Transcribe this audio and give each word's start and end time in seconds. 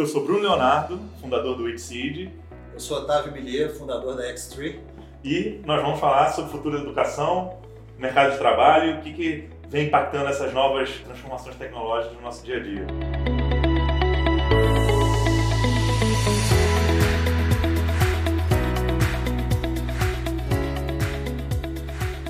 Eu 0.00 0.06
sou 0.06 0.24
Bruno 0.24 0.40
Leonardo, 0.40 0.98
fundador 1.20 1.58
do 1.58 1.64
Wixseed. 1.64 2.32
Eu 2.72 2.80
sou 2.80 3.00
Otávio 3.00 3.32
Millier, 3.32 3.68
fundador 3.68 4.16
da 4.16 4.22
X3. 4.32 4.78
E 5.22 5.60
nós 5.66 5.82
vamos 5.82 6.00
falar 6.00 6.30
sobre 6.30 6.48
o 6.48 6.52
futuro 6.54 6.78
da 6.78 6.84
educação, 6.84 7.58
mercado 7.98 8.32
de 8.32 8.38
trabalho, 8.38 8.96
o 8.96 9.00
que, 9.02 9.12
que 9.12 9.50
vem 9.68 9.88
impactando 9.88 10.30
essas 10.30 10.54
novas 10.54 10.88
transformações 11.04 11.54
tecnológicas 11.56 12.16
no 12.16 12.22
nosso 12.22 12.42
dia 12.42 12.56
a 12.56 12.60
dia. 12.60 12.86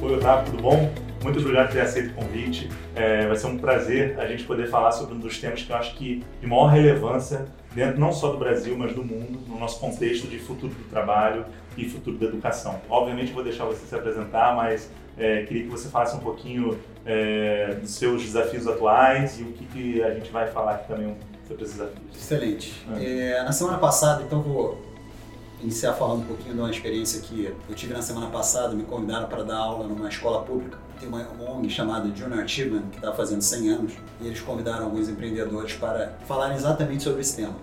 Oi, 0.02 0.16
Otávio, 0.16 0.50
tudo 0.50 0.60
bom? 0.60 0.92
Muito 1.22 1.38
obrigado 1.38 1.66
por 1.66 1.74
ter 1.74 1.82
aceito 1.82 2.10
o 2.10 2.14
convite. 2.14 2.68
É, 2.96 3.28
vai 3.28 3.36
ser 3.36 3.46
um 3.46 3.58
prazer 3.58 4.18
a 4.18 4.26
gente 4.26 4.42
poder 4.42 4.66
falar 4.66 4.90
sobre 4.90 5.14
um 5.14 5.20
dos 5.20 5.38
temas 5.38 5.62
que 5.62 5.70
eu 5.70 5.76
acho 5.76 5.94
que 5.94 6.24
de 6.40 6.46
maior 6.48 6.66
relevância 6.66 7.46
dentro 7.72 8.00
não 8.00 8.12
só 8.12 8.30
do 8.30 8.38
Brasil, 8.38 8.76
mas 8.76 8.92
do 8.92 9.04
mundo, 9.04 9.40
no 9.46 9.58
nosso 9.58 9.78
contexto 9.80 10.26
de 10.26 10.38
futuro 10.38 10.72
do 10.74 10.88
trabalho 10.88 11.44
e 11.76 11.88
futuro 11.88 12.16
da 12.18 12.26
educação. 12.26 12.80
Obviamente 12.88 13.32
vou 13.32 13.44
deixar 13.44 13.64
você 13.64 13.86
se 13.86 13.94
apresentar, 13.94 14.54
mas 14.54 14.90
é, 15.16 15.42
queria 15.44 15.64
que 15.64 15.68
você 15.68 15.88
falasse 15.88 16.16
um 16.16 16.20
pouquinho 16.20 16.78
é, 17.04 17.74
dos 17.80 17.90
seus 17.90 18.22
desafios 18.22 18.66
atuais 18.66 19.38
e 19.38 19.42
o 19.42 19.52
que, 19.52 19.64
que, 19.66 20.02
a 20.02 20.14
gente 20.14 20.30
vai 20.30 20.48
falar 20.48 20.72
aqui 20.72 20.88
também 20.88 21.16
sobre 21.46 21.64
esses 21.64 21.76
desafios. 21.76 22.16
Excelente. 22.16 22.86
É. 22.98 23.30
é 23.30 23.42
na 23.42 23.52
semana 23.52 23.78
passada, 23.78 24.22
então 24.22 24.42
vou 24.42 24.89
iniciar 25.62 25.92
falando 25.94 26.22
um 26.22 26.26
pouquinho 26.26 26.54
de 26.54 26.60
uma 26.60 26.70
experiência 26.70 27.20
que 27.20 27.54
eu 27.68 27.74
tive 27.74 27.92
na 27.92 28.02
semana 28.02 28.26
passada, 28.28 28.74
me 28.74 28.82
convidaram 28.84 29.28
para 29.28 29.42
dar 29.42 29.58
aula 29.58 29.86
numa 29.86 30.08
escola 30.08 30.42
pública. 30.42 30.78
Tem 30.98 31.08
uma, 31.08 31.26
ONG 31.50 31.70
chamada 31.70 32.14
Junior 32.14 32.42
Achievement, 32.42 32.82
que 32.90 32.96
está 32.96 33.12
fazendo 33.12 33.42
100 33.42 33.68
anos, 33.70 33.92
e 34.20 34.26
eles 34.26 34.40
convidaram 34.40 34.84
alguns 34.84 35.08
empreendedores 35.08 35.74
para 35.74 36.14
falarem 36.26 36.56
exatamente 36.56 37.02
sobre 37.02 37.22
esse 37.22 37.36
tema. 37.36 37.54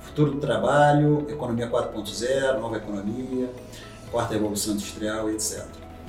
Futuro 0.00 0.32
do 0.32 0.40
trabalho, 0.40 1.26
economia 1.28 1.68
4.0, 1.68 2.60
nova 2.60 2.76
economia, 2.76 3.50
quarta 4.10 4.34
revolução 4.34 4.74
industrial, 4.74 5.28
etc. 5.30 5.64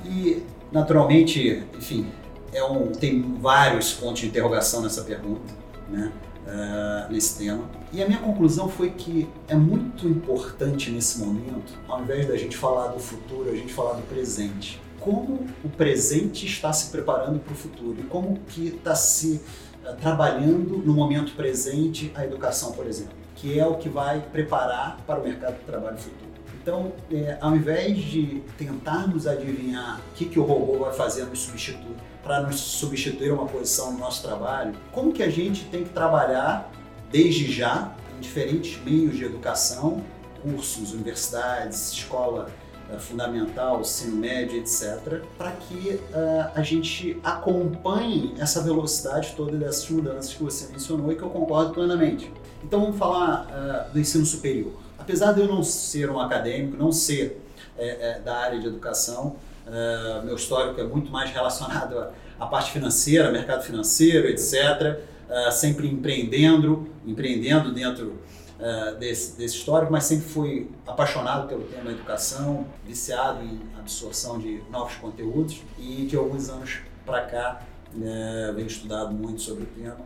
E, 0.06 0.44
naturalmente, 0.72 1.64
enfim, 1.76 2.08
é 2.54 2.64
um, 2.64 2.92
tem 2.92 3.38
vários 3.40 3.94
pontos 3.94 4.22
de 4.22 4.28
interrogação 4.28 4.82
nessa 4.82 5.02
pergunta, 5.04 5.54
né? 5.90 6.12
Uh, 6.48 7.12
nesse 7.12 7.38
tema. 7.38 7.66
E 7.92 8.02
a 8.02 8.08
minha 8.08 8.20
conclusão 8.20 8.70
foi 8.70 8.90
que 8.92 9.28
é 9.48 9.56
muito 9.56 10.08
importante 10.08 10.90
nesse 10.90 11.20
momento, 11.20 11.78
ao 11.88 12.02
invés 12.02 12.28
da 12.28 12.38
gente 12.38 12.56
falar 12.56 12.88
do 12.88 13.00
futuro, 13.00 13.50
a 13.50 13.56
gente 13.56 13.74
falar 13.74 13.94
do 13.94 14.04
presente. 14.04 14.82
Como 15.00 15.46
o 15.64 15.70
presente 15.70 16.46
está 16.46 16.74
se 16.74 16.92
preparando 16.92 17.40
para 17.40 17.54
o 17.54 17.56
futuro 17.56 17.98
e 18.00 18.04
como 18.04 18.40
que 18.48 18.68
está 18.68 18.96
se 18.96 19.42
uh, 19.86 19.96
trabalhando 19.96 20.78
no 20.78 20.94
momento 20.94 21.34
presente 21.36 22.12
a 22.16 22.26
educação, 22.26 22.72
por 22.72 22.88
exemplo, 22.88 23.14
que 23.36 23.60
é 23.60 23.66
o 23.66 23.76
que 23.76 23.90
vai 23.90 24.22
preparar 24.22 24.98
para 25.06 25.20
o 25.20 25.24
mercado 25.24 25.58
de 25.60 25.66
trabalho 25.66 25.98
futuro. 25.98 26.28
Então, 26.62 26.92
é, 27.10 27.38
ao 27.40 27.56
invés 27.56 27.98
de 27.98 28.44
tentarmos 28.58 29.26
adivinhar 29.26 30.02
o 30.02 30.16
que, 30.16 30.26
que 30.26 30.38
o 30.38 30.44
robô 30.44 30.80
vai 30.80 30.92
fazer 30.92 31.24
nos 31.24 31.40
substituir, 31.40 31.96
para 32.24 32.42
nos 32.42 32.60
substituir 32.60 33.32
uma 33.32 33.46
posição 33.46 33.94
no 33.94 34.00
nosso 34.00 34.22
trabalho, 34.22 34.76
como 34.92 35.14
que 35.14 35.24
a 35.24 35.30
gente 35.30 35.66
tem 35.66 35.84
que 35.84 35.90
trabalhar 35.90 36.72
desde 37.12 37.52
já 37.52 37.96
em 38.18 38.22
diferentes 38.22 38.82
meios 38.84 39.16
de 39.16 39.26
educação, 39.26 40.04
cursos, 40.42 40.94
universidades, 40.94 41.92
escola 41.94 42.50
uh, 42.90 43.00
fundamental, 43.00 43.82
ensino 43.82 44.18
médio, 44.18 44.60
etc., 44.60 45.22
para 45.38 45.52
que 45.52 45.96
uh, 45.96 46.52
a 46.54 46.62
gente 46.62 47.20
acompanhe 47.24 48.36
essa 48.38 48.62
velocidade 48.62 49.34
toda 49.36 49.56
dessas 49.58 49.90
mudanças 49.90 50.34
que 50.34 50.44
você 50.44 50.72
mencionou 50.72 51.12
e 51.12 51.16
que 51.16 51.24
eu 51.24 51.30
concordo 51.30 51.74
plenamente. 51.74 52.32
Então 52.64 52.82
vamos 52.82 52.98
falar 52.98 53.48
uh, 53.90 53.94
do 53.94 54.00
ensino 54.00 54.26
superior. 54.26 54.74
Apesar 54.98 55.32
de 55.32 55.42
eu 55.42 55.48
não 55.48 55.64
ser 55.64 56.10
um 56.10 56.20
acadêmico, 56.20 56.76
não 56.76 56.92
ser 56.92 57.42
é, 57.78 58.10
é, 58.10 58.20
da 58.20 58.36
área 58.38 58.60
de 58.60 58.68
educação, 58.68 59.36
Uh, 59.68 60.26
meu 60.26 60.36
histórico 60.36 60.80
é 60.80 60.84
muito 60.86 61.12
mais 61.12 61.30
relacionado 61.30 62.08
à, 62.40 62.46
parte 62.46 62.72
financeira, 62.72 63.30
mercado 63.32 63.64
financeiro, 63.64 64.28
etc. 64.28 65.00
Uh, 65.30 65.52
sempre 65.52 65.88
empreendendo, 65.88 66.88
empreendendo 67.06 67.74
dentro 67.74 68.18
uh, 68.60 68.96
desse, 68.98 69.38
desse 69.38 69.58
histórico, 69.58 69.92
mas 69.92 70.06
sempre 70.06 70.26
fui 70.26 70.72
apaixonado 70.86 71.48
pelo 71.50 71.64
tema 71.64 71.92
educação, 71.92 72.66
viciado 72.86 73.44
em 73.44 73.60
absorção 73.78 74.40
de 74.40 74.64
novos 74.72 74.96
conteúdos 74.96 75.62
e 75.78 76.06
de 76.06 76.16
alguns 76.16 76.50
anos 76.50 76.80
para 77.06 77.22
cá 77.26 77.62
uh, 77.94 78.54
venho 78.54 78.68
estudado 78.68 79.14
muito 79.14 79.42
sobre 79.42 79.64
o 79.64 79.68
tema 79.68 79.98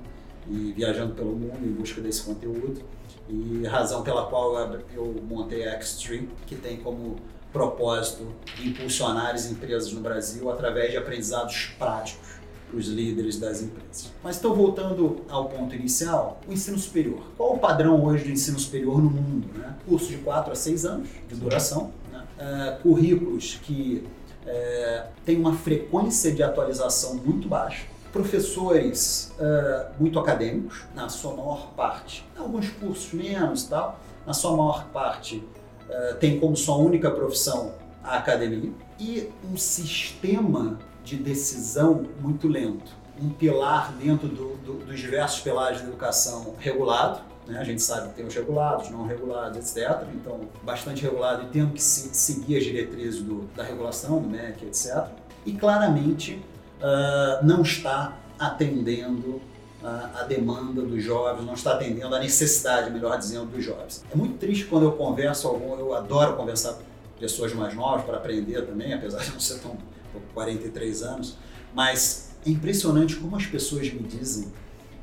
e 0.49 0.73
viajando 0.75 1.13
pelo 1.13 1.31
mundo 1.31 1.63
em 1.63 1.71
busca 1.71 2.01
desse 2.01 2.23
conteúdo 2.23 2.81
e 3.29 3.65
razão 3.65 4.01
pela 4.03 4.25
qual 4.25 4.55
eu 4.93 5.23
montei 5.27 5.67
a 5.67 5.79
X3, 5.79 6.27
que 6.45 6.55
tem 6.55 6.77
como 6.77 7.17
propósito 7.51 8.27
de 8.55 8.69
impulsionar 8.69 9.33
as 9.33 9.49
empresas 9.49 9.91
no 9.91 10.01
Brasil 10.01 10.49
através 10.49 10.91
de 10.91 10.97
aprendizados 10.97 11.73
práticos 11.77 12.41
para 12.69 12.77
os 12.77 12.87
líderes 12.87 13.37
das 13.37 13.61
empresas. 13.61 14.11
Mas 14.23 14.37
então, 14.37 14.55
voltando 14.55 15.21
ao 15.29 15.49
ponto 15.49 15.75
inicial, 15.75 16.39
o 16.47 16.53
ensino 16.53 16.79
superior. 16.79 17.21
Qual 17.35 17.53
o 17.53 17.59
padrão 17.59 18.03
hoje 18.05 18.23
do 18.23 18.31
ensino 18.31 18.57
superior 18.57 19.01
no 19.01 19.09
mundo? 19.09 19.47
Né? 19.53 19.75
Curso 19.85 20.07
de 20.07 20.17
4 20.17 20.53
a 20.53 20.55
6 20.55 20.85
anos 20.85 21.09
de 21.27 21.35
duração, 21.35 21.91
né? 22.11 22.23
uh, 22.39 22.81
currículos 22.81 23.59
que 23.61 24.07
uh, 24.45 25.07
têm 25.25 25.37
uma 25.37 25.53
frequência 25.53 26.31
de 26.31 26.41
atualização 26.41 27.15
muito 27.15 27.49
baixa, 27.49 27.85
professores 28.13 29.33
uh, 29.37 29.91
muito 29.99 30.17
acadêmicos, 30.17 30.83
na 30.95 31.09
sua 31.09 31.33
maior 31.33 31.71
parte, 31.75 32.25
alguns 32.37 32.69
cursos 32.69 33.13
menos 33.13 33.63
tal, 33.65 33.99
na 34.25 34.33
sua 34.33 34.51
maior 34.55 34.85
parte 34.87 35.43
eh, 35.91 36.13
tem 36.13 36.39
como 36.39 36.55
sua 36.55 36.77
única 36.77 37.11
profissão 37.11 37.73
a 38.01 38.17
academia, 38.17 38.71
e 38.97 39.29
um 39.51 39.57
sistema 39.57 40.79
de 41.03 41.17
decisão 41.17 42.05
muito 42.19 42.47
lento. 42.47 42.91
Um 43.21 43.29
pilar 43.29 43.91
dentro 43.93 44.27
do, 44.27 44.55
do, 44.57 44.85
dos 44.85 44.99
diversos 44.99 45.41
pilares 45.41 45.81
da 45.81 45.87
educação 45.87 46.55
regulado, 46.57 47.21
né? 47.45 47.59
a 47.59 47.63
gente 47.63 47.81
sabe 47.81 48.09
que 48.09 48.15
tem 48.15 48.25
os 48.25 48.33
regulados, 48.33 48.89
não 48.89 49.05
regulados, 49.05 49.57
etc. 49.57 50.07
Então, 50.15 50.39
bastante 50.63 51.03
regulado 51.03 51.43
e 51.43 51.47
tendo 51.47 51.73
que 51.73 51.81
se, 51.81 52.15
seguir 52.15 52.57
as 52.57 52.63
diretrizes 52.63 53.21
do, 53.21 53.41
da 53.55 53.63
regulação, 53.63 54.19
do 54.21 54.29
MEC, 54.29 54.65
etc. 54.65 55.07
E 55.45 55.51
claramente 55.53 56.41
uh, 56.79 57.45
não 57.45 57.61
está 57.61 58.17
atendendo 58.39 59.41
a, 59.83 60.23
demanda 60.23 60.81
dos 60.81 61.03
jovens, 61.03 61.45
não 61.45 61.53
está 61.53 61.73
atendendo 61.73 62.13
a 62.15 62.19
necessidade, 62.19 62.91
melhor 62.91 63.17
dizendo, 63.17 63.47
dos 63.47 63.63
jovens. 63.63 64.03
É 64.11 64.15
muito 64.15 64.37
triste 64.37 64.65
quando 64.65 64.83
eu 64.83 64.91
converso 64.91 65.47
algum, 65.47 65.77
eu 65.77 65.93
adoro 65.93 66.35
conversar 66.35 66.73
com 66.73 66.83
pessoas 67.19 67.53
mais 67.53 67.73
novas 67.73 68.05
para 68.05 68.17
aprender 68.17 68.65
também, 68.65 68.93
apesar 68.93 69.19
de 69.23 69.31
não 69.31 69.39
ser 69.39 69.59
tão 69.59 69.77
com 70.13 70.19
43 70.33 71.03
anos, 71.03 71.37
mas 71.73 72.31
é 72.45 72.49
impressionante 72.49 73.15
como 73.15 73.35
as 73.35 73.45
pessoas 73.45 73.91
me 73.91 74.01
dizem 74.01 74.51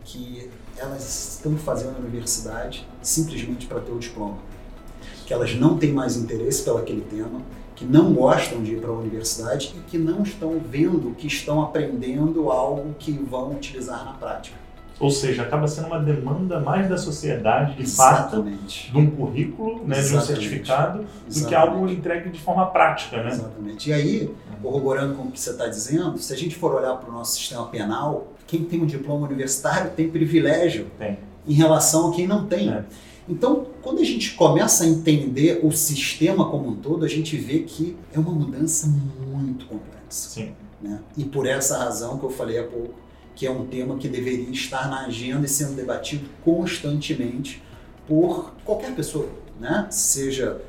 que 0.04 0.50
elas 0.76 1.34
estão 1.34 1.56
fazendo 1.56 1.96
a 1.96 2.00
universidade 2.00 2.86
simplesmente 3.02 3.66
para 3.66 3.80
ter 3.80 3.92
o 3.92 3.98
diploma, 3.98 4.38
que 5.26 5.32
elas 5.32 5.54
não 5.54 5.76
têm 5.76 5.92
mais 5.92 6.16
interesse 6.16 6.62
pelo 6.62 6.78
aquele 6.78 7.02
tema, 7.02 7.42
que 7.74 7.84
não 7.84 8.12
gostam 8.12 8.62
de 8.62 8.74
ir 8.74 8.80
para 8.80 8.90
a 8.90 8.92
universidade 8.92 9.74
e 9.76 9.80
que 9.90 9.98
não 9.98 10.22
estão 10.22 10.58
vendo 10.58 11.14
que 11.14 11.26
estão 11.26 11.62
aprendendo 11.62 12.50
algo 12.50 12.94
que 12.98 13.12
vão 13.12 13.52
utilizar 13.52 14.04
na 14.04 14.12
prática. 14.14 14.67
Ou 15.00 15.10
seja, 15.10 15.42
acaba 15.42 15.68
sendo 15.68 15.86
uma 15.86 16.00
demanda 16.00 16.58
mais 16.58 16.88
da 16.88 16.98
sociedade, 16.98 17.76
de 17.76 17.82
Exatamente. 17.82 18.86
fato, 18.86 18.92
de 18.92 18.98
um 18.98 19.10
currículo, 19.10 19.86
né, 19.86 20.00
de 20.00 20.16
um 20.16 20.20
certificado, 20.20 21.00
Exatamente. 21.00 21.40
do 21.40 21.46
que 21.46 21.54
algo 21.54 21.88
entregue 21.88 22.30
de 22.30 22.40
forma 22.40 22.66
prática. 22.66 23.22
Né? 23.22 23.28
Exatamente. 23.28 23.90
E 23.90 23.92
aí, 23.92 24.34
corroborando 24.60 25.14
com 25.14 25.24
o 25.24 25.30
que 25.30 25.38
você 25.38 25.50
está 25.50 25.68
dizendo, 25.68 26.18
se 26.18 26.32
a 26.32 26.36
gente 26.36 26.56
for 26.56 26.74
olhar 26.74 26.96
para 26.96 27.10
o 27.10 27.12
nosso 27.12 27.36
sistema 27.36 27.66
penal, 27.66 28.32
quem 28.46 28.64
tem 28.64 28.82
um 28.82 28.86
diploma 28.86 29.26
universitário 29.26 29.92
tem 29.92 30.08
privilégio 30.08 30.86
tem. 30.98 31.18
em 31.46 31.54
relação 31.54 32.10
a 32.10 32.14
quem 32.14 32.26
não 32.26 32.46
tem. 32.46 32.70
É. 32.70 32.84
Então, 33.28 33.66
quando 33.82 34.00
a 34.00 34.04
gente 34.04 34.34
começa 34.34 34.84
a 34.84 34.86
entender 34.86 35.60
o 35.62 35.70
sistema 35.70 36.50
como 36.50 36.70
um 36.70 36.76
todo, 36.76 37.04
a 37.04 37.08
gente 37.08 37.36
vê 37.36 37.60
que 37.60 37.96
é 38.12 38.18
uma 38.18 38.32
mudança 38.32 38.88
muito 38.88 39.66
complexa. 39.66 40.30
Sim. 40.30 40.52
Né? 40.80 40.98
E 41.16 41.24
por 41.24 41.46
essa 41.46 41.76
razão 41.78 42.18
que 42.18 42.24
eu 42.24 42.30
falei 42.30 42.58
há 42.58 42.64
pouco, 42.64 42.94
que 43.38 43.46
é 43.46 43.50
um 43.52 43.64
tema 43.64 43.96
que 43.96 44.08
deveria 44.08 44.50
estar 44.50 44.90
na 44.90 45.06
agenda 45.06 45.46
e 45.46 45.48
sendo 45.48 45.76
debatido 45.76 46.28
constantemente 46.44 47.62
por 48.04 48.52
qualquer 48.64 48.92
pessoa, 48.96 49.28
né? 49.60 49.86
seja 49.90 50.60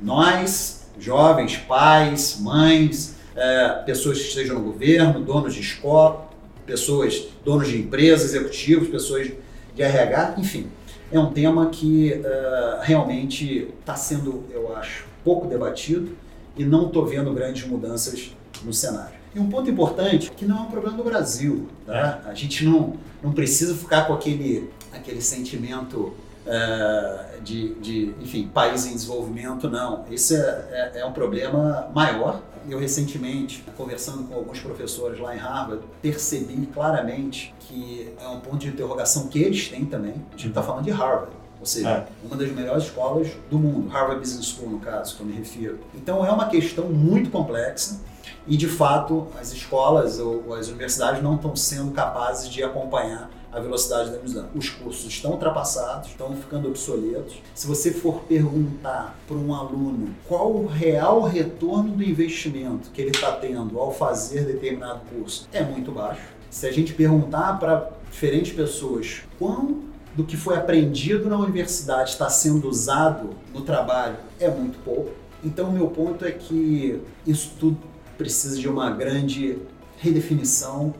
nós, 0.00 0.86
jovens, 1.00 1.56
pais, 1.56 2.38
mães, 2.38 3.16
é, 3.34 3.82
pessoas 3.84 4.18
que 4.18 4.28
estejam 4.28 4.56
no 4.56 4.62
governo, 4.62 5.24
donos 5.24 5.52
de 5.52 5.62
escola, 5.62 6.30
pessoas, 6.64 7.26
donos 7.44 7.66
de 7.66 7.80
empresas, 7.80 8.32
executivos, 8.32 8.88
pessoas 8.88 9.32
de 9.74 9.82
RH, 9.82 10.36
enfim. 10.38 10.68
É 11.10 11.18
um 11.18 11.32
tema 11.32 11.70
que 11.70 12.12
uh, 12.12 12.82
realmente 12.82 13.68
está 13.80 13.96
sendo, 13.96 14.44
eu 14.50 14.76
acho, 14.76 15.06
pouco 15.24 15.48
debatido 15.48 16.16
e 16.56 16.64
não 16.64 16.86
estou 16.86 17.04
vendo 17.04 17.34
grandes 17.34 17.66
mudanças 17.66 18.32
no 18.62 18.72
cenário. 18.72 19.21
E 19.34 19.40
um 19.40 19.48
ponto 19.48 19.70
importante, 19.70 20.30
que 20.30 20.44
não 20.44 20.58
é 20.58 20.60
um 20.62 20.70
problema 20.70 20.96
do 20.96 21.04
Brasil. 21.04 21.68
Tá? 21.86 22.22
É. 22.26 22.30
A 22.30 22.34
gente 22.34 22.64
não, 22.64 22.94
não 23.22 23.32
precisa 23.32 23.74
ficar 23.74 24.06
com 24.06 24.12
aquele, 24.12 24.70
aquele 24.92 25.22
sentimento 25.22 26.12
é, 26.46 27.38
de, 27.42 27.74
de, 27.74 28.14
enfim, 28.20 28.48
país 28.52 28.86
em 28.86 28.94
desenvolvimento, 28.94 29.70
não. 29.70 30.04
Isso 30.10 30.34
é, 30.34 30.90
é, 30.94 31.00
é 31.00 31.06
um 31.06 31.12
problema 31.12 31.88
maior. 31.94 32.42
Eu 32.68 32.78
recentemente, 32.78 33.64
conversando 33.76 34.24
com 34.24 34.34
alguns 34.34 34.60
professores 34.60 35.18
lá 35.18 35.34
em 35.34 35.38
Harvard, 35.38 35.82
percebi 36.00 36.66
claramente 36.66 37.54
que 37.60 38.12
é 38.20 38.28
um 38.28 38.38
ponto 38.40 38.58
de 38.58 38.68
interrogação 38.68 39.28
que 39.28 39.42
eles 39.42 39.68
têm 39.68 39.84
também. 39.84 40.14
A 40.32 40.36
gente 40.36 40.48
está 40.48 40.62
falando 40.62 40.84
de 40.84 40.90
Harvard. 40.90 41.32
Ou 41.58 41.66
seja, 41.66 41.88
é. 41.88 42.06
uma 42.26 42.36
das 42.36 42.50
melhores 42.50 42.84
escolas 42.84 43.28
do 43.48 43.56
mundo, 43.56 43.88
Harvard 43.88 44.20
Business 44.20 44.46
School, 44.46 44.68
no 44.68 44.80
caso, 44.80 45.16
que 45.16 45.22
eu 45.22 45.26
me 45.26 45.32
refiro. 45.32 45.78
Então 45.94 46.26
é 46.26 46.30
uma 46.30 46.48
questão 46.48 46.86
muito 46.86 47.30
complexa 47.30 48.00
e, 48.46 48.56
de 48.56 48.68
fato, 48.68 49.26
as 49.40 49.52
escolas 49.52 50.18
ou 50.18 50.54
as 50.54 50.68
universidades 50.68 51.22
não 51.22 51.36
estão 51.36 51.54
sendo 51.54 51.90
capazes 51.92 52.48
de 52.48 52.62
acompanhar 52.62 53.30
a 53.52 53.60
velocidade 53.60 54.10
da 54.10 54.18
mudança. 54.18 54.48
Os 54.54 54.70
cursos 54.70 55.06
estão 55.06 55.32
ultrapassados, 55.32 56.08
estão 56.08 56.34
ficando 56.34 56.68
obsoletos. 56.68 57.34
Se 57.54 57.66
você 57.66 57.92
for 57.92 58.20
perguntar 58.22 59.14
para 59.28 59.36
um 59.36 59.54
aluno 59.54 60.14
qual 60.26 60.50
o 60.50 60.66
real 60.66 61.20
retorno 61.22 61.90
do 61.90 62.02
investimento 62.02 62.90
que 62.90 63.02
ele 63.02 63.10
está 63.10 63.32
tendo 63.32 63.78
ao 63.78 63.92
fazer 63.92 64.46
determinado 64.46 65.00
curso, 65.14 65.46
é 65.52 65.62
muito 65.62 65.92
baixo. 65.92 66.22
Se 66.48 66.66
a 66.66 66.72
gente 66.72 66.94
perguntar 66.94 67.58
para 67.58 67.90
diferentes 68.10 68.52
pessoas 68.52 69.22
quão 69.38 69.82
do 70.14 70.24
que 70.24 70.36
foi 70.36 70.56
aprendido 70.56 71.28
na 71.28 71.38
universidade 71.38 72.10
está 72.10 72.28
sendo 72.28 72.68
usado 72.68 73.30
no 73.52 73.62
trabalho, 73.62 74.16
é 74.38 74.48
muito 74.48 74.78
pouco. 74.84 75.10
Então, 75.44 75.70
o 75.70 75.72
meu 75.72 75.88
ponto 75.88 76.24
é 76.24 76.30
que 76.30 77.02
isso 77.26 77.52
tudo 77.58 77.76
precisa 78.22 78.58
de 78.58 78.68
uma 78.68 78.90
grande 78.90 79.58
redefinição 79.98 80.94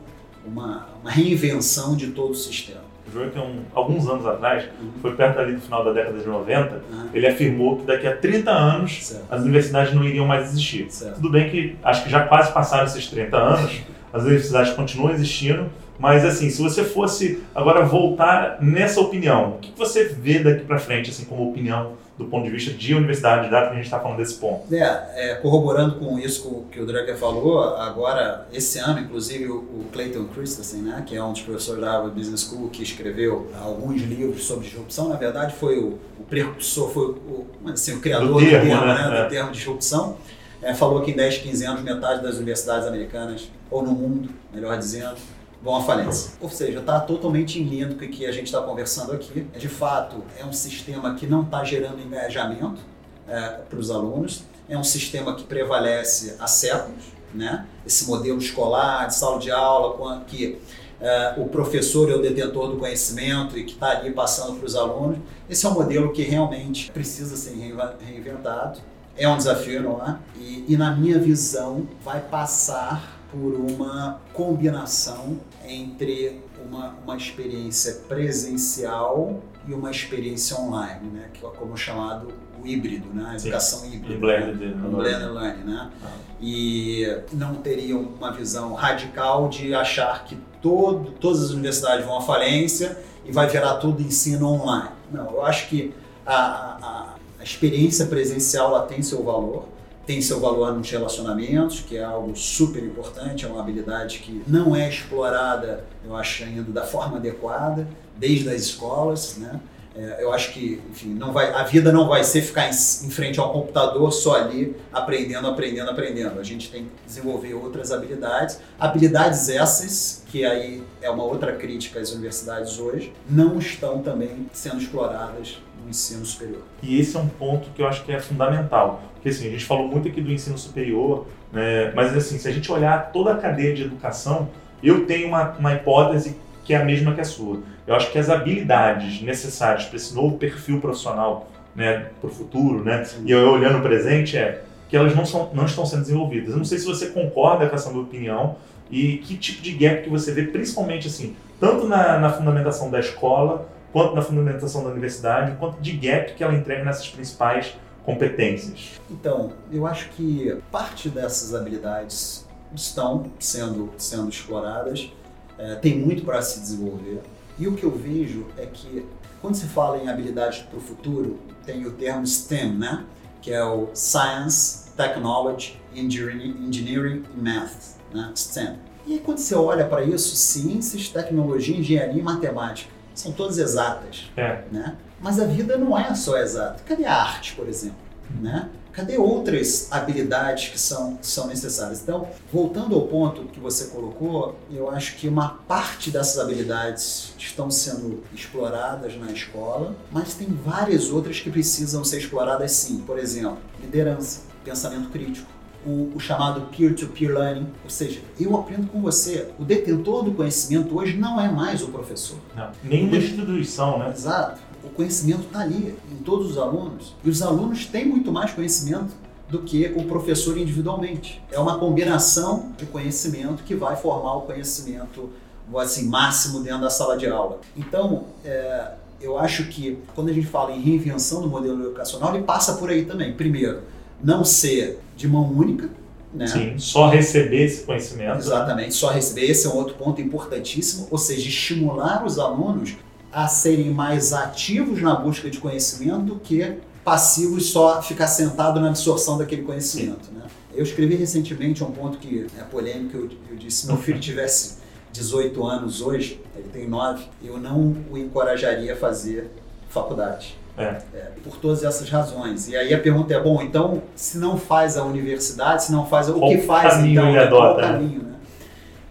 uma, 0.45 0.87
uma 1.01 1.11
reinvenção 1.11 1.95
de 1.95 2.07
todo 2.07 2.31
o 2.31 2.35
sistema. 2.35 2.81
O 3.07 3.11
João, 3.11 3.29
tem 3.29 3.41
um, 3.41 3.61
alguns 3.73 4.07
anos 4.07 4.25
atrás, 4.25 4.65
uhum. 4.81 4.91
foi 5.01 5.15
perto 5.15 5.39
ali 5.39 5.55
do 5.55 5.61
final 5.61 5.83
da 5.83 5.91
década 5.91 6.19
de 6.19 6.27
90, 6.27 6.75
uhum. 6.75 7.09
ele 7.13 7.27
afirmou 7.27 7.77
que 7.77 7.85
daqui 7.85 8.07
a 8.07 8.15
30 8.15 8.51
anos 8.51 9.05
certo. 9.05 9.25
as 9.29 9.41
universidades 9.41 9.93
não 9.93 10.03
iriam 10.03 10.25
mais 10.25 10.49
existir. 10.49 10.87
Certo. 10.89 11.15
Tudo 11.15 11.29
bem 11.29 11.49
que 11.49 11.75
acho 11.83 12.03
que 12.03 12.09
já 12.09 12.25
quase 12.25 12.51
passaram 12.53 12.85
esses 12.85 13.07
30 13.07 13.37
anos, 13.37 13.81
as 14.11 14.23
universidades 14.23 14.73
continuam 14.73 15.11
existindo, 15.11 15.69
mas 15.99 16.25
assim, 16.25 16.49
se 16.49 16.61
você 16.61 16.83
fosse 16.83 17.43
agora 17.53 17.83
voltar 17.85 18.57
nessa 18.61 18.99
opinião, 18.99 19.55
o 19.55 19.57
que 19.59 19.71
você 19.77 20.05
vê 20.05 20.39
daqui 20.39 20.65
para 20.65 20.79
frente, 20.79 21.09
assim, 21.09 21.25
como 21.25 21.49
opinião 21.49 21.93
do 22.17 22.25
ponto 22.25 22.43
de 22.43 22.51
vista 22.51 22.71
de 22.71 22.93
universidade, 22.93 23.49
dado 23.49 23.67
que 23.67 23.73
a 23.73 23.75
gente 23.75 23.85
está 23.85 23.99
falando 23.99 24.17
desse 24.17 24.35
ponto. 24.35 24.73
É, 24.73 25.31
é, 25.31 25.35
corroborando 25.35 25.95
com 25.95 26.19
isso 26.19 26.65
que 26.71 26.79
o 26.79 26.85
Drucker 26.85 27.17
falou, 27.17 27.75
agora, 27.75 28.47
esse 28.53 28.77
ano, 28.77 28.99
inclusive, 28.99 29.47
o, 29.47 29.85
Clayton 29.91 30.25
Christensen, 30.25 30.81
né, 30.81 31.03
que 31.05 31.15
é 31.15 31.23
um 31.23 31.33
dos 31.33 31.41
professores 31.41 31.81
da 31.81 31.91
Harvard 31.91 32.17
Business 32.17 32.41
School, 32.41 32.69
que 32.69 32.83
escreveu 32.83 33.51
alguns 33.61 34.01
livros 34.01 34.43
sobre 34.43 34.67
disrupção, 34.67 35.09
na 35.09 35.15
verdade 35.15 35.55
foi 35.55 35.77
o, 35.79 35.99
o 36.19 36.23
precursor, 36.27 36.89
foi 36.89 37.05
o, 37.05 37.47
assim, 37.71 37.95
o 37.95 37.99
criador 37.99 38.27
do 38.27 38.39
termo, 38.39 38.65
do 38.65 38.69
termo, 38.69 38.85
né? 38.85 39.09
né, 39.09 39.19
é. 39.19 39.23
do 39.23 39.29
termo 39.29 39.51
disrupção, 39.51 40.17
é, 40.61 40.73
falou 40.73 41.01
que 41.01 41.11
em 41.11 41.15
10, 41.15 41.39
15 41.39 41.65
anos 41.65 41.83
metade 41.83 42.23
das 42.23 42.35
universidades 42.35 42.87
americanas, 42.87 43.51
ou 43.69 43.83
no 43.83 43.91
mundo, 43.91 44.29
melhor 44.53 44.77
dizendo, 44.77 45.15
vão 45.63 45.77
à 45.77 45.81
falência. 45.81 46.31
Ou 46.41 46.49
seja, 46.49 46.79
está 46.79 46.99
totalmente 46.99 47.59
em 47.59 47.63
linha 47.63 47.87
o 47.87 47.95
que 47.95 48.25
a 48.25 48.31
gente 48.31 48.47
está 48.47 48.61
conversando 48.61 49.13
aqui. 49.13 49.47
De 49.57 49.69
fato, 49.69 50.23
é 50.37 50.45
um 50.45 50.51
sistema 50.51 51.15
que 51.15 51.25
não 51.25 51.43
está 51.43 51.63
gerando 51.63 52.01
engajamento 52.01 52.81
é, 53.27 53.61
para 53.69 53.79
os 53.79 53.89
alunos, 53.89 54.43
é 54.67 54.77
um 54.77 54.83
sistema 54.83 55.35
que 55.35 55.43
prevalece 55.43 56.35
há 56.39 56.47
séculos, 56.47 57.03
né? 57.33 57.65
esse 57.85 58.05
modelo 58.05 58.37
escolar, 58.37 59.07
de 59.07 59.15
sala 59.15 59.39
de 59.39 59.51
aula, 59.51 60.21
que 60.27 60.59
é, 60.99 61.33
o 61.37 61.45
professor 61.47 62.09
é 62.09 62.15
o 62.15 62.21
detentor 62.21 62.69
do 62.69 62.77
conhecimento 62.77 63.57
e 63.57 63.63
que 63.63 63.73
está 63.73 63.91
ali 63.91 64.11
passando 64.11 64.57
para 64.57 64.65
os 64.65 64.75
alunos. 64.75 65.17
Esse 65.49 65.65
é 65.65 65.69
um 65.69 65.73
modelo 65.73 66.11
que 66.11 66.23
realmente 66.23 66.91
precisa 66.91 67.35
ser 67.35 67.55
reinventado. 67.55 68.79
É 69.17 69.27
um 69.27 69.37
desafio, 69.37 69.83
não 69.83 70.01
é? 70.03 70.17
E, 70.39 70.65
e 70.69 70.77
na 70.77 70.95
minha 70.95 71.19
visão, 71.19 71.87
vai 72.03 72.19
passar 72.19 73.12
por 73.33 73.55
uma 73.55 74.21
combinação 74.31 75.39
entre 75.65 76.39
uma, 76.63 76.95
uma 77.03 77.17
experiência 77.17 78.01
presencial 78.07 79.41
e 79.67 79.73
uma 79.73 79.89
experiência 79.89 80.55
online, 80.55 81.09
né? 81.09 81.29
que 81.33 81.43
é 81.43 81.49
como 81.49 81.75
chamado 81.75 82.27
o 82.61 82.67
híbrido, 82.67 83.07
né? 83.11 83.31
a 83.31 83.35
educação 83.35 83.79
Sim. 83.79 83.95
híbrida. 83.95 84.19
Blended, 84.19 84.75
né? 84.75 84.87
blended 84.87 85.31
learning. 85.31 85.63
Né? 85.63 85.91
Ah. 86.03 86.11
E 86.39 87.21
não 87.31 87.55
teriam 87.55 88.01
uma 88.01 88.31
visão 88.31 88.73
radical 88.73 89.49
de 89.49 89.73
achar 89.73 90.25
que 90.25 90.37
todo, 90.61 91.11
todas 91.13 91.41
as 91.41 91.49
universidades 91.49 92.05
vão 92.05 92.17
à 92.17 92.21
falência 92.21 92.97
e 93.25 93.31
vai 93.31 93.47
virar 93.47 93.75
tudo 93.75 94.01
ensino 94.01 94.47
online. 94.47 94.91
Não, 95.11 95.31
eu 95.31 95.45
acho 95.45 95.69
que 95.69 95.93
a, 96.25 96.35
a, 96.35 97.15
a 97.39 97.43
experiência 97.43 98.05
presencial 98.05 98.69
ela 98.75 98.85
tem 98.85 99.01
seu 99.01 99.23
valor, 99.23 99.65
tem 100.05 100.21
seu 100.21 100.39
valor 100.39 100.73
nos 100.73 100.89
relacionamentos, 100.89 101.79
que 101.81 101.97
é 101.97 102.03
algo 102.03 102.35
super 102.35 102.83
importante, 102.83 103.45
é 103.45 103.47
uma 103.47 103.61
habilidade 103.61 104.19
que 104.19 104.43
não 104.47 104.75
é 104.75 104.89
explorada, 104.89 105.85
eu 106.05 106.15
acho, 106.15 106.43
ainda 106.43 106.71
da 106.71 106.85
forma 106.85 107.17
adequada, 107.17 107.87
desde 108.17 108.49
as 108.49 108.61
escolas, 108.61 109.37
né? 109.37 109.59
É, 109.95 110.23
eu 110.23 110.33
acho 110.33 110.51
que, 110.53 110.81
enfim, 110.89 111.09
não 111.09 111.31
vai, 111.31 111.53
a 111.53 111.63
vida 111.63 111.91
não 111.91 112.07
vai 112.07 112.23
ser 112.23 112.41
ficar 112.41 112.65
em, 112.65 112.71
em, 112.71 113.09
frente 113.11 113.39
ao 113.39 113.53
computador 113.53 114.11
só 114.11 114.35
ali 114.35 114.75
aprendendo, 114.91 115.47
aprendendo, 115.47 115.91
aprendendo. 115.91 116.39
A 116.39 116.43
gente 116.43 116.71
tem 116.71 116.85
que 116.85 116.91
desenvolver 117.05 117.53
outras 117.53 117.91
habilidades. 117.91 118.59
Habilidades 118.79 119.49
essas, 119.49 120.23
que 120.31 120.43
aí 120.43 120.83
é 120.99 121.09
uma 121.11 121.23
outra 121.23 121.53
crítica 121.53 121.99
às 121.99 122.11
universidades 122.11 122.79
hoje, 122.79 123.13
não 123.29 123.59
estão 123.59 124.01
também 124.01 124.49
sendo 124.51 124.81
exploradas 124.81 125.59
no 125.83 125.89
ensino 125.89 126.25
superior. 126.25 126.61
E 126.81 126.99
esse 126.99 127.15
é 127.15 127.19
um 127.19 127.27
ponto 127.27 127.69
que 127.71 127.81
eu 127.81 127.87
acho 127.87 128.03
que 128.03 128.11
é 128.11 128.19
fundamental. 128.19 129.01
Porque 129.13 129.29
assim, 129.29 129.47
a 129.47 129.51
gente 129.51 129.65
falou 129.65 129.87
muito 129.87 130.07
aqui 130.07 130.21
do 130.21 130.31
ensino 130.31 130.57
superior, 130.57 131.27
né, 131.51 131.91
mas 131.95 132.15
assim, 132.15 132.37
se 132.37 132.47
a 132.47 132.51
gente 132.51 132.71
olhar 132.71 133.11
toda 133.11 133.33
a 133.33 133.37
cadeia 133.37 133.73
de 133.73 133.83
educação, 133.83 134.49
eu 134.81 135.05
tenho 135.05 135.27
uma, 135.27 135.51
uma 135.51 135.73
hipótese 135.73 136.37
que 136.63 136.73
é 136.73 136.77
a 136.77 136.85
mesma 136.85 137.13
que 137.13 137.21
a 137.21 137.25
sua. 137.25 137.59
Eu 137.85 137.95
acho 137.95 138.11
que 138.11 138.17
as 138.17 138.29
habilidades 138.29 139.21
necessárias 139.21 139.85
para 139.85 139.97
esse 139.97 140.13
novo 140.15 140.37
perfil 140.37 140.79
profissional 140.79 141.49
né, 141.75 142.07
para 142.21 142.29
o 142.29 142.33
futuro, 142.33 142.83
né, 142.83 143.05
e 143.25 143.31
eu 143.31 143.51
olhando 143.51 143.79
o 143.79 143.81
presente, 143.81 144.37
é 144.37 144.63
que 144.87 144.95
elas 144.95 145.15
não, 145.15 145.25
são, 145.25 145.49
não 145.53 145.65
estão 145.65 145.85
sendo 145.85 146.01
desenvolvidas. 146.01 146.51
Eu 146.51 146.57
não 146.57 146.65
sei 146.65 146.77
se 146.77 146.85
você 146.85 147.07
concorda 147.07 147.67
com 147.67 147.75
essa 147.75 147.89
minha 147.89 148.03
opinião 148.03 148.57
e 148.91 149.17
que 149.17 149.35
tipo 149.35 149.61
de 149.61 149.71
gap 149.71 150.03
que 150.03 150.09
você 150.09 150.31
vê, 150.31 150.43
principalmente 150.43 151.07
assim, 151.07 151.35
tanto 151.59 151.87
na, 151.87 152.19
na 152.19 152.29
fundamentação 152.29 152.91
da 152.91 152.99
escola, 152.99 153.67
quanto 153.93 154.15
na 154.15 154.21
fundamentação 154.23 154.83
da 154.83 154.89
universidade, 154.89 155.55
quanto 155.57 155.79
de 155.79 155.91
gap 155.91 156.33
que 156.33 156.43
ela 156.43 156.55
entrega 156.55 156.83
nessas 156.83 157.07
principais 157.07 157.75
competências. 158.03 158.99
Então, 159.09 159.53
eu 159.71 159.85
acho 159.85 160.09
que 160.09 160.57
parte 160.71 161.07
dessas 161.07 161.53
habilidades 161.53 162.45
estão 162.75 163.31
sendo, 163.39 163.91
sendo 163.97 164.27
exploradas, 164.27 165.13
é, 165.59 165.75
tem 165.75 165.99
muito 165.99 166.25
para 166.25 166.41
se 166.41 166.59
desenvolver. 166.59 167.21
E 167.57 167.67
o 167.67 167.75
que 167.75 167.83
eu 167.83 167.91
vejo 167.91 168.47
é 168.57 168.65
que 168.65 169.05
quando 169.39 169.55
se 169.55 169.67
fala 169.67 169.97
em 169.97 170.09
habilidades 170.09 170.63
para 170.63 170.77
o 170.77 170.81
futuro, 170.81 171.39
tem 171.63 171.85
o 171.85 171.91
termo 171.91 172.25
STEM, 172.25 172.73
né? 172.73 173.05
que 173.41 173.51
é 173.51 173.63
o 173.63 173.89
Science, 173.93 174.89
Technology, 174.97 175.79
Engineering 175.93 177.23
e 177.35 177.41
Math, 177.41 177.97
né? 178.13 178.31
STEM. 178.35 178.77
E 179.05 179.19
quando 179.19 179.39
você 179.39 179.53
olha 179.53 179.85
para 179.85 180.01
isso, 180.01 180.33
ciências, 180.35 181.09
tecnologia, 181.09 181.75
engenharia 181.75 182.19
e 182.19 182.23
matemática 182.23 182.92
são 183.13 183.31
todas 183.31 183.57
exatas. 183.57 184.31
É. 184.35 184.63
Né? 184.71 184.95
Mas 185.19 185.39
a 185.39 185.45
vida 185.45 185.77
não 185.77 185.97
é 185.97 186.13
só 186.15 186.37
exata. 186.37 186.83
Cadê 186.85 187.05
a 187.05 187.15
arte, 187.15 187.53
por 187.55 187.67
exemplo? 187.67 187.97
Né? 188.41 188.69
Cadê 188.93 189.17
outras 189.17 189.87
habilidades 189.91 190.69
que 190.69 190.79
são, 190.79 191.17
são 191.19 191.47
necessárias? 191.47 192.01
Então, 192.01 192.27
voltando 192.51 192.93
ao 192.93 193.07
ponto 193.07 193.45
que 193.45 193.59
você 193.59 193.85
colocou, 193.85 194.55
eu 194.71 194.87
acho 194.89 195.15
que 195.15 195.27
uma 195.27 195.49
parte 195.67 196.11
dessas 196.11 196.37
habilidades 196.37 197.33
estão 197.37 197.71
sendo 197.71 198.23
exploradas 198.31 199.17
na 199.17 199.31
escola, 199.31 199.95
mas 200.11 200.35
tem 200.35 200.47
várias 200.47 201.09
outras 201.09 201.39
que 201.39 201.49
precisam 201.49 202.03
ser 202.03 202.19
exploradas 202.19 202.71
sim. 202.71 202.99
Por 202.99 203.17
exemplo, 203.17 203.57
liderança, 203.81 204.41
pensamento 204.63 205.09
crítico, 205.09 205.47
o, 205.85 206.11
o, 206.15 206.19
chamado 206.19 206.61
peer-to-peer 206.75 207.31
-peer 207.31 207.39
learning, 207.39 207.67
ou 207.83 207.89
seja, 207.89 208.21
eu 208.39 208.55
aprendo 208.55 208.87
com 208.87 209.01
você. 209.01 209.49
O 209.59 209.63
detentor 209.63 210.23
do 210.23 210.31
conhecimento 210.31 210.97
hoje 210.97 211.17
não 211.17 211.39
é 211.39 211.51
mais 211.51 211.81
o 211.81 211.87
professor. 211.87 212.37
Não, 212.55 212.69
nenhuma 212.83 213.17
instituição, 213.17 213.99
né? 213.99 214.11
Exato. 214.11 214.61
O 214.83 214.89
conhecimento 214.89 215.43
está 215.43 215.59
ali, 215.59 215.95
em 216.11 216.23
todos 216.23 216.51
os 216.51 216.57
alunos. 216.57 217.15
E 217.23 217.29
os 217.29 217.41
alunos 217.41 217.85
têm 217.85 218.05
muito 218.05 218.31
mais 218.31 218.51
conhecimento 218.51 219.13
do 219.49 219.59
que 219.59 219.93
o 219.95 220.03
professor 220.05 220.57
individualmente. 220.57 221.41
É 221.51 221.59
uma 221.59 221.77
combinação 221.77 222.71
de 222.77 222.85
conhecimento 222.85 223.63
que 223.63 223.75
vai 223.75 223.95
formar 223.95 224.35
o 224.35 224.41
conhecimento 224.41 225.29
assim, 225.77 226.07
máximo 226.07 226.59
dentro 226.59 226.81
da 226.81 226.89
sala 226.89 227.17
de 227.17 227.27
aula. 227.27 227.59
Então, 227.77 228.25
é, 228.43 228.91
eu 229.21 229.37
acho 229.37 229.67
que 229.67 229.97
quando 230.13 230.29
a 230.29 230.33
gente 230.33 230.47
fala 230.47 230.71
em 230.71 230.81
reinvenção 230.81 231.41
do 231.41 231.47
modelo 231.47 231.81
educacional, 231.81 232.35
ele 232.35 232.43
passa 232.43 232.73
por 232.73 232.89
aí 232.89 233.05
também. 233.05 233.33
Primeiro, 233.33 233.81
não 234.23 234.45
ser 234.45 234.99
de 235.15 235.27
mão 235.27 235.51
única. 235.51 235.89
Né? 236.33 236.47
Sim, 236.47 236.79
só 236.79 237.09
receber 237.09 237.65
esse 237.65 237.83
conhecimento. 237.83 238.37
Exatamente, 238.37 238.87
né? 238.87 238.91
só 238.91 239.09
receber. 239.11 239.45
Esse 239.51 239.67
é 239.67 239.69
um 239.69 239.75
outro 239.75 239.93
ponto 239.95 240.19
importantíssimo, 240.19 241.07
ou 241.11 241.17
seja, 241.17 241.47
estimular 241.47 242.25
os 242.25 242.39
alunos 242.39 242.95
a 243.31 243.47
serem 243.47 243.91
mais 243.91 244.33
ativos 244.33 245.01
na 245.01 245.15
busca 245.15 245.49
de 245.49 245.59
conhecimento 245.59 246.21
do 246.21 246.35
que 246.37 246.77
passivos 247.03 247.69
só 247.69 248.01
ficar 248.01 248.27
sentado 248.27 248.79
na 248.79 248.89
absorção 248.89 249.37
daquele 249.37 249.63
conhecimento. 249.63 250.31
Né? 250.31 250.41
Eu 250.73 250.83
escrevi 250.83 251.15
recentemente 251.15 251.83
um 251.83 251.91
ponto 251.91 252.17
que 252.17 252.47
é 252.57 252.63
polêmico, 252.63 253.17
eu, 253.17 253.29
eu 253.51 253.55
disse, 253.55 253.81
se 253.81 253.87
meu 253.87 253.97
filho 253.97 254.19
tivesse 254.21 254.77
18 255.11 255.63
anos 255.65 256.01
hoje, 256.01 256.41
ele 256.55 256.69
tem 256.69 256.87
9, 256.87 257.25
eu 257.43 257.59
não 257.59 257.95
o 258.09 258.17
encorajaria 258.17 258.93
a 258.93 258.95
fazer 258.95 259.51
faculdade. 259.89 260.57
É. 260.77 260.97
É, 261.13 261.31
por 261.43 261.57
todas 261.57 261.83
essas 261.83 262.09
razões. 262.09 262.67
E 262.67 262.75
aí 262.75 262.93
a 262.93 262.99
pergunta 262.99 263.33
é, 263.33 263.39
bom, 263.39 263.61
então, 263.61 264.01
se 264.15 264.37
não 264.39 264.57
faz 264.57 264.97
a 264.97 265.03
universidade, 265.03 265.83
se 265.83 265.91
não 265.91 266.05
faz, 266.05 266.29
o 266.29 266.33
Qual 266.33 266.49
que 266.49 266.57
faz 266.59 267.03
então? 267.03 267.29
ele 267.29 267.37
né? 267.37 267.47
Qual 267.47 267.61
o 267.61 267.65
adota, 267.65 267.81
né? 267.81 267.93
caminho, 267.93 268.23
né? 268.23 268.35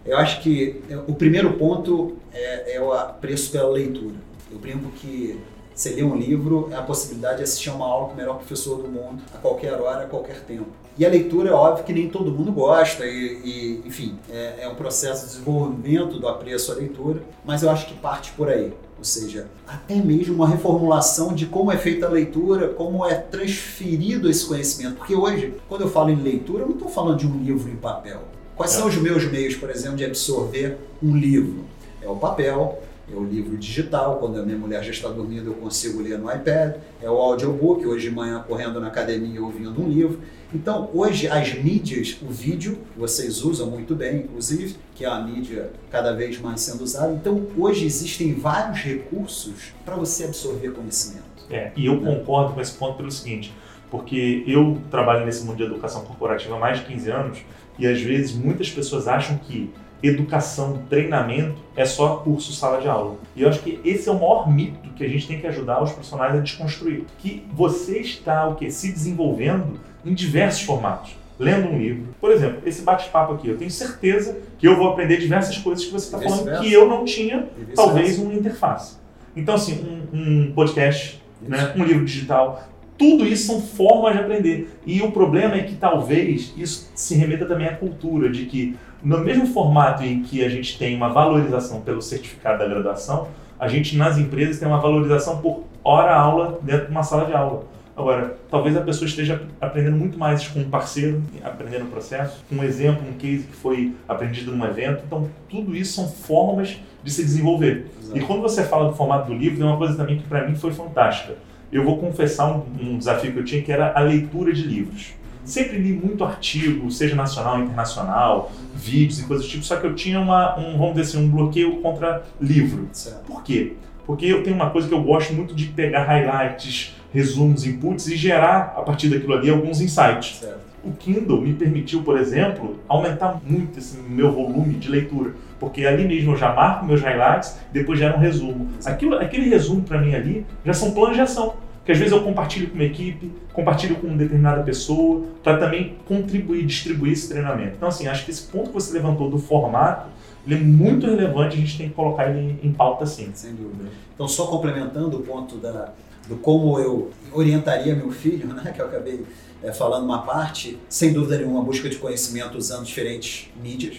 Eu 0.05 0.17
acho 0.17 0.41
que 0.41 0.83
é, 0.91 0.97
o 0.97 1.15
primeiro 1.15 1.53
ponto 1.53 2.17
é, 2.33 2.77
é 2.77 2.81
o 2.81 2.93
apreço 2.93 3.53
pela 3.53 3.71
leitura. 3.71 4.17
Eu 4.51 4.59
brinco 4.59 4.91
que 4.91 5.41
você 5.75 5.91
lê 5.91 6.03
um 6.03 6.17
livro, 6.17 6.69
é 6.71 6.77
a 6.77 6.83
possibilidade 6.83 7.39
de 7.39 7.45
assistir 7.45 7.71
a 7.71 7.75
uma 7.75 7.87
aula 7.87 8.09
com 8.09 8.15
o 8.15 8.17
melhor 8.17 8.37
professor 8.37 8.83
do 8.83 8.89
mundo, 8.89 9.23
a 9.35 9.39
qualquer 9.39 9.73
hora, 9.81 10.05
a 10.05 10.07
qualquer 10.07 10.41
tempo. 10.41 10.67
E 10.99 11.07
a 11.07 11.09
leitura 11.09 11.51
é 11.51 11.53
óbvio 11.53 11.85
que 11.85 11.93
nem 11.93 12.09
todo 12.09 12.31
mundo 12.31 12.53
gosta, 12.53 13.07
e, 13.07 13.41
e, 13.45 13.83
enfim, 13.87 14.19
é, 14.31 14.57
é 14.61 14.69
um 14.69 14.75
processo 14.75 15.23
de 15.27 15.33
desenvolvimento 15.33 16.19
do 16.19 16.29
apreço 16.29 16.73
à 16.73 16.75
leitura, 16.75 17.23
mas 17.45 17.63
eu 17.63 17.71
acho 17.71 17.87
que 17.87 17.95
parte 17.95 18.33
por 18.33 18.49
aí. 18.49 18.73
Ou 19.03 19.05
seja, 19.07 19.49
até 19.67 19.97
mesmo 19.97 20.37
uma 20.37 20.47
reformulação 20.49 21.35
de 21.35 21.47
como 21.47 21.73
é 21.73 21.77
feita 21.77 22.07
a 22.07 22.09
leitura, 22.09 22.69
como 22.69 23.05
é 23.05 23.17
transferido 23.17 24.31
esse 24.31 24.47
conhecimento. 24.47 24.95
Porque 24.95 25.13
hoje, 25.17 25.55
quando 25.69 25.81
eu 25.81 25.91
falo 25.91 26.11
em 26.11 26.15
leitura, 26.15 26.63
eu 26.63 26.67
não 26.69 26.75
estou 26.77 26.89
falando 26.89 27.19
de 27.19 27.27
um 27.27 27.37
livro 27.43 27.69
em 27.69 27.75
papel. 27.75 28.21
Quais 28.57 28.73
É. 28.73 28.77
são 28.79 28.87
os 28.87 28.95
meus 28.95 29.29
meios, 29.29 29.57
por 29.57 29.71
exemplo, 29.71 29.97
de 29.97 30.05
absorver 30.05 30.79
um 31.03 31.17
livro? 31.17 31.65
É 32.01 32.09
o 32.09 32.15
papel, 32.15 32.81
é 33.13 33.17
o 33.17 33.25
livro 33.25 33.57
digital, 33.57 34.19
quando 34.21 34.39
a 34.39 34.45
minha 34.45 34.57
mulher 34.57 34.85
já 34.85 34.93
está 34.93 35.09
dormindo 35.09 35.49
eu 35.51 35.55
consigo 35.55 36.01
ler 36.01 36.17
no 36.17 36.31
iPad, 36.33 36.77
é 37.03 37.11
o 37.11 37.15
audiobook, 37.17 37.85
hoje 37.85 38.09
de 38.09 38.15
manhã 38.15 38.45
correndo 38.47 38.79
na 38.81 38.87
academia 38.87 39.43
ouvindo 39.43 39.83
um 39.83 39.89
livro. 39.89 40.21
Então, 40.55 40.91
hoje 40.93 41.29
as 41.29 41.55
mídias, 41.55 42.19
o 42.21 42.31
vídeo, 42.31 42.79
vocês 42.97 43.43
usam 43.43 43.71
muito 43.71 43.95
bem, 43.95 44.19
inclusive, 44.19 44.77
que 44.95 45.05
é 45.05 45.09
a 45.09 45.19
mídia 45.21 45.73
cada 45.91 46.13
vez 46.13 46.39
mais 46.39 46.61
sendo 46.61 46.85
usada. 46.85 47.13
Então, 47.13 47.47
hoje 47.57 47.87
existem 47.87 48.35
vários 48.35 48.81
recursos 48.81 49.73
para 49.85 49.97
você 49.97 50.25
absorver 50.25 50.73
conhecimento. 50.73 51.23
É, 51.51 51.73
e 51.75 51.87
eu 51.87 52.01
concordo 52.01 52.53
com 52.55 52.61
esse 52.61 52.73
ponto 52.73 52.99
pelo 52.99 53.11
seguinte, 53.11 53.53
porque 53.91 54.45
eu 54.47 54.79
trabalho 54.91 55.25
nesse 55.25 55.45
mundo 55.45 55.57
de 55.57 55.65
educação 55.65 56.05
corporativa 56.05 56.55
há 56.55 56.59
mais 56.59 56.81
de 56.81 56.87
15 56.87 57.11
anos 57.11 57.39
e 57.79 57.87
às 57.87 58.01
vezes 58.01 58.33
muitas 58.33 58.71
pessoas 58.71 59.09
acham 59.09 59.39
que 59.39 59.71
educação, 60.03 60.83
treinamento 60.89 61.61
é 61.77 61.85
só 61.85 62.17
curso 62.17 62.53
sala 62.53 62.81
de 62.81 62.89
aula. 62.89 63.17
E 63.37 63.43
eu 63.43 63.49
acho 63.49 63.61
que 63.61 63.81
esse 63.85 64.09
é 64.09 64.13
o 64.13 64.17
maior 64.17 64.51
mito 64.51 64.91
que 64.97 65.05
a 65.05 65.09
gente 65.09 65.27
tem 65.29 65.41
que 65.41 65.47
ajudar 65.47 65.83
os 65.83 65.93
profissionais 65.93 66.35
a 66.35 66.41
desconstruir, 66.41 67.05
que 67.19 67.47
você 67.53 67.99
está 67.99 68.49
o 68.49 68.57
quê? 68.57 68.71
se 68.71 68.93
desenvolvendo 68.93 69.79
em 70.05 70.15
diversos 70.15 70.63
formatos. 70.63 71.17
Lendo 71.39 71.69
um 71.69 71.79
livro. 71.79 72.09
Por 72.21 72.31
exemplo, 72.31 72.61
esse 72.65 72.83
bate-papo 72.83 73.33
aqui, 73.33 73.49
eu 73.49 73.57
tenho 73.57 73.71
certeza 73.71 74.39
que 74.59 74.69
eu 74.69 74.77
vou 74.77 74.89
aprender 74.89 75.17
diversas 75.17 75.59
coisas 75.59 75.85
que 75.85 75.91
você 75.91 76.07
está 76.07 76.19
falando 76.19 76.61
que 76.61 76.73
eu 76.73 76.87
não 76.87 77.05
tinha 77.05 77.49
talvez 77.75 78.19
uma 78.19 78.33
interface. 78.33 78.97
Então, 79.35 79.55
assim, 79.55 80.07
um, 80.13 80.19
um 80.19 80.53
podcast, 80.53 81.21
né, 81.41 81.73
um 81.77 81.83
livro 81.83 82.05
digital, 82.05 82.69
tudo 82.99 83.27
isso 83.27 83.47
são 83.47 83.61
formas 83.61 84.13
de 84.13 84.21
aprender. 84.21 84.71
E 84.87 85.01
o 85.03 85.11
problema 85.11 85.57
é 85.57 85.63
que 85.63 85.75
talvez 85.75 86.53
isso 86.57 86.91
se 86.95 87.17
remeta 87.17 87.47
também 87.47 87.67
à 87.67 87.75
cultura, 87.75 88.31
de 88.31 88.45
que 88.45 88.77
no 89.03 89.19
mesmo 89.19 89.47
formato 89.47 90.05
em 90.05 90.23
que 90.23 90.45
a 90.45 90.49
gente 90.49 90.79
tem 90.79 90.95
uma 90.95 91.09
valorização 91.09 91.81
pelo 91.81 92.01
certificado 92.01 92.59
da 92.59 92.69
graduação, 92.69 93.29
a 93.59 93.67
gente 93.67 93.97
nas 93.97 94.19
empresas 94.19 94.59
tem 94.59 94.69
uma 94.69 94.81
valorização 94.81 95.39
por 95.39 95.65
hora-aula 95.83 96.61
dentro 96.63 96.87
de 96.87 96.93
uma 96.93 97.03
sala 97.03 97.25
de 97.25 97.33
aula. 97.33 97.65
Agora, 97.95 98.37
talvez 98.51 98.75
a 98.77 98.81
pessoa 98.81 99.07
esteja 99.07 99.43
aprendendo 99.61 99.97
muito 99.97 100.19
mais 100.19 100.49
com 100.49 100.61
um 100.61 100.71
parceiro, 100.71 101.23
aprendendo 101.45 101.85
o 101.85 101.89
processo, 101.89 102.43
com 102.49 102.57
um 102.57 102.65
exemplo, 102.65 103.07
um 103.07 103.13
case 103.13 103.45
que 103.45 103.55
foi 103.55 103.95
aprendido 104.09 104.51
num 104.51 104.65
evento. 104.65 105.03
Então, 105.07 105.29
tudo 105.49 105.77
isso 105.77 105.95
são 105.95 106.09
formas 106.09 106.79
de 107.05 107.11
se 107.11 107.23
desenvolver. 107.23 107.91
Exato. 108.01 108.19
E 108.19 108.23
quando 108.23 108.41
você 108.41 108.63
fala 108.65 108.89
do 108.89 108.97
formato 108.97 109.27
do 109.27 109.35
livro, 109.35 109.59
tem 109.59 109.67
uma 109.67 109.77
coisa 109.77 109.95
também 109.95 110.17
que 110.17 110.25
para 110.25 110.49
mim 110.49 110.55
foi 110.55 110.73
fantástica. 110.73 111.35
Eu 111.71 111.85
vou 111.85 111.99
confessar 111.99 112.51
um, 112.55 112.65
um 112.81 112.99
desafio 112.99 113.33
que 113.33 113.39
eu 113.39 113.45
tinha, 113.45 113.63
que 113.63 113.71
era 113.71 113.93
a 113.95 114.01
leitura 114.01 114.53
de 114.53 114.63
livros. 114.63 115.13
Sempre 115.45 115.77
li 115.79 115.93
muito 115.93 116.25
artigo, 116.25 116.91
seja 116.91 117.17
nacional, 117.17 117.59
internacional, 117.59 118.53
vídeos 118.75 119.21
e 119.21 119.25
coisas 119.25 119.45
do 119.45 119.51
tipo, 119.51 119.65
só 119.65 119.77
que 119.77 119.87
eu 119.87 119.95
tinha 119.95 120.21
uma, 120.21 120.59
um, 120.59 120.79
vamos 120.79 120.95
dizer 120.95 121.19
assim, 121.19 121.27
um 121.27 121.29
bloqueio 121.29 121.81
contra 121.83 122.23
livro. 122.41 122.89
Certo. 122.93 123.25
Por 123.25 123.43
quê? 123.43 123.75
Porque 124.07 124.27
eu 124.27 124.43
tenho 124.43 124.55
uma 124.55 124.71
coisa 124.71 124.87
que 124.87 124.95
eu 124.95 125.03
gosto 125.03 125.33
muito 125.33 125.55
de 125.55 125.67
pegar 125.67 126.05
highlights, 126.05 126.95
resumos, 127.13 127.67
inputs 127.67 128.07
e 128.09 128.17
gerar, 128.17 128.75
a 128.77 128.83
partir 128.83 129.09
daquilo 129.09 129.35
ali, 129.35 129.51
alguns 129.51 129.81
insights. 129.81 130.39
Certo. 130.41 130.63
O 130.85 130.91
Kindle 130.93 131.41
me 131.41 131.53
permitiu, 131.53 132.03
por 132.03 132.19
exemplo, 132.19 132.81
aumentar 132.89 133.41
muito 133.47 133.79
esse 133.79 133.97
meu 133.99 134.33
volume 134.33 134.75
de 134.75 134.91
leitura, 134.91 135.33
porque 135.61 135.87
ali 135.87 136.05
mesmo 136.05 136.33
eu 136.33 136.37
já 136.37 136.53
marco 136.53 136.85
meus 136.85 137.01
highlights, 137.01 137.57
depois 137.73 137.99
gera 137.99 138.17
um 138.17 138.19
resumo. 138.19 138.69
Aquilo, 138.85 139.15
aquele 139.17 139.49
resumo 139.49 139.83
para 139.83 140.01
mim 140.01 140.13
ali 140.13 140.45
já 140.65 140.75
são 140.75 140.91
planos 140.91 141.15
de 141.15 141.21
ação, 141.21 141.55
que 141.85 141.93
às 141.93 141.99
vezes 141.99 142.13
eu 142.13 142.23
compartilho 142.23 142.69
com 142.69 142.75
uma 142.75 142.85
equipe, 142.85 143.31
compartilho 143.53 143.95
com 143.97 144.09
uma 144.09 144.17
determinada 144.17 144.63
pessoa, 144.65 145.25
para 145.43 145.57
também 145.57 145.97
contribuir, 146.07 146.67
distribuir 146.67 147.13
esse 147.13 147.29
treinamento. 147.29 147.75
Então, 147.77 147.89
assim, 147.89 148.09
acho 148.09 148.25
que 148.25 148.33
esse 148.33 148.43
ponto 148.49 148.69
que 148.69 148.75
você 148.75 148.93
levantou 148.93 149.31
do 149.31 149.39
formato, 149.39 150.09
ele 150.45 150.57
é 150.57 150.59
muito 150.59 151.07
relevante, 151.07 151.57
a 151.57 151.61
gente 151.61 151.79
tem 151.79 151.89
que 151.89 151.95
colocar 151.95 152.29
ele 152.29 152.59
em 152.61 152.73
pauta 152.73 153.07
sim. 153.07 153.31
Sem 153.35 153.55
dúvida. 153.55 153.89
Então, 154.15 154.27
só 154.27 154.47
complementando 154.47 155.17
o 155.17 155.23
ponto 155.23 155.59
da, 155.59 155.93
do 156.29 156.37
como 156.37 156.79
eu 156.79 157.11
orientaria 157.33 157.95
meu 157.95 158.11
filho, 158.11 158.47
né, 158.55 158.73
que 158.73 158.81
eu 158.81 158.87
acabei 158.87 159.25
é, 159.63 159.73
falando 159.73 160.05
uma 160.05 160.23
parte, 160.23 160.79
sem 160.89 161.13
dúvida 161.13 161.39
nenhuma, 161.39 161.63
busca 161.63 161.89
de 161.89 161.97
conhecimento 161.97 162.59
usando 162.59 162.85
diferentes 162.85 163.51
mídias, 163.63 163.97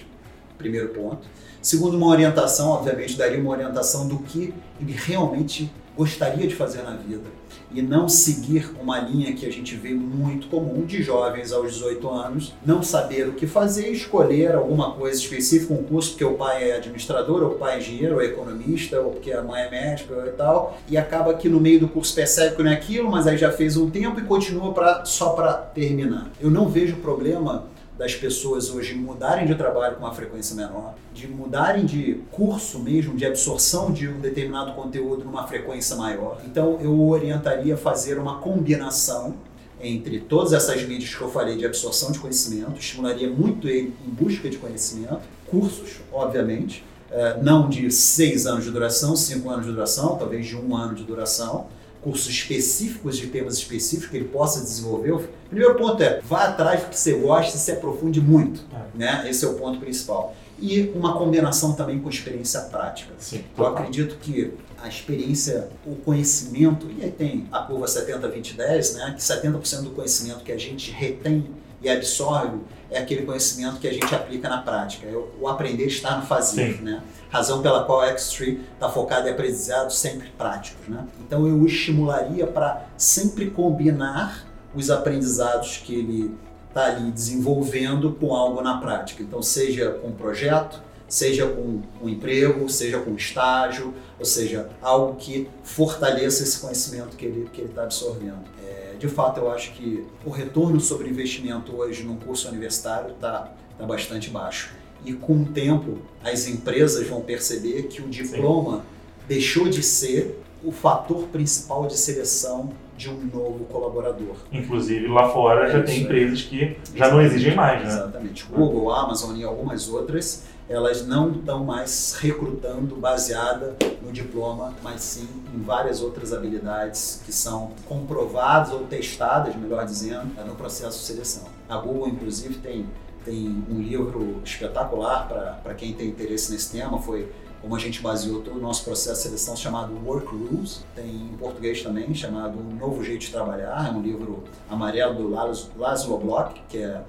primeiro 0.57 0.89
ponto. 0.89 1.27
Segundo, 1.61 1.95
uma 1.95 2.07
orientação, 2.07 2.69
obviamente, 2.69 3.17
daria 3.17 3.39
uma 3.39 3.51
orientação 3.51 4.07
do 4.07 4.19
que 4.19 4.53
ele 4.79 4.91
realmente 4.91 5.71
gostaria 5.97 6.47
de 6.47 6.55
fazer 6.55 6.81
na 6.83 6.95
vida 6.95 7.43
e 7.73 7.81
não 7.81 8.07
seguir 8.07 8.71
uma 8.79 8.99
linha 8.99 9.33
que 9.33 9.45
a 9.45 9.51
gente 9.51 9.75
vê 9.75 9.93
muito 9.93 10.47
comum 10.47 10.85
de 10.85 11.01
jovens 11.01 11.51
aos 11.51 11.73
18 11.73 12.09
anos 12.09 12.53
não 12.65 12.83
saber 12.83 13.27
o 13.27 13.33
que 13.33 13.47
fazer 13.47 13.89
escolher 13.89 14.53
alguma 14.53 14.93
coisa 14.93 15.19
específica, 15.19 15.73
um 15.73 15.83
curso 15.83 16.11
porque 16.11 16.23
o 16.23 16.35
pai 16.35 16.69
é 16.69 16.77
administrador, 16.77 17.41
ou 17.43 17.51
o 17.51 17.55
pai 17.55 17.75
é 17.75 17.77
engenheiro, 17.79 18.15
ou 18.15 18.21
é 18.21 18.25
economista, 18.25 18.99
ou 18.99 19.11
porque 19.11 19.31
a 19.31 19.41
mãe 19.41 19.63
é 19.63 19.71
médica 19.71 20.13
e 20.27 20.31
tal, 20.31 20.77
e 20.89 20.97
acaba 20.97 21.33
que 21.33 21.49
no 21.49 21.59
meio 21.59 21.79
do 21.79 21.87
curso 21.87 22.13
percebe 22.13 22.55
que 22.55 22.63
não 22.63 22.71
é 22.71 22.75
aquilo, 22.75 23.09
mas 23.09 23.25
aí 23.25 23.37
já 23.37 23.51
fez 23.51 23.75
um 23.75 23.89
tempo 23.89 24.19
e 24.19 24.23
continua 24.23 24.71
pra, 24.73 25.05
só 25.05 25.29
para 25.29 25.53
terminar. 25.53 26.29
Eu 26.39 26.51
não 26.51 26.69
vejo 26.69 26.97
problema 26.97 27.65
das 27.97 28.15
pessoas 28.15 28.69
hoje 28.69 28.93
mudarem 28.95 29.45
de 29.45 29.55
trabalho 29.55 29.95
com 29.95 30.03
uma 30.03 30.13
frequência 30.13 30.55
menor, 30.55 30.95
de 31.13 31.27
mudarem 31.27 31.85
de 31.85 32.21
curso 32.31 32.79
mesmo, 32.79 33.15
de 33.15 33.25
absorção 33.25 33.91
de 33.91 34.07
um 34.07 34.19
determinado 34.19 34.73
conteúdo 34.73 35.23
numa 35.23 35.47
frequência 35.47 35.95
maior. 35.95 36.41
Então 36.45 36.79
eu 36.81 36.99
orientaria 37.07 37.75
a 37.75 37.77
fazer 37.77 38.17
uma 38.17 38.39
combinação 38.39 39.35
entre 39.81 40.19
todas 40.19 40.53
essas 40.53 40.81
mídias 40.83 41.13
que 41.13 41.21
eu 41.21 41.29
falei 41.29 41.57
de 41.57 41.65
absorção 41.65 42.11
de 42.11 42.19
conhecimento, 42.19 42.79
estimularia 42.79 43.29
muito 43.29 43.67
ele 43.67 43.93
em 44.05 44.09
busca 44.09 44.49
de 44.49 44.57
conhecimento, 44.57 45.21
cursos, 45.45 45.99
obviamente, 46.11 46.83
eh, 47.11 47.37
não 47.43 47.69
de 47.69 47.91
seis 47.91 48.47
anos 48.47 48.63
de 48.63 48.71
duração, 48.71 49.15
cinco 49.15 49.49
anos 49.49 49.65
de 49.65 49.71
duração, 49.71 50.15
talvez 50.15 50.45
de 50.45 50.55
um 50.55 50.75
ano 50.75 50.95
de 50.95 51.03
duração, 51.03 51.67
cursos 52.03 52.27
específicos 52.29 53.17
de 53.17 53.27
temas 53.27 53.55
específicos 53.57 54.09
que 54.11 54.17
ele 54.17 54.27
possa 54.29 54.61
desenvolver. 54.61 55.11
O 55.13 55.23
primeiro 55.49 55.75
ponto 55.75 56.01
é, 56.03 56.19
vá 56.21 56.45
atrás 56.45 56.81
do 56.81 56.89
que 56.89 56.97
você 56.97 57.13
gosta 57.13 57.55
e 57.55 57.59
se 57.59 57.71
aprofunde 57.71 58.19
muito. 58.21 58.61
Né? 58.93 59.25
Esse 59.29 59.45
é 59.45 59.47
o 59.47 59.53
ponto 59.53 59.79
principal. 59.79 60.35
E 60.59 60.91
uma 60.95 61.17
combinação 61.17 61.73
também 61.73 61.99
com 61.99 62.09
experiência 62.09 62.59
prática. 62.61 63.11
Sim, 63.17 63.43
Eu 63.57 63.65
acredito 63.65 64.17
que 64.21 64.53
a 64.81 64.87
experiência, 64.87 65.69
o 65.85 65.95
conhecimento, 65.95 66.87
e 66.97 67.03
aí 67.03 67.11
tem 67.11 67.47
a 67.51 67.59
curva 67.59 67.85
70-20-10, 67.85 68.93
né? 68.95 69.13
que 69.17 69.21
70% 69.21 69.81
do 69.83 69.89
conhecimento 69.91 70.43
que 70.43 70.51
a 70.51 70.57
gente 70.57 70.91
retém 70.91 71.45
e 71.81 71.89
absorve 71.89 72.59
é 72.89 72.99
aquele 72.99 73.23
conhecimento 73.23 73.79
que 73.79 73.87
a 73.87 73.93
gente 73.93 74.13
aplica 74.13 74.47
na 74.47 74.59
prática. 74.59 75.07
É 75.07 75.15
o- 75.15 75.29
O 75.41 75.47
aprender 75.47 75.85
está 75.87 76.17
no 76.17 76.25
fazer. 76.25 76.75
Sim. 76.77 76.83
Né? 76.83 77.01
Razão 77.33 77.63
pela 77.63 77.83
qual 77.83 78.01
a 78.01 78.09
X-Tree 78.09 78.61
está 78.75 78.87
focada 78.87 79.27
em 79.27 79.33
aprendizados 79.33 79.97
sempre 79.97 80.29
práticos. 80.37 80.87
Né? 80.87 81.03
Então 81.19 81.47
eu 81.47 81.59
o 81.59 81.65
estimularia 81.65 82.45
para 82.45 82.85
sempre 82.95 83.49
combinar 83.49 84.45
os 84.75 84.91
aprendizados 84.91 85.77
que 85.77 85.95
ele 85.95 86.37
está 86.69 86.85
ali 86.85 87.09
desenvolvendo 87.09 88.11
com 88.19 88.35
algo 88.35 88.61
na 88.61 88.77
prática. 88.77 89.23
Então, 89.23 89.41
seja 89.41 89.91
com 89.93 90.09
um 90.09 90.11
projeto, 90.11 90.79
seja 91.07 91.47
com 91.47 91.81
um 91.99 92.07
emprego, 92.07 92.69
seja 92.69 92.99
com 92.99 93.09
um 93.09 93.15
estágio, 93.15 93.95
ou 94.19 94.25
seja, 94.25 94.69
algo 94.79 95.15
que 95.15 95.49
fortaleça 95.63 96.43
esse 96.43 96.59
conhecimento 96.59 97.17
que 97.17 97.25
ele 97.25 97.49
que 97.51 97.61
ele 97.61 97.69
está 97.69 97.83
absorvendo. 97.83 98.43
É, 98.63 98.93
de 98.99 99.07
fato, 99.07 99.39
eu 99.39 99.51
acho 99.51 99.73
que 99.73 100.05
o 100.23 100.29
retorno 100.29 100.79
sobre 100.79 101.09
investimento 101.09 101.75
hoje 101.75 102.03
num 102.03 102.17
curso 102.17 102.47
universitário 102.47 103.11
está 103.11 103.51
tá 103.75 103.85
bastante 103.87 104.29
baixo. 104.29 104.82
E 105.05 105.13
com 105.13 105.41
o 105.41 105.45
tempo, 105.45 105.97
as 106.23 106.47
empresas 106.47 107.07
vão 107.07 107.21
perceber 107.21 107.83
que 107.83 108.01
o 108.01 108.07
diploma 108.07 108.83
deixou 109.27 109.67
de 109.67 109.83
ser 109.83 110.39
o 110.63 110.71
fator 110.71 111.23
principal 111.27 111.87
de 111.87 111.97
seleção 111.97 112.71
de 112.97 113.09
um 113.09 113.17
novo 113.33 113.65
colaborador. 113.65 114.35
Inclusive 114.51 115.07
lá 115.07 115.29
fora 115.29 115.67
É 115.67 115.71
já 115.73 115.83
tem 115.83 115.95
aí. 115.95 116.03
empresas 116.03 116.41
que 116.43 116.77
já 116.95 117.09
não 117.09 117.21
exigem 117.21 117.55
mais, 117.55 117.81
né? 117.83 117.87
Exatamente. 117.89 118.45
Google, 118.45 118.93
Amazon 118.93 119.35
e 119.35 119.43
algumas 119.43 119.89
outras, 119.89 120.43
elas 120.69 121.05
não 121.05 121.31
estão 121.31 121.65
mais 121.65 122.15
recrutando 122.21 122.95
baseada 122.95 123.75
no 124.01 124.11
diploma, 124.11 124.73
mas 124.81 125.01
sim 125.01 125.27
em 125.53 125.59
várias 125.61 126.01
outras 126.01 126.31
habilidades 126.31 127.21
que 127.25 127.33
são 127.33 127.71
comprovadas 127.89 128.71
ou 128.71 128.81
testadas, 128.85 129.55
melhor 129.55 129.83
dizendo, 129.85 130.29
no 130.45 130.55
processo 130.55 130.99
de 130.99 131.05
seleção. 131.05 131.43
A 131.67 131.77
Google, 131.77 132.07
inclusive, 132.07 132.55
tem, 132.59 132.85
tem 133.25 133.63
um 133.69 133.79
livro 133.81 134.41
espetacular 134.43 135.27
para 135.63 135.73
quem 135.73 135.93
tem 135.93 136.09
interesse 136.09 136.51
nesse 136.51 136.71
tema, 136.71 136.99
foi 137.01 137.31
como 137.61 137.75
a 137.77 137.79
gente 137.79 138.01
baseou 138.01 138.41
todo 138.41 138.57
o 138.57 138.61
nosso 138.61 138.83
processo 138.83 139.21
de 139.21 139.27
seleção 139.29 139.55
chamado 139.55 139.93
Work 140.05 140.27
Rules, 140.27 140.83
tem 140.93 141.09
em 141.09 141.37
português 141.37 141.81
também, 141.81 142.13
chamado 142.13 142.59
Um 142.59 142.75
Novo 142.75 143.01
Jeito 143.03 143.21
de 143.21 143.31
Trabalhar, 143.31 143.87
é 143.87 143.91
um 143.91 144.01
livro 144.01 144.43
amarelo 144.69 145.15
do 145.15 145.29
Laszlo 145.29 146.17
Block, 146.17 146.61
que 146.67 146.79
é, 146.79 147.01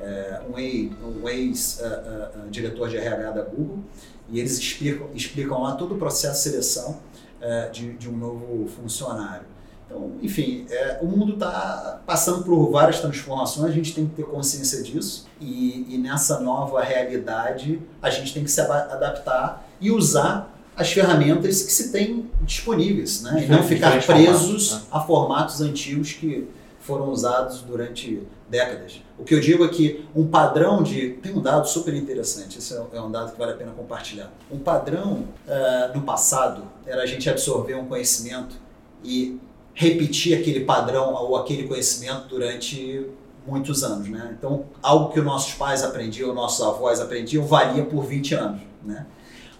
é, 0.00 0.40
um 0.50 0.58
ex- 0.58 0.92
um 1.02 1.28
ex-diretor 1.28 2.88
de 2.88 2.96
RH 2.96 3.30
da 3.32 3.42
Google, 3.42 3.80
e 4.30 4.38
eles 4.38 4.58
explicam, 4.58 5.08
explicam 5.14 5.60
lá 5.62 5.74
todo 5.74 5.94
o 5.94 5.98
processo 5.98 6.44
de 6.44 6.50
seleção 6.50 7.00
é, 7.40 7.68
de, 7.68 7.92
de 7.92 8.08
um 8.08 8.16
novo 8.16 8.66
funcionário. 8.68 9.46
Então, 9.88 10.12
enfim, 10.22 10.66
é, 10.70 10.98
o 11.00 11.06
mundo 11.06 11.32
está 11.32 12.02
passando 12.06 12.44
por 12.44 12.70
várias 12.70 13.00
transformações, 13.00 13.70
a 13.70 13.74
gente 13.74 13.94
tem 13.94 14.06
que 14.06 14.16
ter 14.16 14.24
consciência 14.24 14.82
disso, 14.82 15.26
e, 15.40 15.86
e 15.88 15.96
nessa 15.96 16.40
nova 16.40 16.82
realidade 16.82 17.80
a 18.02 18.10
gente 18.10 18.34
tem 18.34 18.44
que 18.44 18.50
se 18.50 18.60
adaptar 18.60 19.66
e 19.80 19.90
usar 19.90 20.54
as 20.76 20.92
ferramentas 20.92 21.62
que 21.62 21.72
se 21.72 21.90
tem 21.90 22.30
disponíveis, 22.42 23.22
né? 23.22 23.44
e 23.44 23.48
não 23.48 23.62
ficar 23.62 24.00
formatos, 24.02 24.06
presos 24.06 24.72
né? 24.72 24.82
a 24.92 25.00
formatos 25.00 25.60
antigos 25.60 26.12
que 26.12 26.46
foram 26.80 27.10
usados 27.10 27.62
durante 27.62 28.22
décadas. 28.48 29.02
O 29.18 29.24
que 29.24 29.34
eu 29.34 29.40
digo 29.40 29.64
é 29.64 29.68
que 29.68 30.06
um 30.14 30.26
padrão 30.26 30.82
de. 30.82 31.10
Tem 31.14 31.34
um 31.34 31.42
dado 31.42 31.68
super 31.68 31.92
interessante, 31.94 32.58
esse 32.58 32.72
é 32.72 32.82
é 32.92 33.00
um 33.00 33.10
dado 33.10 33.32
que 33.32 33.38
vale 33.38 33.52
a 33.52 33.56
pena 33.56 33.72
compartilhar. 33.72 34.32
Um 34.50 34.58
padrão 34.58 35.24
eh, 35.46 35.90
no 35.94 36.02
passado 36.02 36.62
era 36.86 37.02
a 37.02 37.06
gente 37.06 37.28
absorver 37.28 37.74
um 37.74 37.86
conhecimento 37.86 38.56
e 39.04 39.38
repetir 39.78 40.36
aquele 40.36 40.64
padrão 40.64 41.14
ou 41.14 41.36
aquele 41.36 41.62
conhecimento 41.62 42.26
durante 42.28 43.06
muitos 43.46 43.84
anos. 43.84 44.08
Né? 44.08 44.34
Então, 44.36 44.64
algo 44.82 45.12
que 45.12 45.20
os 45.20 45.24
nossos 45.24 45.54
pais 45.54 45.84
aprendiam, 45.84 46.34
nossos 46.34 46.66
avós 46.66 47.00
aprendiam, 47.00 47.46
valia 47.46 47.84
por 47.84 48.04
20 48.04 48.34
anos. 48.34 48.60
Né? 48.84 49.06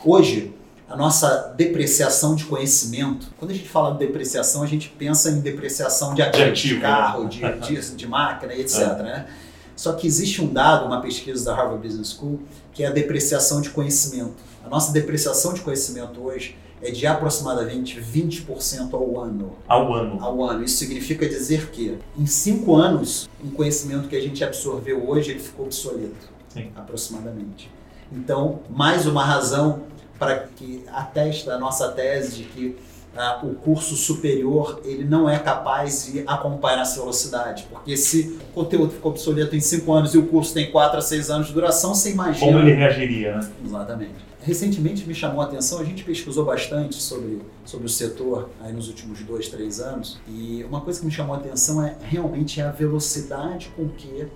Hoje, 0.05 0.53
a 0.89 0.97
nossa 0.97 1.55
depreciação 1.57 2.35
de 2.35 2.47
conhecimento, 2.47 3.29
quando 3.39 3.53
a 3.53 3.55
gente 3.55 3.69
fala 3.69 3.93
de 3.93 3.99
depreciação, 3.99 4.65
a 4.65 4.67
gente 4.67 4.89
pensa 4.89 5.31
em 5.31 5.39
depreciação 5.39 6.15
de 6.15 6.23
ativo, 6.23 6.45
de, 6.47 6.51
ativo, 6.51 6.75
né? 6.75 6.81
carro, 6.81 7.29
de, 7.29 7.59
de, 7.61 7.95
de 7.95 8.07
máquina, 8.09 8.55
e 8.55 8.63
etc. 8.63 8.79
Né? 8.99 9.29
Só 9.77 9.93
que 9.93 10.05
existe 10.05 10.43
um 10.43 10.53
dado, 10.53 10.85
uma 10.85 11.01
pesquisa 11.01 11.45
da 11.45 11.55
Harvard 11.55 11.87
Business 11.87 12.11
School, 12.11 12.41
que 12.73 12.83
é 12.83 12.89
a 12.89 12.91
depreciação 12.91 13.61
de 13.61 13.71
conhecimento. 13.71 14.35
A 14.67 14.69
nossa 14.69 14.91
depreciação 14.93 15.55
de 15.55 15.61
conhecimento 15.61 16.21
hoje 16.21 16.57
é 16.83 16.91
de 16.91 17.07
aproximadamente 17.07 18.01
20% 18.01 18.95
ao 18.95 19.21
ano. 19.21 19.53
Ao 19.67 19.93
ano. 19.93 20.19
Ao 20.23 20.43
ano. 20.45 20.65
Isso 20.65 20.77
significa 20.77 21.29
dizer 21.29 21.71
que, 21.71 21.99
em 22.17 22.27
cinco 22.27 22.77
anos, 22.77 23.29
um 23.45 23.51
conhecimento 23.51 24.09
que 24.09 24.17
a 24.17 24.21
gente 24.21 24.43
absorveu 24.45 25.09
hoje, 25.09 25.31
ele 25.31 25.41
ficou 25.41 25.67
obsoleto. 25.67 26.29
Sim. 26.49 26.71
Aproximadamente. 26.77 27.71
Então, 28.13 28.61
mais 28.71 29.07
uma 29.07 29.25
razão 29.25 29.83
para 30.19 30.49
que 30.57 30.85
atesta 30.93 31.55
a 31.55 31.59
nossa 31.59 31.89
tese 31.93 32.37
de 32.39 32.45
que 32.45 32.77
ah, 33.17 33.41
o 33.43 33.55
curso 33.55 33.97
superior 33.97 34.81
ele 34.85 35.05
não 35.05 35.29
é 35.29 35.39
capaz 35.39 36.07
de 36.13 36.23
acompanhar 36.27 36.83
essa 36.83 37.01
velocidade. 37.01 37.67
Porque 37.71 37.97
se 37.97 38.39
o 38.51 38.53
conteúdo 38.55 38.93
ficou 38.93 39.11
obsoleto 39.11 39.57
em 39.57 39.61
cinco 39.61 39.93
anos 39.93 40.15
e 40.15 40.19
o 40.19 40.27
curso 40.27 40.55
tem 40.55 40.71
quatro 40.71 40.99
a 40.99 41.03
seis 41.03 41.31
anos 41.31 41.49
de 41.49 41.53
duração, 41.53 41.95
você 41.95 42.13
imagina... 42.13 42.53
Como 42.53 42.59
ele 42.59 42.73
reagiria, 42.73 43.37
né? 43.37 43.51
Exatamente. 43.65 44.28
Recentemente 44.41 45.07
me 45.07 45.15
chamou 45.15 45.41
a 45.41 45.45
atenção, 45.45 45.81
a 45.81 45.85
gente 45.85 46.05
pesquisou 46.05 46.45
bastante 46.45 46.95
sobre, 46.95 47.43
sobre 47.65 47.87
o 47.87 47.89
setor 47.89 48.49
aí 48.61 48.73
nos 48.73 48.89
últimos 48.89 49.21
dois, 49.23 49.49
três 49.49 49.81
anos, 49.81 50.19
e 50.29 50.65
uma 50.65 50.81
coisa 50.81 51.01
que 51.01 51.07
me 51.07 51.13
chamou 51.13 51.35
a 51.35 51.39
atenção 51.39 51.85
é 51.85 51.97
realmente 52.01 52.61
a 52.61 52.71
velocidade 52.71 53.71
com 53.77 53.89
que 53.89 54.29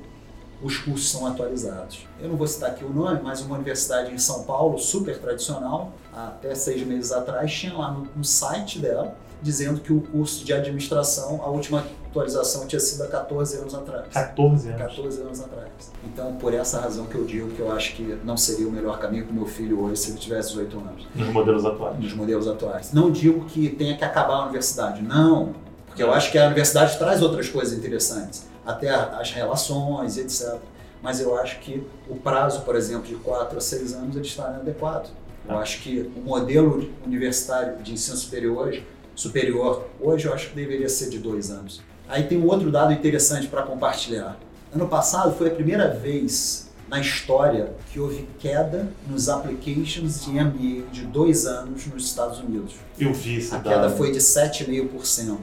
os 0.60 0.76
cursos 0.76 1.10
são 1.10 1.26
atualizados. 1.26 2.06
Eu 2.20 2.28
não 2.28 2.36
vou 2.36 2.46
citar 2.46 2.70
aqui 2.70 2.84
o 2.84 2.92
nome, 2.92 3.20
mas 3.22 3.40
uma 3.40 3.54
universidade 3.54 4.12
em 4.12 4.18
São 4.18 4.44
Paulo, 4.44 4.78
super 4.78 5.18
tradicional, 5.18 5.92
até 6.12 6.54
seis 6.54 6.86
meses 6.86 7.10
atrás, 7.12 7.52
tinha 7.52 7.74
lá 7.74 7.90
no, 7.92 8.08
no 8.16 8.24
site 8.24 8.78
dela 8.78 9.16
dizendo 9.42 9.80
que 9.80 9.92
o 9.92 10.00
curso 10.00 10.44
de 10.44 10.52
administração, 10.52 11.40
a 11.42 11.48
última 11.48 11.84
atualização 12.08 12.66
tinha 12.66 12.78
sido 12.80 13.02
há 13.02 13.06
14 13.08 13.56
anos 13.58 13.74
atrás. 13.74 14.06
14 14.12 14.68
anos. 14.68 14.80
14 14.82 15.20
anos 15.22 15.40
atrás. 15.40 15.68
Então, 16.04 16.34
por 16.36 16.52
essa 16.54 16.80
razão 16.80 17.06
que 17.06 17.14
eu 17.14 17.24
digo 17.24 17.48
que 17.50 17.60
eu 17.60 17.72
acho 17.72 17.94
que 17.94 18.18
não 18.24 18.36
seria 18.36 18.68
o 18.68 18.70
melhor 18.70 18.98
caminho 18.98 19.24
para 19.24 19.32
o 19.32 19.34
meu 19.34 19.46
filho 19.46 19.82
hoje 19.82 19.96
se 20.02 20.10
ele 20.10 20.18
tivesse 20.18 20.50
18 20.50 20.78
anos, 20.78 21.08
Nos 21.14 21.28
modelos 21.28 21.64
atuais. 21.64 21.98
nos 21.98 22.12
modelos 22.14 22.46
atuais. 22.48 22.92
Não 22.92 23.10
digo 23.10 23.44
que 23.46 23.68
tenha 23.70 23.96
que 23.96 24.04
acabar 24.04 24.34
a 24.34 24.42
universidade, 24.44 25.02
não, 25.02 25.54
porque 25.86 26.02
eu 26.02 26.12
acho 26.12 26.30
que 26.30 26.38
a 26.38 26.46
universidade 26.46 26.96
traz 26.98 27.20
outras 27.22 27.48
coisas 27.48 27.76
interessantes, 27.76 28.46
até 28.64 28.90
as 28.90 29.30
relações, 29.32 30.16
etc. 30.18 30.56
Mas 31.02 31.20
eu 31.20 31.36
acho 31.36 31.58
que 31.60 31.84
o 32.08 32.14
prazo, 32.14 32.60
por 32.62 32.76
exemplo, 32.76 33.08
de 33.08 33.16
4 33.16 33.58
a 33.58 33.60
6 33.60 33.94
anos, 33.94 34.14
ele 34.16 34.24
está 34.26 34.50
inadequado. 34.50 35.08
Eu 35.48 35.58
acho 35.58 35.82
que 35.82 36.08
o 36.16 36.20
modelo 36.20 36.88
universitário 37.04 37.76
de 37.82 37.92
ensino 37.92 38.16
superior 38.16 38.68
hoje, 38.68 38.86
superior 39.14 39.88
hoje, 40.00 40.26
eu 40.26 40.34
acho 40.34 40.50
que 40.50 40.56
deveria 40.56 40.88
ser 40.88 41.08
de 41.10 41.18
dois 41.18 41.50
anos. 41.50 41.82
Aí 42.08 42.24
tem 42.24 42.38
um 42.38 42.46
outro 42.46 42.70
dado 42.70 42.92
interessante 42.92 43.46
para 43.46 43.62
compartilhar. 43.62 44.38
Ano 44.74 44.88
passado 44.88 45.34
foi 45.36 45.48
a 45.48 45.54
primeira 45.54 45.88
vez 45.88 46.70
na 46.88 47.00
história 47.00 47.74
que 47.90 47.98
houve 47.98 48.28
queda 48.38 48.92
nos 49.08 49.28
applications 49.28 50.24
de 50.24 50.30
MBA 50.32 50.90
de 50.92 51.02
dois 51.06 51.46
anos 51.46 51.86
nos 51.86 52.04
Estados 52.04 52.38
Unidos. 52.38 52.74
Eu 52.98 53.14
vi 53.14 53.36
esse 53.36 53.54
A 53.54 53.58
dado. 53.58 53.68
queda 53.68 53.90
foi 53.96 54.12
de 54.12 54.18
7,5%, 54.18 55.38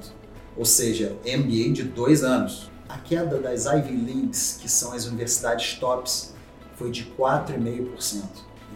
ou 0.55 0.65
seja, 0.65 1.15
MBA 1.25 1.73
de 1.73 1.83
dois 1.83 2.23
anos. 2.23 2.69
A 2.87 2.97
queda 2.97 3.39
das 3.39 3.65
Ivy 3.65 3.95
Leagues, 3.95 4.59
que 4.61 4.69
são 4.69 4.93
as 4.93 5.05
universidades 5.05 5.75
tops, 5.79 6.33
foi 6.75 6.91
de 6.91 7.05
4,5%. 7.17 8.23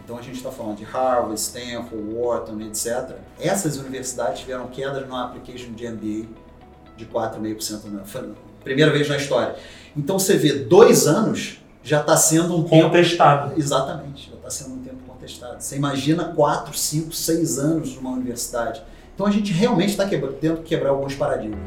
Então 0.04 0.18
a 0.18 0.22
gente 0.22 0.36
está 0.36 0.50
falando 0.50 0.76
de 0.76 0.84
Harvard, 0.84 1.34
Stanford, 1.40 2.04
Wharton, 2.14 2.60
etc. 2.60 3.16
Essas 3.40 3.78
universidades 3.78 4.40
tiveram 4.40 4.66
quedas 4.68 5.08
no 5.08 5.16
application 5.16 5.72
de 5.72 5.86
MBA 5.88 6.28
de 6.96 7.06
4,5%. 7.06 7.84
na- 7.90 8.04
primeira 8.62 8.90
vez 8.92 9.08
na 9.08 9.16
história. 9.16 9.56
Então 9.96 10.18
você 10.18 10.36
vê, 10.36 10.52
dois 10.54 11.06
anos 11.06 11.58
já 11.82 12.00
está 12.00 12.16
sendo 12.16 12.56
um 12.56 12.64
tempo 12.64 12.86
Contestado. 12.88 13.52
Exatamente, 13.58 14.30
já 14.30 14.36
está 14.36 14.50
sendo 14.50 14.74
um 14.74 14.78
tempo 14.82 14.96
contestado. 15.06 15.60
Você 15.62 15.76
imagina 15.76 16.32
4, 16.34 16.76
5, 16.76 17.12
6 17.12 17.58
anos 17.58 17.94
numa 17.96 18.10
universidade. 18.10 18.82
Então 19.14 19.26
a 19.26 19.30
gente 19.30 19.52
realmente 19.52 19.90
está 19.90 20.06
tendo 20.06 20.56
que 20.58 20.62
quebrar 20.64 20.90
alguns 20.90 21.14
paradigmas. 21.14 21.60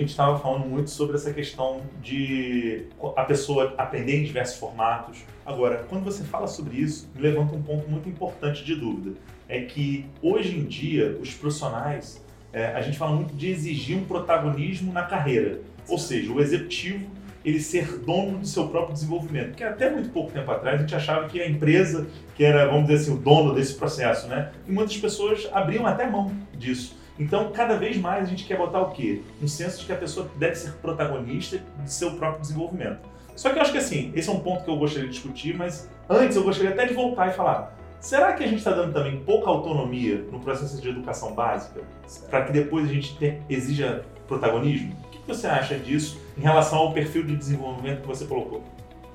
Gente 0.00 0.10
estava 0.10 0.38
falando 0.38 0.66
muito 0.66 0.90
sobre 0.90 1.16
essa 1.16 1.32
questão 1.32 1.82
de 2.02 2.86
a 3.16 3.24
pessoa 3.24 3.74
aprender 3.78 4.20
em 4.20 4.24
diversos 4.24 4.56
formatos. 4.56 5.18
Agora, 5.44 5.84
quando 5.88 6.04
você 6.04 6.24
fala 6.24 6.46
sobre 6.46 6.78
isso, 6.78 7.08
me 7.14 7.22
levanta 7.22 7.54
um 7.54 7.62
ponto 7.62 7.88
muito 7.88 8.08
importante 8.08 8.64
de 8.64 8.74
dúvida. 8.74 9.16
É 9.48 9.62
que 9.62 10.06
hoje 10.22 10.56
em 10.56 10.64
dia, 10.64 11.18
os 11.20 11.34
profissionais, 11.34 12.24
é, 12.52 12.66
a 12.66 12.80
gente 12.80 12.98
fala 12.98 13.14
muito 13.14 13.34
de 13.34 13.48
exigir 13.48 13.96
um 13.96 14.04
protagonismo 14.04 14.92
na 14.92 15.02
carreira. 15.02 15.60
Ou 15.88 15.98
seja, 15.98 16.32
o 16.32 16.40
executivo 16.40 17.06
ele 17.44 17.60
ser 17.60 17.98
dono 17.98 18.38
do 18.38 18.46
seu 18.46 18.68
próprio 18.68 18.92
desenvolvimento. 18.92 19.48
Porque 19.48 19.64
até 19.64 19.90
muito 19.90 20.10
pouco 20.10 20.30
tempo 20.30 20.50
atrás 20.50 20.76
a 20.76 20.82
gente 20.82 20.94
achava 20.94 21.28
que 21.28 21.40
a 21.40 21.48
empresa 21.48 22.06
que 22.36 22.44
era, 22.44 22.66
vamos 22.66 22.88
dizer 22.88 23.02
assim, 23.02 23.14
o 23.14 23.18
dono 23.18 23.54
desse 23.54 23.74
processo, 23.74 24.28
né? 24.28 24.50
E 24.66 24.72
muitas 24.72 24.96
pessoas 24.96 25.48
abriam 25.52 25.86
até 25.86 26.06
mão 26.08 26.32
disso. 26.56 26.99
Então, 27.20 27.52
cada 27.52 27.76
vez 27.76 27.96
mais 27.98 28.24
a 28.24 28.26
gente 28.30 28.44
quer 28.44 28.56
botar 28.56 28.80
o 28.80 28.90
quê? 28.92 29.22
Um 29.42 29.46
senso 29.46 29.78
de 29.80 29.84
que 29.86 29.92
a 29.92 29.96
pessoa 29.96 30.28
deve 30.36 30.54
ser 30.56 30.72
protagonista 30.74 31.60
de 31.84 31.92
seu 31.92 32.12
próprio 32.12 32.40
desenvolvimento. 32.40 32.98
Só 33.36 33.50
que 33.50 33.58
eu 33.58 33.62
acho 33.62 33.72
que 33.72 33.78
assim, 33.78 34.10
esse 34.14 34.28
é 34.28 34.32
um 34.32 34.40
ponto 34.40 34.64
que 34.64 34.70
eu 34.70 34.76
gostaria 34.78 35.06
de 35.06 35.14
discutir, 35.14 35.54
mas 35.56 35.88
antes 36.08 36.36
eu 36.36 36.42
gostaria 36.42 36.70
até 36.72 36.86
de 36.86 36.94
voltar 36.94 37.28
e 37.28 37.32
falar: 37.32 37.76
será 38.00 38.32
que 38.32 38.42
a 38.42 38.46
gente 38.46 38.58
está 38.58 38.70
dando 38.72 38.92
também 38.92 39.20
pouca 39.22 39.48
autonomia 39.50 40.24
no 40.32 40.40
processo 40.40 40.80
de 40.80 40.88
educação 40.88 41.32
básica 41.34 41.82
para 42.30 42.44
que 42.46 42.52
depois 42.52 42.88
a 42.88 42.92
gente 42.92 43.16
te- 43.18 43.40
exija 43.48 44.02
protagonismo? 44.26 44.96
O 45.04 45.08
que 45.10 45.18
que 45.18 45.28
você 45.28 45.46
acha 45.46 45.76
disso 45.78 46.18
em 46.38 46.40
relação 46.40 46.78
ao 46.78 46.92
perfil 46.92 47.22
de 47.24 47.36
desenvolvimento 47.36 48.00
que 48.00 48.08
você 48.08 48.24
colocou? 48.26 48.62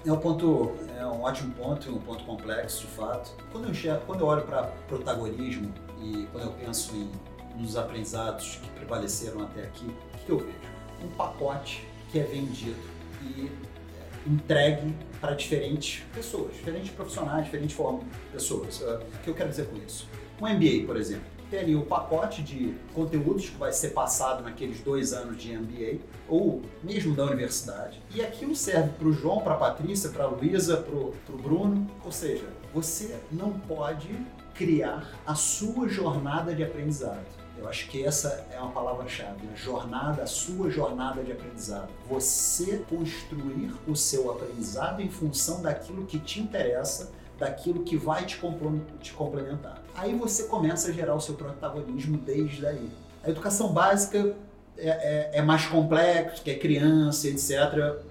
É 0.06 0.12
um 0.12 0.18
ponto, 0.18 0.74
é 1.00 1.04
um 1.06 1.24
ótimo 1.24 1.52
ponto, 1.56 1.92
um 1.92 1.98
ponto 2.00 2.24
complexo 2.26 2.82
de 2.82 2.88
fato. 2.88 3.32
Quando 3.52 3.64
eu, 3.66 3.72
enxergo- 3.72 4.02
quando 4.06 4.22
eu 4.22 4.28
olho 4.28 4.44
para 4.44 4.64
protagonismo 4.88 5.72
e 6.00 6.28
quando 6.32 6.44
eu 6.46 6.52
penso 6.52 6.96
em 6.96 7.10
nos 7.58 7.78
aprendizados 7.78 8.60
que 8.62 8.70
prevaleceram 8.72 9.44
até 9.44 9.64
aqui, 9.64 9.86
o 9.86 10.26
que 10.26 10.32
eu 10.32 10.38
vejo? 10.40 10.76
Um 11.04 11.08
pacote 11.10 11.88
que 12.12 12.20
é 12.20 12.24
vendido 12.24 12.80
e 13.22 13.48
é, 13.48 14.30
entregue 14.30 14.96
para 15.20 15.34
diferentes 15.34 16.04
pessoas, 16.14 16.54
diferentes 16.54 16.92
profissionais, 16.92 17.46
diferentes 17.46 17.76
formas 17.76 18.04
de 18.04 18.32
pessoas. 18.32 18.82
Uh, 18.82 19.00
o 19.02 19.24
que 19.24 19.30
eu 19.30 19.34
quero 19.34 19.50
dizer 19.50 19.68
com 19.68 19.78
isso? 19.78 20.08
Um 20.42 20.48
MBA, 20.48 20.86
por 20.86 20.98
exemplo, 20.98 21.26
tem 21.50 21.60
ali 21.60 21.76
o 21.76 21.84
pacote 21.84 22.42
de 22.42 22.76
conteúdos 22.94 23.50
que 23.50 23.58
vai 23.58 23.72
ser 23.72 23.90
passado 23.90 24.44
naqueles 24.44 24.82
dois 24.82 25.14
anos 25.14 25.42
de 25.42 25.56
MBA, 25.56 26.00
ou 26.28 26.62
mesmo 26.84 27.16
da 27.16 27.26
universidade. 27.26 28.02
E 28.14 28.22
aquilo 28.22 28.56
serve 28.56 28.90
para 28.90 29.08
o 29.08 29.14
João, 29.14 29.42
para 29.42 29.54
a 29.54 29.58
Patrícia, 29.58 30.10
para 30.10 30.24
a 30.24 30.28
Luísa, 30.28 30.78
para 30.78 30.96
o 30.96 31.38
Bruno. 31.38 31.88
Ou 32.04 32.12
seja, 32.12 32.46
você 32.74 33.16
não 33.32 33.52
pode 33.52 34.10
criar 34.54 35.12
a 35.26 35.36
sua 35.36 35.88
jornada 35.88 36.54
de 36.56 36.64
aprendizado. 36.64 37.26
Eu 37.58 37.70
acho 37.70 37.88
que 37.88 38.04
essa 38.04 38.46
é 38.52 38.60
uma 38.60 38.72
palavra-chave, 38.72 39.46
né? 39.46 39.56
jornada, 39.56 40.24
a 40.24 40.28
sua 40.28 40.70
jornada 40.70 41.24
de 41.24 41.32
aprendizado. 41.32 41.90
Você 42.10 42.86
construir 42.90 43.74
o 43.88 43.96
seu 43.96 44.30
aprendizado 44.32 45.02
em 45.02 45.10
função 45.10 45.62
daquilo 45.62 46.06
que 46.06 46.20
te 46.20 46.42
interessa, 46.42 47.12
daquilo 47.40 47.84
que 47.84 47.96
vai 47.96 48.26
te, 48.26 48.38
complementar. 48.38 49.82
Aí 49.96 50.14
você 50.16 50.44
começa 50.44 50.90
a 50.90 50.92
gerar 50.92 51.16
o 51.16 51.22
seu 51.22 51.36
protagonismo 51.36 52.18
desde 52.18 52.66
aí. 52.66 52.90
A 53.24 53.30
educação 53.30 53.72
básica 53.72 54.36
é, 54.78 54.90
é, 54.90 55.32
é 55.40 55.42
mais 55.42 55.66
complexo, 55.66 56.44
que 56.44 56.52
é 56.52 56.56
criança, 56.56 57.28
etc. 57.28 57.52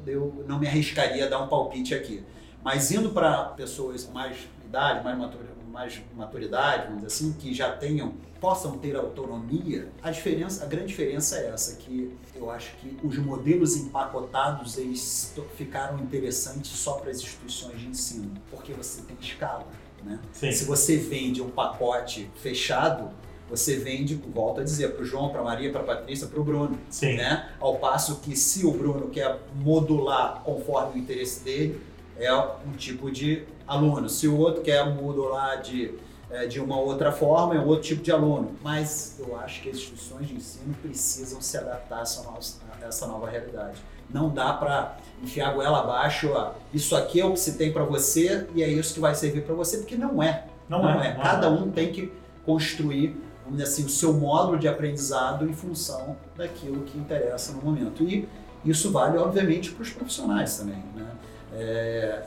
Eu 0.07 0.45
não 0.49 0.59
me 0.59 0.67
arriscaria 0.67 1.27
a 1.27 1.29
dar 1.29 1.41
um 1.43 1.49
palpite 1.49 1.95
aqui. 1.95 2.25
Mas 2.63 2.91
indo 2.91 3.11
para 3.11 3.45
pessoas 3.51 4.09
mais 4.09 4.49
idade, 4.65 5.05
mais 5.05 5.19
maturidade, 5.19 5.54
mais 5.75 6.01
maturidade, 6.17 6.85
vamos 6.85 7.03
dizer 7.03 7.09
assim, 7.09 7.33
que 7.33 7.53
já 7.53 7.73
tenham, 7.73 8.15
possam 8.41 8.79
ter 8.79 8.95
autonomia, 8.95 9.91
a 10.01 10.11
diferença, 10.11 10.65
a 10.65 10.67
grande 10.69 10.87
diferença 10.87 11.37
é 11.37 11.49
essa, 11.49 11.77
que 11.77 12.17
eu 12.37 12.49
acho 12.49 12.77
que 12.77 12.97
os 13.03 13.19
modelos 13.19 13.77
empacotados, 13.77 14.79
eles 14.79 15.35
ficaram 15.57 15.99
interessantes 15.99 16.71
só 16.71 16.95
para 16.95 17.11
as 17.11 17.19
instituições 17.19 17.81
de 17.81 17.89
ensino, 17.89 18.31
porque 18.51 18.73
você 18.73 19.03
tem 19.03 19.17
escala, 19.21 19.67
né? 20.05 20.21
Se 20.33 20.65
você 20.65 20.97
vende 20.97 21.43
um 21.43 21.51
pacote 21.51 22.31
fechado, 22.37 23.11
você 23.49 23.77
vende, 23.77 24.15
volto 24.15 24.61
a 24.61 24.65
dizer, 24.65 24.95
para 24.95 25.03
o 25.03 25.05
João, 25.05 25.31
para 25.31 25.41
a 25.41 25.45
Maria, 25.45 25.71
para 25.71 25.81
a 25.81 25.85
Patrícia, 25.85 26.27
para 26.27 26.41
o 26.41 26.45
Bruno. 26.45 26.79
Sim. 26.89 27.17
Né? 27.17 27.51
Ao 27.61 27.77
passo 27.77 28.21
que 28.21 28.37
se 28.37 28.65
o 28.65 28.71
Bruno 28.71 29.09
quer 29.09 29.39
modular 29.57 30.43
conforme 30.45 30.99
o 30.99 31.03
interesse 31.03 31.45
dele, 31.45 31.81
é 32.19 32.35
um 32.35 32.73
tipo 32.77 33.11
de 33.11 33.45
aluno. 33.67 34.09
Se 34.09 34.29
o 34.29 34.37
outro 34.37 34.63
quer 34.63 34.85
modular 34.95 35.61
de, 35.61 35.95
é, 36.31 36.47
de 36.47 36.61
uma 36.61 36.79
outra 36.79 37.13
forma, 37.13 37.55
é 37.55 37.59
um 37.59 37.67
outro 37.67 37.85
tipo 37.85 38.03
de 38.03 38.13
aluno. 38.13 38.53
Mas 38.63 39.17
eu 39.19 39.37
acho 39.39 39.63
que 39.63 39.71
as 39.71 39.77
instituições 39.77 40.29
de 40.29 40.35
ensino 40.35 40.75
precisam 40.83 41.41
se 41.41 41.57
adaptar 41.57 41.99
a 41.99 42.87
essa 42.87 43.07
nova, 43.07 43.29
realidade. 43.29 43.79
Não 44.11 44.31
dá 44.31 44.53
para 44.53 44.99
enfiar 45.23 45.51
a 45.51 45.53
goela 45.53 45.81
abaixo, 45.81 46.31
ó, 46.33 46.53
isso 46.73 46.95
aqui 46.95 47.21
é 47.21 47.25
o 47.25 47.33
que 47.33 47.41
se 47.41 47.57
tem 47.57 47.73
para 47.73 47.85
você 47.85 48.47
e 48.55 48.63
é 48.63 48.69
isso 48.69 48.95
que 48.95 49.01
vai 49.01 49.15
servir 49.15 49.43
para 49.43 49.55
você, 49.55 49.79
porque 49.79 49.97
não 49.97 50.23
é. 50.23 50.47
Não, 50.69 50.83
não 50.83 51.03
é. 51.03 51.09
é. 51.09 51.15
Cada 51.15 51.49
um 51.49 51.71
tem 51.71 51.91
que 51.91 52.13
construir 52.45 53.17
vamos 53.45 53.59
dizer 53.59 53.71
assim, 53.71 53.85
o 53.85 53.89
seu 53.89 54.13
módulo 54.13 54.59
de 54.59 54.67
aprendizado 54.67 55.49
em 55.49 55.53
função 55.53 56.17
daquilo 56.37 56.83
que 56.83 56.99
interessa 56.99 57.53
no 57.53 57.63
momento. 57.63 58.03
E 58.03 58.27
isso 58.65 58.91
vale, 58.91 59.19
obviamente, 59.19 59.71
para 59.71 59.83
os 59.83 59.91
profissionais 59.91 60.57
também. 60.57 60.83
Né? 60.95 61.07
É, 61.55 62.25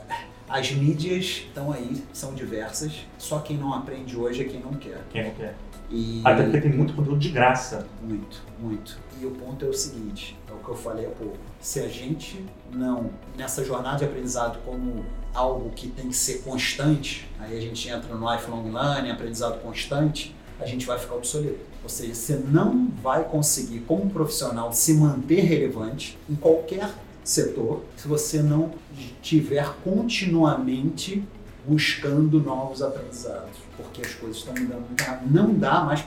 as 0.48 0.70
mídias 0.72 1.44
estão 1.46 1.72
aí, 1.72 2.02
são 2.12 2.34
diversas, 2.34 3.06
só 3.18 3.40
quem 3.40 3.56
não 3.56 3.74
aprende 3.74 4.16
hoje 4.16 4.42
é 4.42 4.44
quem 4.44 4.60
não 4.60 4.72
quer. 4.72 5.04
Quem 5.10 5.24
não 5.24 5.30
quer. 5.32 5.54
E... 5.90 6.20
Até 6.24 6.42
porque 6.42 6.60
tem 6.60 6.72
muito 6.72 6.94
conteúdo 6.94 7.18
de 7.18 7.30
graça. 7.30 7.86
Muito, 8.02 8.42
muito. 8.58 8.98
E 9.20 9.26
o 9.26 9.30
ponto 9.32 9.64
é 9.64 9.68
o 9.68 9.72
seguinte, 9.72 10.38
é 10.48 10.52
o 10.52 10.56
que 10.56 10.68
eu 10.68 10.74
falei 10.74 11.06
há 11.06 11.10
pouco. 11.10 11.36
Se 11.60 11.80
a 11.80 11.88
gente 11.88 12.44
não, 12.72 13.10
nessa 13.36 13.64
jornada 13.64 13.98
de 13.98 14.04
aprendizado 14.04 14.58
como 14.64 15.04
algo 15.34 15.70
que 15.70 15.88
tem 15.88 16.08
que 16.08 16.16
ser 16.16 16.42
constante, 16.42 17.28
aí 17.38 17.56
a 17.56 17.60
gente 17.60 17.88
entra 17.88 18.14
no 18.14 18.32
lifelong 18.32 18.70
learning, 18.70 19.10
aprendizado 19.10 19.60
constante, 19.60 20.34
a 20.60 20.66
gente 20.66 20.86
vai 20.86 20.98
ficar 20.98 21.14
obsoleto. 21.14 21.60
Ou 21.82 21.88
seja, 21.88 22.14
você 22.14 22.36
não 22.36 22.88
vai 23.02 23.24
conseguir, 23.24 23.80
como 23.80 24.10
profissional, 24.10 24.72
se 24.72 24.94
manter 24.94 25.40
relevante 25.40 26.18
em 26.28 26.34
qualquer 26.34 26.90
setor 27.28 27.82
se 27.96 28.08
você 28.08 28.40
não 28.40 28.70
estiver 28.98 29.74
continuamente 29.84 31.22
buscando 31.66 32.40
novos 32.40 32.80
aprendizados, 32.80 33.58
porque 33.76 34.00
as 34.00 34.14
coisas 34.14 34.38
estão 34.38 34.54
mudando 34.54 34.86
muito 34.86 35.02
rápido. 35.02 35.30
Não 35.30 35.52
dá 35.52 35.82
mais 35.82 36.02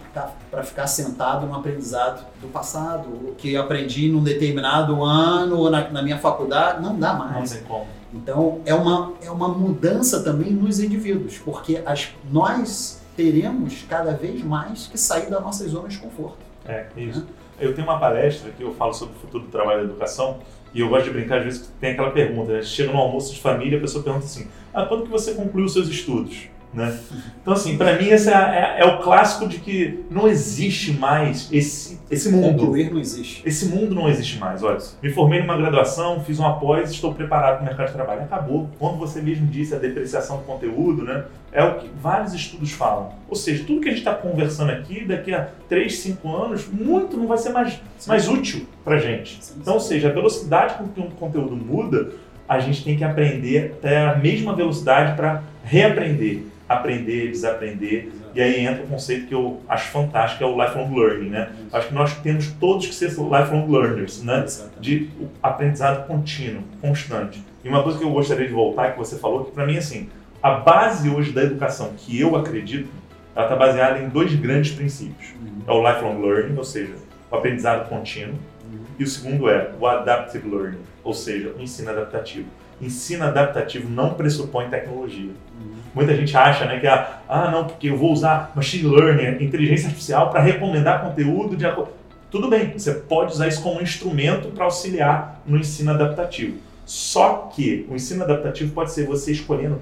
para 0.49 0.63
ficar 0.63 0.88
sentado 0.88 1.45
no 1.45 1.53
aprendizado 1.53 2.25
do 2.41 2.47
passado, 2.47 3.07
o 3.10 3.36
que 3.38 3.55
aprendi 3.55 4.10
num 4.10 4.23
determinado 4.23 5.03
ano 5.03 5.60
ou 5.60 5.69
na, 5.69 5.88
na 5.91 6.01
minha 6.01 6.17
faculdade, 6.17 6.81
não 6.81 6.97
dá 6.97 7.13
mais. 7.13 7.51
Não 7.51 7.60
tem 7.60 7.67
como. 7.67 7.88
Então 8.12 8.62
é 8.65 8.73
uma, 8.73 9.13
é 9.21 9.29
uma 9.29 9.49
mudança 9.49 10.23
também 10.23 10.51
nos 10.51 10.79
indivíduos, 10.79 11.38
porque 11.38 11.84
as, 11.86 12.10
nós 12.31 12.99
teremos 13.15 13.86
cada 13.88 14.13
vez 14.13 14.43
mais 14.43 14.88
que 14.88 14.97
sair 14.97 15.29
da 15.29 15.39
nossa 15.39 15.67
zona 15.67 15.88
de 15.88 15.99
conforto. 15.99 16.39
É, 16.65 16.88
isso. 16.97 17.19
Né? 17.19 17.25
Eu 17.60 17.75
tenho 17.75 17.88
uma 17.88 17.99
palestra 17.99 18.51
que 18.51 18.63
eu 18.63 18.73
falo 18.73 18.91
sobre 18.91 19.15
o 19.15 19.19
futuro 19.19 19.43
do 19.43 19.51
trabalho 19.51 19.81
da 19.81 19.91
educação 19.91 20.39
e 20.73 20.79
eu 20.79 20.89
gosto 20.89 21.05
de 21.05 21.12
brincar, 21.12 21.39
às 21.39 21.43
vezes, 21.45 21.73
tem 21.79 21.91
aquela 21.91 22.12
pergunta, 22.12 22.53
né? 22.53 22.62
Chega 22.62 22.91
no 22.91 22.99
almoço 22.99 23.34
de 23.34 23.41
família, 23.41 23.77
a 23.77 23.81
pessoa 23.81 24.03
pergunta 24.03 24.25
assim, 24.25 24.47
ah, 24.73 24.86
quando 24.86 25.03
que 25.03 25.10
você 25.10 25.34
concluiu 25.34 25.65
os 25.65 25.73
seus 25.73 25.89
estudos? 25.89 26.47
Né? 26.73 26.97
Então, 27.41 27.53
assim, 27.53 27.77
para 27.77 27.97
mim 27.97 28.07
esse 28.07 28.29
é, 28.29 28.34
é, 28.34 28.81
é, 28.81 28.86
o 28.86 28.99
clássico 28.99 29.45
de 29.45 29.60
que 29.60 30.05
não 30.10 30.25
existe 30.25 30.93
mais 30.93 31.49
esse, 31.51 31.99
esse 32.10 32.29
mundo. 32.29 32.60
Concluir 32.60 32.91
não 32.91 32.99
existe. 32.99 33.41
Esse 33.45 33.65
mundo 33.65 33.93
não 33.93 34.07
existe 34.07 34.39
mais. 34.39 34.63
Olha, 34.63 34.77
me 35.03 35.10
formei 35.10 35.41
numa 35.41 35.57
graduação, 35.57 36.21
fiz 36.21 36.39
um 36.39 36.45
após, 36.45 36.89
estou 36.89 37.13
preparado 37.13 37.55
para 37.55 37.63
o 37.63 37.65
mercado 37.65 37.88
de 37.88 37.93
trabalho. 37.93 38.21
Acabou. 38.21 38.69
Como 38.79 38.97
você 38.97 39.21
mesmo 39.21 39.47
disse, 39.47 39.75
a 39.75 39.77
depreciação 39.77 40.38
do 40.38 40.43
conteúdo, 40.43 41.03
né? 41.03 41.25
É 41.51 41.62
o 41.62 41.75
que 41.75 41.89
vários 42.01 42.34
estudos 42.34 42.71
falam. 42.71 43.10
Ou 43.27 43.36
seja, 43.36 43.65
tudo 43.65 43.81
que 43.81 43.89
a 43.89 43.91
gente 43.91 43.99
está 43.99 44.15
conversando 44.15 44.71
aqui, 44.71 45.03
daqui 45.03 45.34
a 45.34 45.49
3, 45.67 45.99
5 45.99 46.36
anos, 46.36 46.67
muito 46.71 47.17
não 47.17 47.27
vai 47.27 47.38
ser 47.38 47.49
mais, 47.49 47.81
mais 48.07 48.29
útil 48.29 48.65
para 48.86 48.97
gente. 48.97 49.36
Sim, 49.36 49.41
sim. 49.41 49.53
Então, 49.62 49.73
ou 49.73 49.79
seja, 49.81 50.07
a 50.07 50.13
velocidade 50.13 50.75
com 50.75 50.88
que 50.88 51.01
um 51.01 51.10
conteúdo 51.10 51.53
muda, 51.53 52.12
a 52.47 52.60
gente 52.60 52.81
tem 52.81 52.95
que 52.95 53.03
aprender 53.03 53.73
até 53.77 54.05
a 54.05 54.15
mesma 54.15 54.55
velocidade 54.55 55.17
para 55.17 55.43
reaprender 55.63 56.50
aprender, 56.73 57.31
desaprender. 57.31 58.07
Exato. 58.07 58.31
E 58.34 58.41
aí 58.41 58.65
entra 58.65 58.84
o 58.84 58.88
conceito 58.88 59.27
que 59.27 59.34
eu 59.34 59.62
acho 59.67 59.89
fantástico, 59.89 60.38
que 60.38 60.43
é 60.43 60.47
o 60.47 60.62
lifelong 60.62 60.95
learning, 60.95 61.29
né? 61.29 61.51
Acho 61.71 61.88
que 61.89 61.93
nós 61.93 62.15
temos 62.17 62.47
todos 62.60 62.88
que 62.88 62.95
ser 62.95 63.10
lifelong 63.10 63.67
learners, 63.69 64.23
né? 64.23 64.43
Exatamente. 64.43 64.81
De 64.81 65.10
aprendizado 65.41 66.07
contínuo, 66.07 66.63
constante. 66.79 67.43
E 67.63 67.69
uma 67.69 67.84
coisa 67.84 67.97
que 67.97 68.03
eu 68.03 68.12
gostaria 68.12 68.47
de 68.47 68.53
voltar, 68.53 68.93
que 68.93 68.97
você 68.97 69.17
falou, 69.17 69.45
que 69.45 69.51
para 69.51 69.65
mim, 69.65 69.77
assim, 69.77 70.10
a 70.41 70.51
base 70.51 71.10
hoje 71.10 71.31
da 71.31 71.43
educação 71.43 71.93
que 71.95 72.19
eu 72.19 72.36
acredito, 72.36 72.89
ela 73.36 73.45
está 73.45 73.55
baseada 73.55 73.99
em 73.99 74.10
dois 74.10 74.34
grandes 74.36 74.73
princípios. 74.73 75.34
Uhum. 75.39 75.62
É 75.67 75.71
o 75.71 75.88
lifelong 75.88 76.21
learning, 76.21 76.57
ou 76.57 76.63
seja, 76.63 76.93
o 77.29 77.36
aprendizado 77.36 77.88
contínuo, 77.88 78.36
uhum. 78.63 78.79
e 78.97 79.03
o 79.03 79.07
segundo 79.07 79.49
é 79.49 79.71
o 79.79 79.86
adaptive 79.86 80.49
learning, 80.49 80.79
ou 81.03 81.13
seja, 81.13 81.53
o 81.57 81.62
ensino 81.62 81.91
adaptativo. 81.91 82.47
Ensino 82.81 83.25
adaptativo 83.25 83.88
não 83.88 84.15
pressupõe 84.15 84.67
tecnologia. 84.69 85.29
Uhum. 85.29 85.81
Muita 85.93 86.15
gente 86.15 86.36
acha 86.36 86.65
né, 86.65 86.80
que 86.80 86.88
ah, 86.88 87.21
ah, 87.27 87.51
não, 87.51 87.65
porque 87.65 87.89
eu 87.89 87.97
vou 87.97 88.12
usar 88.12 88.51
machine 88.56 88.88
learning, 88.88 89.43
inteligência 89.43 89.88
artificial, 89.88 90.30
para 90.30 90.41
recomendar 90.41 91.04
conteúdo 91.04 91.56
de 91.56 91.65
acordo. 91.65 91.91
Tudo 92.30 92.47
bem, 92.47 92.71
você 92.77 92.93
pode 92.93 93.34
usar 93.34 93.47
isso 93.47 93.62
como 93.62 93.82
instrumento 93.82 94.49
para 94.49 94.63
auxiliar 94.63 95.41
no 95.45 95.58
ensino 95.58 95.91
adaptativo. 95.91 96.58
Só 96.86 97.49
que 97.54 97.86
o 97.89 97.95
ensino 97.95 98.23
adaptativo 98.23 98.73
pode 98.73 98.91
ser 98.91 99.06
você 99.06 99.34
escolhendo 99.34 99.80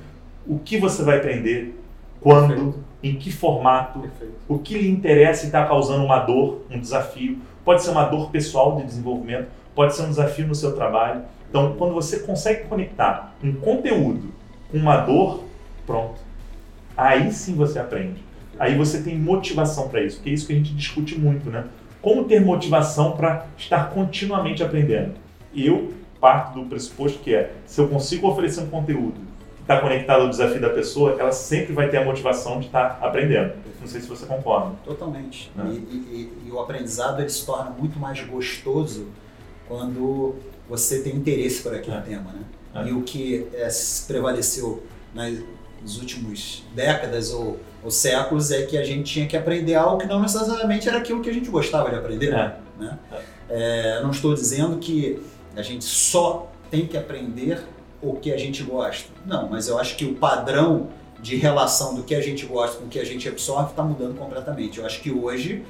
o 0.48 0.58
que 0.58 0.80
você 0.80 1.04
vai 1.04 1.18
aprender, 1.18 1.76
quando, 2.20 2.48
Perfeito. 2.48 2.84
em 3.04 3.16
que 3.16 3.32
formato, 3.32 4.00
Perfeito. 4.00 4.34
o 4.48 4.58
que 4.58 4.78
lhe 4.78 4.90
interessa 4.90 5.44
e 5.44 5.46
está 5.46 5.66
causando 5.66 6.04
uma 6.04 6.20
dor, 6.20 6.64
um 6.72 6.80
desafio. 6.80 7.38
Pode 7.64 7.84
ser 7.84 7.92
uma 7.92 8.06
dor 8.06 8.32
pessoal 8.32 8.78
de 8.78 8.84
desenvolvimento, 8.84 9.48
pode 9.76 9.96
ser 9.96 10.04
um 10.04 10.10
desafio 10.10 10.48
no 10.48 10.56
seu 10.56 10.76
trabalho. 10.76 11.22
Então, 11.50 11.76
quando 11.78 11.94
você 11.94 12.20
consegue 12.20 12.68
conectar 12.68 13.36
um 13.44 13.54
conteúdo 13.54 14.34
com 14.72 14.78
uma 14.78 14.98
dor, 14.98 15.44
Pronto. 15.90 16.22
Aí 16.96 17.32
sim 17.32 17.56
você 17.56 17.80
aprende. 17.80 18.24
Aí 18.60 18.78
você 18.78 19.02
tem 19.02 19.18
motivação 19.18 19.90
para 19.90 20.04
isso, 20.04 20.18
porque 20.18 20.30
é 20.30 20.34
isso 20.34 20.46
que 20.46 20.54
a 20.54 20.56
gente 20.56 20.72
discute 20.76 21.18
muito, 21.18 21.50
né? 21.50 21.66
Como 22.00 22.26
ter 22.26 22.40
motivação 22.40 23.18
para 23.18 23.48
estar 23.58 23.90
continuamente 23.90 24.62
aprendendo? 24.62 25.16
Eu 25.56 25.92
parto 26.22 26.60
do 26.60 26.66
pressuposto 26.68 27.18
que 27.20 27.34
é, 27.34 27.54
se 27.66 27.82
eu 27.82 27.88
consigo 27.88 28.28
oferecer 28.28 28.62
um 28.62 28.68
conteúdo 28.68 29.20
que 29.56 29.62
está 29.62 29.82
conectado 29.82 30.22
ao 30.22 30.30
desafio 30.30 30.62
da 30.62 30.70
pessoa, 30.70 31.16
ela 31.20 31.32
sempre 31.32 31.74
vai 31.74 31.90
ter 31.90 31.98
a 31.98 32.06
motivação 32.06 32.60
de 32.60 32.68
estar 32.68 33.00
tá 33.00 33.08
aprendendo. 33.08 33.54
Não 33.82 33.88
sei 33.88 34.00
se 34.00 34.08
você 34.08 34.28
concorda. 34.28 34.76
Totalmente. 34.86 35.52
Né? 35.56 35.72
E, 35.72 35.96
e, 35.96 36.34
e, 36.48 36.52
o 36.52 36.60
aprendizado 36.60 37.20
ele 37.20 37.30
se 37.30 37.46
torna 37.46 37.72
muito 37.72 37.98
mais 37.98 38.22
gostoso 38.22 39.08
quando 39.68 40.36
você 40.68 41.02
tem 41.02 41.16
interesse 41.16 41.64
por 41.64 41.74
aquele 41.74 41.98
é. 41.98 42.02
tema, 42.02 42.32
né? 42.32 42.44
É. 42.76 42.90
E 42.90 42.92
o 42.92 43.02
que 43.02 43.48
é, 43.54 43.68
prevaleceu 44.08 44.84
nas 45.16 45.40
nos 45.82 46.00
últimos 46.00 46.64
décadas 46.76 47.34
ou, 47.34 47.60
ou, 47.84 47.92
séculos 47.92 48.52
é 48.52 48.64
que 48.64 48.78
a 48.78 48.84
gente 48.84 49.12
tinha 49.12 49.28
que 49.28 49.38
aprender 49.38 49.76
algo 49.76 49.98
que 49.98 50.08
não 50.08 50.22
necessariamente 50.22 50.88
era 50.88 50.98
aquilo 50.98 51.22
que 51.22 51.30
a 51.30 51.34
gente 51.34 51.50
gostava 51.50 51.90
de 51.90 51.96
aprender. 51.96 52.34
É. 52.34 52.58
Né? 52.78 53.00
É, 53.50 54.02
não 54.02 54.12
estou 54.12 54.34
dizendo 54.34 54.78
que 54.78 55.22
a 55.56 55.62
gente 55.62 55.84
só 55.84 56.52
tem 56.70 56.86
que 56.86 56.98
aprender 56.98 57.64
o 58.02 58.14
que 58.14 58.32
a 58.32 58.38
gente 58.38 58.64
gosta. 58.64 59.10
Não, 59.26 59.50
mas 59.50 59.68
eu 59.68 59.78
acho 59.78 59.96
que 59.96 60.06
o 60.06 60.16
padrão 60.16 60.90
de 61.22 61.36
relação 61.36 61.96
do 61.96 62.04
que 62.04 62.16
a 62.16 62.22
gente 62.22 62.46
gosta 62.46 62.78
com 62.78 62.86
o 62.86 62.88
que 62.88 63.00
a 63.00 63.06
gente 63.06 63.28
absorve 63.28 63.72
está 63.72 63.84
mudando 63.84 64.18
completamente. 64.18 64.80
Eu 64.80 64.86
acho 64.86 65.02
que 65.02 65.12
hoje 65.12 65.66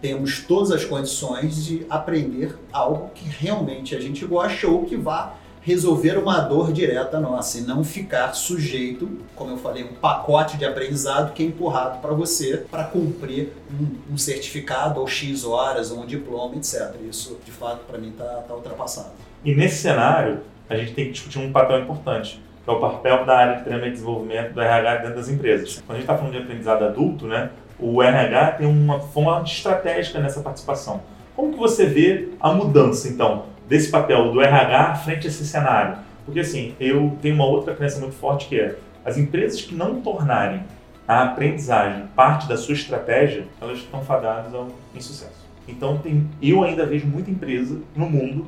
temos 0.00 0.40
todas 0.40 0.70
as 0.70 0.84
condições 0.84 1.64
de 1.64 1.86
aprender 1.88 2.56
algo 2.72 3.10
que 3.14 3.28
realmente 3.28 3.94
a 3.94 4.00
gente 4.00 4.24
gosta 4.24 4.66
ou 4.66 4.84
que 4.84 4.96
vá 4.96 5.34
resolver 5.60 6.18
uma 6.18 6.40
dor 6.40 6.72
direta 6.72 7.20
nossa 7.20 7.58
e 7.58 7.60
não 7.62 7.84
ficar 7.84 8.32
sujeito, 8.34 9.08
como 9.34 9.52
eu 9.52 9.56
falei, 9.56 9.84
um 9.84 9.94
pacote 9.94 10.56
de 10.56 10.64
aprendizado 10.64 11.32
que 11.32 11.42
é 11.42 11.46
empurrado 11.46 12.00
para 12.00 12.12
você 12.12 12.64
para 12.70 12.84
cumprir 12.84 13.52
um, 13.70 14.14
um, 14.14 14.16
certificado 14.18 15.00
ou 15.00 15.06
X 15.06 15.44
horas 15.44 15.90
ou 15.90 16.02
um 16.02 16.06
diploma, 16.06 16.56
etc. 16.56 16.94
Isso, 17.08 17.38
de 17.44 17.50
fato, 17.50 17.84
para 17.86 17.98
mim 17.98 18.10
está 18.10 18.24
tá 18.24 18.54
ultrapassado. 18.54 19.10
E 19.44 19.54
nesse 19.54 19.82
cenário, 19.82 20.40
a 20.68 20.76
gente 20.76 20.92
tem 20.92 21.06
que 21.06 21.12
discutir 21.12 21.38
um 21.38 21.52
papel 21.52 21.80
importante, 21.80 22.42
que 22.64 22.70
é 22.70 22.72
o 22.72 22.80
papel 22.80 23.24
da 23.24 23.36
área 23.36 23.56
de 23.56 23.62
treinamento 23.62 23.90
e 23.90 23.92
desenvolvimento 23.92 24.52
do 24.52 24.60
RH 24.60 24.96
dentro 24.96 25.16
das 25.16 25.28
empresas. 25.28 25.82
Quando 25.86 25.90
a 25.90 25.94
gente 25.94 26.02
está 26.02 26.16
falando 26.16 26.32
de 26.32 26.38
aprendizado 26.38 26.84
adulto, 26.84 27.26
né, 27.26 27.50
o 27.78 28.02
RH 28.02 28.52
tem 28.52 28.66
uma 28.66 29.00
forma 29.00 29.42
estratégica 29.42 30.18
nessa 30.18 30.40
participação. 30.40 31.00
Como 31.36 31.52
que 31.52 31.58
você 31.58 31.86
vê 31.86 32.30
a 32.40 32.52
mudança, 32.52 33.08
então, 33.08 33.44
desse 33.68 33.90
papel 33.90 34.32
do 34.32 34.40
RH 34.40 34.94
frente 34.96 35.26
a 35.26 35.30
esse 35.30 35.46
cenário? 35.46 35.98
Porque, 36.24 36.40
assim, 36.40 36.74
eu 36.80 37.16
tenho 37.22 37.34
uma 37.34 37.46
outra 37.46 37.74
crença 37.74 38.00
muito 38.00 38.14
forte 38.14 38.48
que 38.48 38.58
é 38.58 38.76
as 39.04 39.16
empresas 39.16 39.62
que 39.62 39.74
não 39.74 40.00
tornarem 40.00 40.62
a 41.06 41.22
aprendizagem 41.22 42.06
parte 42.14 42.46
da 42.46 42.56
sua 42.56 42.74
estratégia, 42.74 43.46
elas 43.60 43.78
estão 43.78 44.02
fadadas 44.02 44.52
ao 44.54 44.68
insucesso. 44.94 45.48
Então, 45.66 45.98
tem, 45.98 46.28
eu 46.42 46.62
ainda 46.62 46.84
vejo 46.84 47.06
muita 47.06 47.30
empresa 47.30 47.80
no 47.94 48.08
mundo 48.08 48.46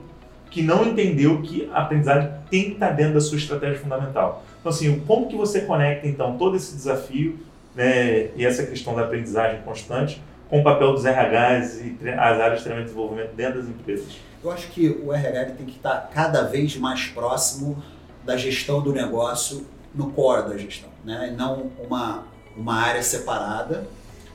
que 0.50 0.62
não 0.62 0.84
entendeu 0.84 1.40
que 1.40 1.70
a 1.72 1.82
aprendizagem 1.82 2.30
tem 2.50 2.64
que 2.64 2.72
estar 2.72 2.90
dentro 2.90 3.14
da 3.14 3.20
sua 3.20 3.38
estratégia 3.38 3.78
fundamental. 3.78 4.44
Então, 4.58 4.70
assim, 4.70 5.00
como 5.06 5.28
que 5.28 5.36
você 5.36 5.62
conecta, 5.62 6.06
então, 6.06 6.36
todo 6.36 6.56
esse 6.56 6.74
desafio 6.74 7.38
né, 7.74 8.30
e 8.36 8.44
essa 8.44 8.66
questão 8.66 8.94
da 8.94 9.02
aprendizagem 9.02 9.62
constante 9.62 10.20
com 10.50 10.60
o 10.60 10.64
papel 10.64 10.92
dos 10.92 11.04
RHs 11.04 11.80
e 11.80 12.08
as 12.08 12.40
áreas 12.40 12.58
de 12.58 12.64
treinamento 12.64 12.80
e 12.80 12.84
desenvolvimento 12.92 13.34
dentro 13.34 13.60
das 13.60 13.70
empresas? 13.70 14.16
Eu 14.42 14.50
acho 14.50 14.68
que 14.68 14.88
o 14.88 15.12
RH 15.12 15.52
tem 15.52 15.66
que 15.66 15.76
estar 15.76 16.10
cada 16.12 16.42
vez 16.42 16.76
mais 16.76 17.06
próximo 17.06 17.80
da 18.24 18.36
gestão 18.36 18.82
do 18.82 18.92
negócio 18.92 19.66
no 19.94 20.10
core 20.10 20.48
da 20.48 20.58
gestão, 20.58 20.90
né? 21.04 21.30
e 21.32 21.36
não 21.36 21.70
uma, 21.78 22.24
uma 22.56 22.74
área 22.74 23.02
separada 23.02 23.86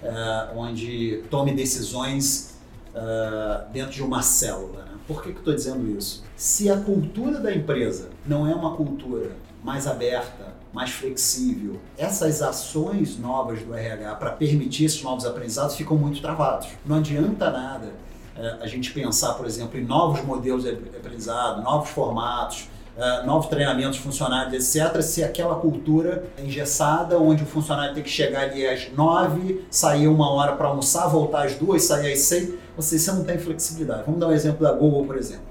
uh, 0.02 0.58
onde 0.58 1.24
tome 1.30 1.54
decisões 1.54 2.58
uh, 2.94 3.70
dentro 3.72 3.92
de 3.92 4.02
uma 4.02 4.22
célula. 4.22 4.84
Né? 4.84 4.92
Por 5.08 5.22
que, 5.22 5.30
que 5.30 5.36
eu 5.36 5.40
estou 5.40 5.54
dizendo 5.54 5.98
isso? 5.98 6.24
Se 6.36 6.70
a 6.70 6.78
cultura 6.78 7.40
da 7.40 7.54
empresa 7.54 8.10
não 8.26 8.48
é 8.50 8.56
uma 8.56 8.76
cultura 8.76 9.32
mais 9.64 9.88
aberta, 9.88 10.54
mais 10.76 10.92
flexível, 10.92 11.80
essas 11.98 12.42
ações 12.42 13.18
novas 13.18 13.62
do 13.62 13.74
RH 13.74 14.16
para 14.16 14.32
permitir 14.32 14.84
esses 14.84 15.02
novos 15.02 15.26
aprendizados 15.26 15.78
ficam 15.78 15.98
muito 15.98 16.22
travados. 16.22 16.68
Não 16.86 16.98
adianta 16.98 17.50
nada 17.50 17.94
é, 18.36 18.58
a 18.60 18.68
gente 18.68 18.92
pensar, 18.92 19.36
por 19.36 19.46
exemplo, 19.46 19.80
em 19.80 19.86
novos 19.86 20.22
modelos 20.22 20.64
de 20.64 20.72
aprendizado, 20.72 21.64
novos 21.64 21.90
formatos, 21.90 22.68
Uh, 22.96 23.28
novos 23.28 23.48
treinamentos 23.48 24.00
funcionários, 24.00 24.74
etc., 24.74 25.02
se 25.02 25.22
aquela 25.22 25.56
cultura 25.56 26.24
é 26.38 26.46
engessada, 26.46 27.20
onde 27.20 27.44
o 27.44 27.46
funcionário 27.46 27.94
tem 27.94 28.02
que 28.02 28.10
chegar 28.10 28.44
ali 28.44 28.66
às 28.66 28.90
nove, 28.94 29.66
sair 29.70 30.08
uma 30.08 30.32
hora 30.32 30.56
para 30.56 30.70
almoçar, 30.70 31.06
voltar 31.10 31.46
às 31.46 31.56
duas, 31.56 31.84
sair 31.84 32.14
às 32.14 32.20
seis, 32.20 32.52
ou 32.52 32.82
você 32.82 33.12
não 33.12 33.26
tem 33.26 33.38
flexibilidade. 33.38 34.04
Vamos 34.06 34.22
dar 34.22 34.28
um 34.28 34.32
exemplo 34.32 34.66
da 34.66 34.72
Google, 34.72 35.06
por 35.06 35.18
exemplo. 35.18 35.44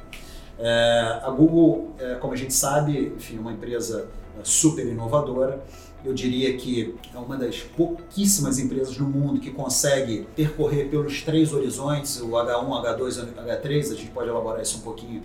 É, 0.59 1.21
a 1.23 1.29
Google, 1.29 1.95
como 2.19 2.33
a 2.33 2.37
gente 2.37 2.55
sabe, 2.55 3.13
enfim, 3.15 3.37
é 3.37 3.41
uma 3.41 3.53
empresa 3.53 4.09
super 4.43 4.87
inovadora. 4.87 5.65
Eu 6.05 6.13
diria 6.13 6.55
que 6.57 6.95
é 7.15 7.19
uma 7.19 7.37
das 7.37 7.61
pouquíssimas 7.61 8.59
empresas 8.59 8.99
no 8.99 9.07
mundo 9.07 9.41
que 9.41 9.51
consegue 9.51 10.27
percorrer 10.37 10.91
pelos 10.91 11.23
três 11.23 11.53
horizontes, 11.53 12.21
o 12.21 12.29
H1, 12.29 12.99
H2 12.99 13.29
e 13.29 13.41
H3, 13.41 13.93
a 13.93 13.95
gente 13.95 14.11
pode 14.11 14.29
elaborar 14.29 14.61
isso 14.61 14.79
um 14.79 14.83
pouquinho 14.83 15.23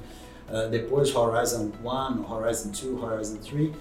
uh, 0.50 0.70
depois, 0.70 1.14
Horizon 1.14 1.70
1, 1.84 2.34
Horizon 2.34 2.70
2, 2.70 3.04
Horizon 3.04 3.38
3, 3.38 3.72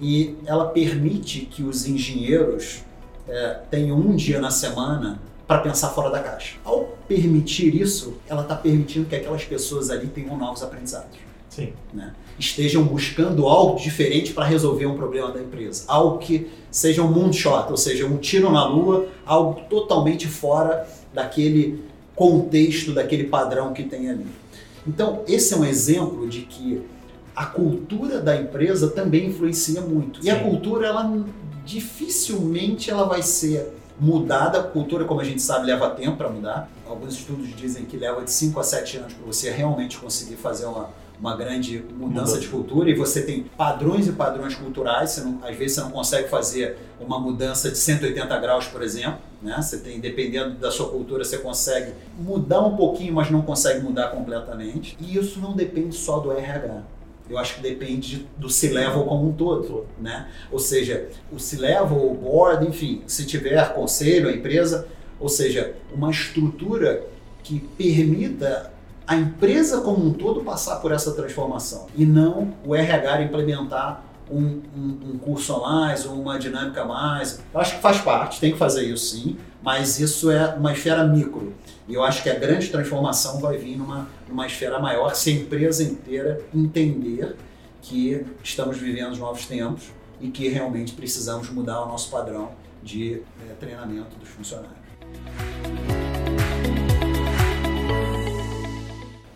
e 0.00 0.36
ela 0.46 0.66
permite 0.66 1.46
que 1.46 1.62
os 1.62 1.86
engenheiros 1.86 2.82
uh, 3.28 3.66
tenham 3.70 3.96
um 3.96 4.16
dia 4.16 4.40
na 4.40 4.50
semana 4.50 5.20
para 5.46 5.60
pensar 5.60 5.90
fora 5.90 6.10
da 6.10 6.20
caixa. 6.20 6.56
Ao 6.64 6.84
permitir 7.06 7.74
isso, 7.74 8.14
ela 8.28 8.42
está 8.42 8.54
permitindo 8.54 9.08
que 9.08 9.14
aquelas 9.14 9.44
pessoas 9.44 9.90
ali 9.90 10.08
tenham 10.08 10.36
novos 10.36 10.62
aprendizados. 10.62 11.27
Sim. 11.58 11.72
Né? 11.92 12.12
Estejam 12.38 12.84
buscando 12.84 13.48
algo 13.48 13.78
diferente 13.78 14.32
para 14.32 14.44
resolver 14.44 14.86
um 14.86 14.96
problema 14.96 15.32
da 15.32 15.40
empresa. 15.40 15.84
Algo 15.88 16.18
que 16.18 16.48
seja 16.70 17.02
um 17.02 17.10
moonshot, 17.10 17.70
ou 17.70 17.76
seja, 17.76 18.06
um 18.06 18.16
tiro 18.16 18.50
na 18.52 18.64
lua, 18.64 19.08
algo 19.26 19.62
totalmente 19.68 20.28
fora 20.28 20.86
daquele 21.12 21.82
contexto, 22.14 22.92
daquele 22.92 23.24
padrão 23.24 23.72
que 23.72 23.82
tem 23.82 24.08
ali. 24.08 24.26
Então, 24.86 25.22
esse 25.26 25.52
é 25.52 25.56
um 25.56 25.64
exemplo 25.64 26.28
de 26.28 26.42
que 26.42 26.80
a 27.34 27.46
cultura 27.46 28.20
da 28.20 28.36
empresa 28.40 28.88
também 28.88 29.26
influencia 29.26 29.80
muito. 29.80 30.22
Sim. 30.22 30.28
E 30.28 30.30
a 30.30 30.40
cultura, 30.40 30.86
ela 30.86 31.24
dificilmente 31.64 32.90
ela 32.90 33.04
vai 33.04 33.22
ser 33.22 33.72
mudada. 34.00 34.60
A 34.60 34.62
cultura, 34.62 35.04
como 35.04 35.20
a 35.20 35.24
gente 35.24 35.42
sabe, 35.42 35.66
leva 35.66 35.90
tempo 35.90 36.16
para 36.16 36.28
mudar. 36.28 36.70
Alguns 36.86 37.14
estudos 37.14 37.54
dizem 37.54 37.84
que 37.84 37.96
leva 37.96 38.22
de 38.22 38.30
5 38.30 38.58
a 38.58 38.62
7 38.62 38.96
anos 38.98 39.12
para 39.12 39.26
você 39.26 39.50
realmente 39.50 39.98
conseguir 39.98 40.36
fazer 40.36 40.66
uma, 40.66 40.90
uma 41.20 41.36
grande 41.36 41.84
mudança 41.96 42.38
de 42.38 42.46
cultura 42.48 42.88
e 42.90 42.94
você 42.94 43.22
tem 43.22 43.42
padrões 43.56 44.06
e 44.06 44.12
padrões 44.12 44.54
culturais. 44.54 45.10
Você 45.10 45.20
não, 45.22 45.40
às 45.42 45.56
vezes 45.56 45.74
você 45.74 45.80
não 45.80 45.90
consegue 45.90 46.28
fazer 46.28 46.76
uma 47.00 47.18
mudança 47.18 47.70
de 47.70 47.78
180 47.78 48.38
graus, 48.38 48.66
por 48.66 48.82
exemplo. 48.82 49.18
Né? 49.42 49.56
Você 49.60 49.78
tem, 49.78 50.00
dependendo 50.00 50.54
da 50.54 50.70
sua 50.70 50.88
cultura, 50.88 51.24
você 51.24 51.38
consegue 51.38 51.92
mudar 52.18 52.60
um 52.60 52.76
pouquinho, 52.76 53.14
mas 53.14 53.30
não 53.30 53.42
consegue 53.42 53.80
mudar 53.80 54.08
completamente. 54.08 54.96
E 55.00 55.16
isso 55.16 55.40
não 55.40 55.54
depende 55.54 55.94
só 55.94 56.18
do 56.18 56.32
RH. 56.32 56.82
Eu 57.28 57.36
acho 57.36 57.56
que 57.56 57.60
depende 57.60 58.26
do 58.38 58.48
C-Level 58.48 59.04
como 59.04 59.28
um 59.28 59.32
todo, 59.32 59.86
né? 60.00 60.28
Ou 60.50 60.58
seja, 60.58 61.08
o 61.30 61.38
C-Level, 61.38 62.10
o 62.10 62.14
board, 62.14 62.66
enfim, 62.66 63.02
se 63.06 63.26
tiver 63.26 63.74
conselho, 63.74 64.30
a 64.30 64.32
empresa, 64.32 64.88
ou 65.20 65.28
seja, 65.28 65.74
uma 65.92 66.10
estrutura 66.10 67.04
que 67.42 67.60
permita 67.60 68.72
a 69.08 69.16
empresa 69.16 69.80
como 69.80 70.06
um 70.06 70.12
todo 70.12 70.44
passar 70.44 70.76
por 70.76 70.92
essa 70.92 71.12
transformação 71.12 71.86
e 71.96 72.04
não 72.04 72.52
o 72.62 72.74
RH 72.74 73.22
implementar 73.22 74.04
um, 74.30 74.60
um, 74.76 74.98
um, 75.12 75.18
curso 75.18 75.54
a 75.54 75.60
mais 75.60 76.04
ou 76.04 76.12
uma 76.12 76.38
dinâmica 76.38 76.82
a 76.82 76.84
mais. 76.84 77.40
Eu 77.54 77.58
acho 77.58 77.76
que 77.76 77.80
faz 77.80 77.98
parte, 78.02 78.38
tem 78.38 78.52
que 78.52 78.58
fazer 78.58 78.84
isso 78.84 79.16
sim, 79.16 79.38
mas 79.62 79.98
isso 79.98 80.30
é 80.30 80.54
uma 80.54 80.74
esfera 80.74 81.04
micro. 81.04 81.54
E 81.88 81.94
eu 81.94 82.04
acho 82.04 82.22
que 82.22 82.28
a 82.28 82.34
grande 82.34 82.68
transformação 82.68 83.40
vai 83.40 83.56
vir 83.56 83.78
numa, 83.78 84.06
numa 84.28 84.46
esfera 84.46 84.78
maior, 84.78 85.14
se 85.14 85.30
a 85.30 85.32
empresa 85.32 85.82
inteira 85.82 86.42
entender 86.54 87.34
que 87.80 88.26
estamos 88.44 88.76
vivendo 88.76 89.16
novos 89.16 89.46
tempos 89.46 89.84
e 90.20 90.28
que 90.28 90.48
realmente 90.48 90.92
precisamos 90.92 91.48
mudar 91.48 91.80
o 91.80 91.88
nosso 91.88 92.10
padrão 92.10 92.50
de 92.82 93.22
é, 93.48 93.54
treinamento 93.58 94.18
dos 94.18 94.28
funcionários. 94.28 94.76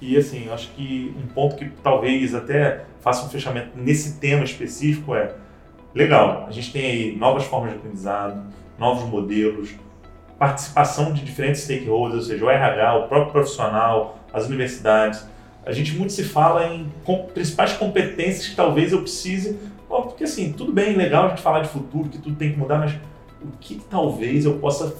E 0.02 0.16
assim, 0.16 0.48
acho 0.50 0.68
que 0.70 1.14
um 1.16 1.28
ponto 1.28 1.54
que 1.54 1.70
talvez 1.80 2.34
até 2.34 2.86
faça 3.00 3.24
um 3.24 3.28
fechamento 3.28 3.70
nesse 3.76 4.18
tema 4.18 4.42
específico 4.42 5.14
é 5.14 5.32
legal, 5.94 6.44
a 6.48 6.50
gente 6.50 6.72
tem 6.72 6.84
aí 6.84 7.16
novas 7.16 7.44
formas 7.44 7.70
de 7.70 7.76
aprendizado, 7.76 8.42
novos 8.76 9.08
modelos, 9.08 9.76
participação 10.36 11.12
de 11.12 11.24
diferentes 11.24 11.60
stakeholders, 11.60 12.24
ou 12.24 12.28
seja, 12.28 12.44
o 12.44 12.50
RH, 12.50 12.96
o 12.96 13.08
próprio 13.08 13.30
profissional, 13.30 14.18
as 14.32 14.48
universidades. 14.48 15.24
A 15.64 15.70
gente 15.70 15.94
muito 15.94 16.12
se 16.12 16.24
fala 16.24 16.66
em 16.66 16.92
com, 17.04 17.26
principais 17.26 17.74
competências 17.74 18.48
que 18.48 18.56
talvez 18.56 18.90
eu 18.90 19.02
precise, 19.02 19.56
porque 19.88 20.24
assim, 20.24 20.52
tudo 20.52 20.72
bem, 20.72 20.96
legal 20.96 21.26
a 21.26 21.28
gente 21.28 21.42
falar 21.42 21.60
de 21.60 21.68
futuro, 21.68 22.08
que 22.08 22.18
tudo 22.18 22.34
tem 22.34 22.50
que 22.50 22.58
mudar, 22.58 22.78
mas 22.78 22.92
o 23.40 23.56
que 23.60 23.76
talvez 23.88 24.46
eu 24.46 24.54
possa 24.54 24.96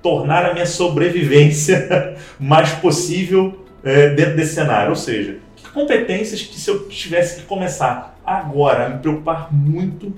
tornar 0.00 0.46
a 0.46 0.54
minha 0.54 0.64
sobrevivência 0.64 2.16
mais 2.40 2.72
possível 2.72 3.66
é, 3.82 4.10
dentro 4.10 4.36
desse 4.36 4.54
cenário. 4.54 4.90
Ou 4.90 4.96
seja, 4.96 5.38
que 5.56 5.68
competências 5.70 6.42
que 6.42 6.58
se 6.58 6.70
eu 6.70 6.88
tivesse 6.88 7.40
que 7.40 7.46
começar 7.46 8.18
agora 8.24 8.86
a 8.86 8.88
me 8.88 8.98
preocupar 8.98 9.52
muito, 9.52 10.12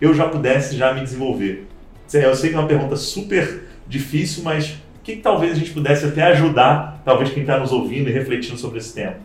eu 0.00 0.14
já 0.14 0.28
pudesse 0.28 0.76
já 0.76 0.92
me 0.92 1.00
desenvolver? 1.00 1.66
Eu 2.12 2.36
sei 2.36 2.50
que 2.50 2.56
é 2.56 2.58
uma 2.58 2.68
pergunta 2.68 2.96
super 2.96 3.64
difícil, 3.86 4.42
mas 4.44 4.70
o 4.70 5.02
que, 5.02 5.16
que 5.16 5.22
talvez 5.22 5.52
a 5.52 5.54
gente 5.56 5.72
pudesse 5.72 6.06
até 6.06 6.22
ajudar, 6.24 7.02
talvez 7.04 7.30
quem 7.30 7.42
está 7.42 7.58
nos 7.58 7.72
ouvindo 7.72 8.08
e 8.08 8.12
refletindo 8.12 8.58
sobre 8.58 8.78
esse 8.78 8.94
tema? 8.94 9.16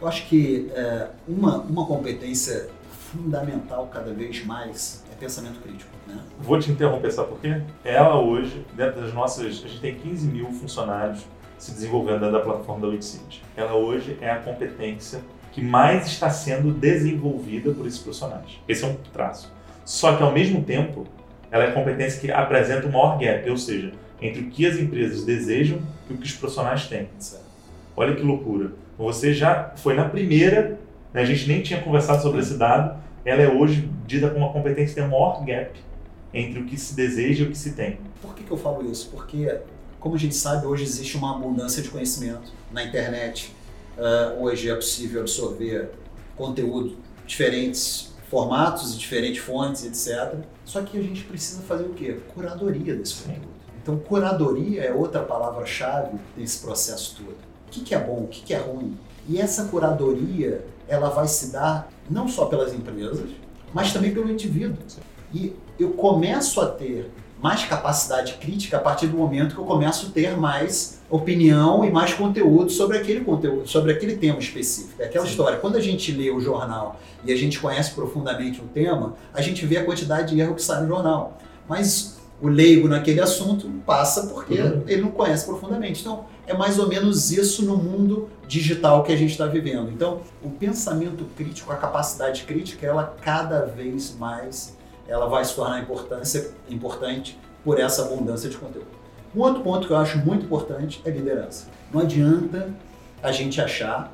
Eu 0.00 0.08
acho 0.08 0.26
que 0.26 0.70
é, 0.74 1.06
uma, 1.26 1.58
uma 1.58 1.86
competência 1.86 2.68
fundamental 3.12 3.88
cada 3.92 4.12
vez 4.12 4.44
mais 4.44 5.04
é 5.12 5.14
pensamento 5.14 5.60
crítico. 5.60 5.90
Né? 6.06 6.18
Vou 6.40 6.58
te 6.58 6.70
interromper, 6.70 7.12
sabe 7.12 7.28
por 7.28 7.40
quê? 7.40 7.60
Ela 7.84 8.20
hoje, 8.20 8.64
dentro 8.74 9.00
das 9.00 9.12
nossas. 9.12 9.46
A 9.46 9.68
gente 9.68 9.80
tem 9.80 9.94
15 9.94 10.26
mil 10.26 10.50
funcionários 10.52 11.20
se 11.62 11.70
desenvolvendo 11.70 12.18
dentro 12.18 12.32
da 12.32 12.40
plataforma 12.40 12.80
da 12.80 12.88
Wixit. 12.88 13.40
Ela 13.56 13.74
hoje 13.74 14.18
é 14.20 14.28
a 14.28 14.36
competência 14.40 15.20
que 15.52 15.62
mais 15.62 16.08
está 16.08 16.28
sendo 16.28 16.72
desenvolvida 16.72 17.70
por 17.70 17.86
esses 17.86 18.00
profissionais. 18.00 18.58
Esse 18.66 18.84
é 18.84 18.88
um 18.88 18.96
traço. 19.12 19.52
Só 19.84 20.16
que, 20.16 20.24
ao 20.24 20.32
mesmo 20.32 20.64
tempo, 20.64 21.06
ela 21.52 21.62
é 21.62 21.68
a 21.68 21.72
competência 21.72 22.20
que 22.20 22.32
apresenta 22.32 22.88
o 22.88 22.92
maior 22.92 23.16
gap, 23.16 23.48
ou 23.48 23.56
seja, 23.56 23.92
entre 24.20 24.42
o 24.42 24.50
que 24.50 24.66
as 24.66 24.76
empresas 24.76 25.24
desejam 25.24 25.78
e 26.10 26.14
o 26.14 26.16
que 26.16 26.26
os 26.26 26.32
profissionais 26.32 26.88
têm. 26.88 27.08
Olha 27.96 28.16
que 28.16 28.22
loucura. 28.22 28.72
Você 28.98 29.32
já 29.32 29.72
foi 29.76 29.94
na 29.94 30.08
primeira, 30.08 30.80
né, 31.14 31.22
a 31.22 31.24
gente 31.24 31.46
nem 31.46 31.62
tinha 31.62 31.80
conversado 31.80 32.22
sobre 32.22 32.40
esse 32.40 32.58
dado, 32.58 33.00
ela 33.24 33.40
é 33.40 33.48
hoje 33.48 33.88
dita 34.04 34.28
como 34.28 34.46
uma 34.46 34.52
competência 34.52 34.88
que 34.88 34.94
tem 34.96 35.04
o 35.04 35.12
maior 35.12 35.44
gap 35.44 35.70
entre 36.34 36.58
o 36.58 36.64
que 36.64 36.76
se 36.76 36.96
deseja 36.96 37.44
e 37.44 37.46
o 37.46 37.50
que 37.50 37.58
se 37.58 37.72
tem. 37.74 37.98
Por 38.20 38.34
que, 38.34 38.42
que 38.42 38.50
eu 38.50 38.56
falo 38.56 38.90
isso? 38.90 39.10
Porque, 39.12 39.48
como 40.02 40.16
a 40.16 40.18
gente 40.18 40.34
sabe, 40.34 40.66
hoje 40.66 40.82
existe 40.82 41.16
uma 41.16 41.36
abundância 41.36 41.80
de 41.80 41.88
conhecimento 41.88 42.52
na 42.72 42.82
internet. 42.82 43.54
Uh, 43.96 44.42
hoje 44.42 44.68
é 44.68 44.74
possível 44.74 45.20
absorver 45.20 45.92
conteúdo 46.36 46.96
diferentes 47.24 48.12
formatos, 48.28 48.98
diferentes 48.98 49.40
fontes, 49.40 49.84
etc. 49.84 50.40
Só 50.64 50.82
que 50.82 50.98
a 50.98 51.02
gente 51.02 51.22
precisa 51.22 51.62
fazer 51.62 51.84
o 51.84 51.90
quê? 51.90 52.18
Curadoria 52.34 52.96
desse 52.96 53.22
conteúdo. 53.22 53.52
Então, 53.80 53.96
curadoria 53.96 54.82
é 54.82 54.92
outra 54.92 55.22
palavra-chave 55.22 56.18
desse 56.36 56.58
processo 56.58 57.16
todo. 57.16 57.36
O 57.68 57.70
que, 57.70 57.82
que 57.82 57.94
é 57.94 57.98
bom, 57.98 58.24
o 58.24 58.26
que, 58.26 58.42
que 58.42 58.54
é 58.54 58.58
ruim? 58.58 58.98
E 59.28 59.40
essa 59.40 59.66
curadoria, 59.66 60.66
ela 60.88 61.10
vai 61.10 61.28
se 61.28 61.52
dar 61.52 61.88
não 62.10 62.26
só 62.26 62.46
pelas 62.46 62.74
empresas, 62.74 63.30
mas 63.72 63.92
também 63.92 64.12
pelo 64.12 64.28
indivíduo. 64.28 64.78
E 65.32 65.54
eu 65.78 65.92
começo 65.92 66.60
a 66.60 66.66
ter 66.66 67.08
mais 67.42 67.64
capacidade 67.64 68.34
crítica 68.34 68.76
a 68.76 68.80
partir 68.80 69.08
do 69.08 69.16
momento 69.16 69.56
que 69.56 69.60
eu 69.60 69.64
começo 69.64 70.06
a 70.06 70.10
ter 70.10 70.36
mais 70.36 71.00
opinião 71.10 71.84
e 71.84 71.90
mais 71.90 72.14
conteúdo 72.14 72.70
sobre 72.70 72.96
aquele 72.96 73.22
conteúdo, 73.22 73.68
sobre 73.68 73.92
aquele 73.92 74.16
tema 74.16 74.38
específico. 74.38 75.02
É 75.02 75.06
aquela 75.06 75.24
Sim. 75.24 75.32
história. 75.32 75.58
Quando 75.58 75.76
a 75.76 75.80
gente 75.80 76.12
lê 76.12 76.30
o 76.30 76.40
jornal 76.40 77.00
e 77.24 77.32
a 77.32 77.36
gente 77.36 77.58
conhece 77.58 77.94
profundamente 77.94 78.60
o 78.60 78.64
tema, 78.64 79.14
a 79.34 79.42
gente 79.42 79.66
vê 79.66 79.78
a 79.78 79.84
quantidade 79.84 80.34
de 80.34 80.40
erro 80.40 80.54
que 80.54 80.62
sai 80.62 80.82
no 80.82 80.88
jornal. 80.88 81.36
Mas 81.68 82.16
o 82.40 82.46
leigo 82.46 82.86
naquele 82.86 83.20
assunto 83.20 83.68
passa 83.84 84.28
porque 84.28 84.60
uhum. 84.60 84.84
ele 84.86 85.02
não 85.02 85.10
conhece 85.10 85.44
profundamente. 85.44 86.00
Então, 86.00 86.24
é 86.46 86.54
mais 86.54 86.78
ou 86.78 86.88
menos 86.88 87.32
isso 87.32 87.64
no 87.64 87.76
mundo 87.76 88.28
digital 88.46 89.02
que 89.02 89.12
a 89.12 89.16
gente 89.16 89.32
está 89.32 89.46
vivendo. 89.46 89.90
Então, 89.90 90.20
o 90.42 90.50
pensamento 90.50 91.24
crítico, 91.36 91.72
a 91.72 91.76
capacidade 91.76 92.44
crítica, 92.44 92.86
ela 92.86 93.16
cada 93.20 93.66
vez 93.66 94.14
mais 94.16 94.76
ela 95.06 95.26
vai 95.26 95.44
se 95.44 95.54
tornar 95.54 95.80
importância, 95.80 96.50
importante 96.68 97.38
por 97.64 97.78
essa 97.78 98.02
abundância 98.02 98.48
de 98.48 98.56
conteúdo. 98.56 98.88
Um 99.34 99.40
outro 99.40 99.62
ponto 99.62 99.86
que 99.86 99.92
eu 99.92 99.96
acho 99.96 100.18
muito 100.18 100.44
importante 100.44 101.00
é 101.04 101.10
liderança. 101.10 101.68
Não 101.92 102.00
adianta 102.00 102.70
a 103.22 103.32
gente 103.32 103.60
achar 103.60 104.12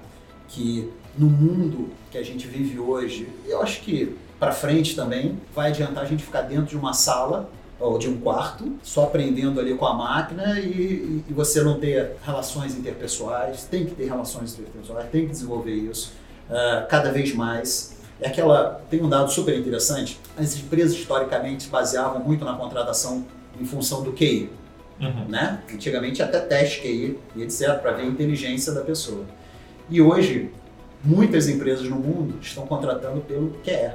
que 0.49 0.91
no 1.17 1.27
mundo 1.27 1.91
que 2.11 2.19
a 2.19 2.23
gente 2.23 2.47
vive 2.47 2.79
hoje, 2.79 3.29
eu 3.47 3.61
acho 3.61 3.81
que 3.81 4.17
para 4.39 4.53
frente 4.53 4.95
também, 4.95 5.39
vai 5.55 5.71
adiantar 5.71 6.05
a 6.05 6.07
gente 6.07 6.23
ficar 6.23 6.43
dentro 6.43 6.67
de 6.67 6.77
uma 6.77 6.93
sala 6.93 7.51
ou 7.81 7.99
de 7.99 8.09
um 8.09 8.21
quarto, 8.21 8.73
só 8.83 9.05
aprendendo 9.05 9.61
ali 9.61 9.75
com 9.75 9.87
a 9.87 9.95
máquina 9.95 10.59
e, 10.59 11.23
e, 11.29 11.33
você 11.33 11.63
não 11.63 11.79
ter 11.79 12.17
relações 12.25 12.77
interpessoais, 12.77 13.65
tem 13.65 13.87
que 13.87 13.95
ter 13.95 14.07
relações 14.07 14.59
interpessoais, 14.59 15.09
tem 15.11 15.27
que 15.27 15.31
desenvolver 15.31 15.75
isso 15.75 16.13
uh, 16.51 16.87
cada 16.89 17.13
vez 17.13 17.35
mais. 17.35 17.97
É 18.21 18.29
aquela, 18.29 18.81
tem 18.91 19.03
um 19.03 19.09
dado 19.09 19.31
super 19.31 19.57
interessante, 19.57 20.19
as 20.37 20.57
empresas 20.57 20.93
historicamente 20.93 21.65
se 21.65 21.69
baseavam 21.69 22.21
muito 22.21 22.45
na 22.45 22.55
contratação 22.55 23.25
em 23.61 23.65
função 23.65 24.03
do 24.03 24.13
QI. 24.13 24.51
Uhum. 25.01 25.27
Né? 25.29 25.63
Antigamente 25.73 26.23
até 26.23 26.41
teste 26.41 26.81
QI 26.81 27.19
e 27.37 27.43
etc. 27.43 27.79
para 27.81 27.93
ver 27.93 28.03
a 28.03 28.07
inteligência 28.07 28.73
da 28.73 28.81
pessoa. 28.81 29.25
E 29.89 30.03
hoje, 30.03 30.51
muitas 31.05 31.49
empresas 31.49 31.89
no 31.89 31.97
mundo 31.97 32.35
estão 32.43 32.67
contratando 32.67 33.21
pelo 33.21 33.51
QE. 33.65 33.93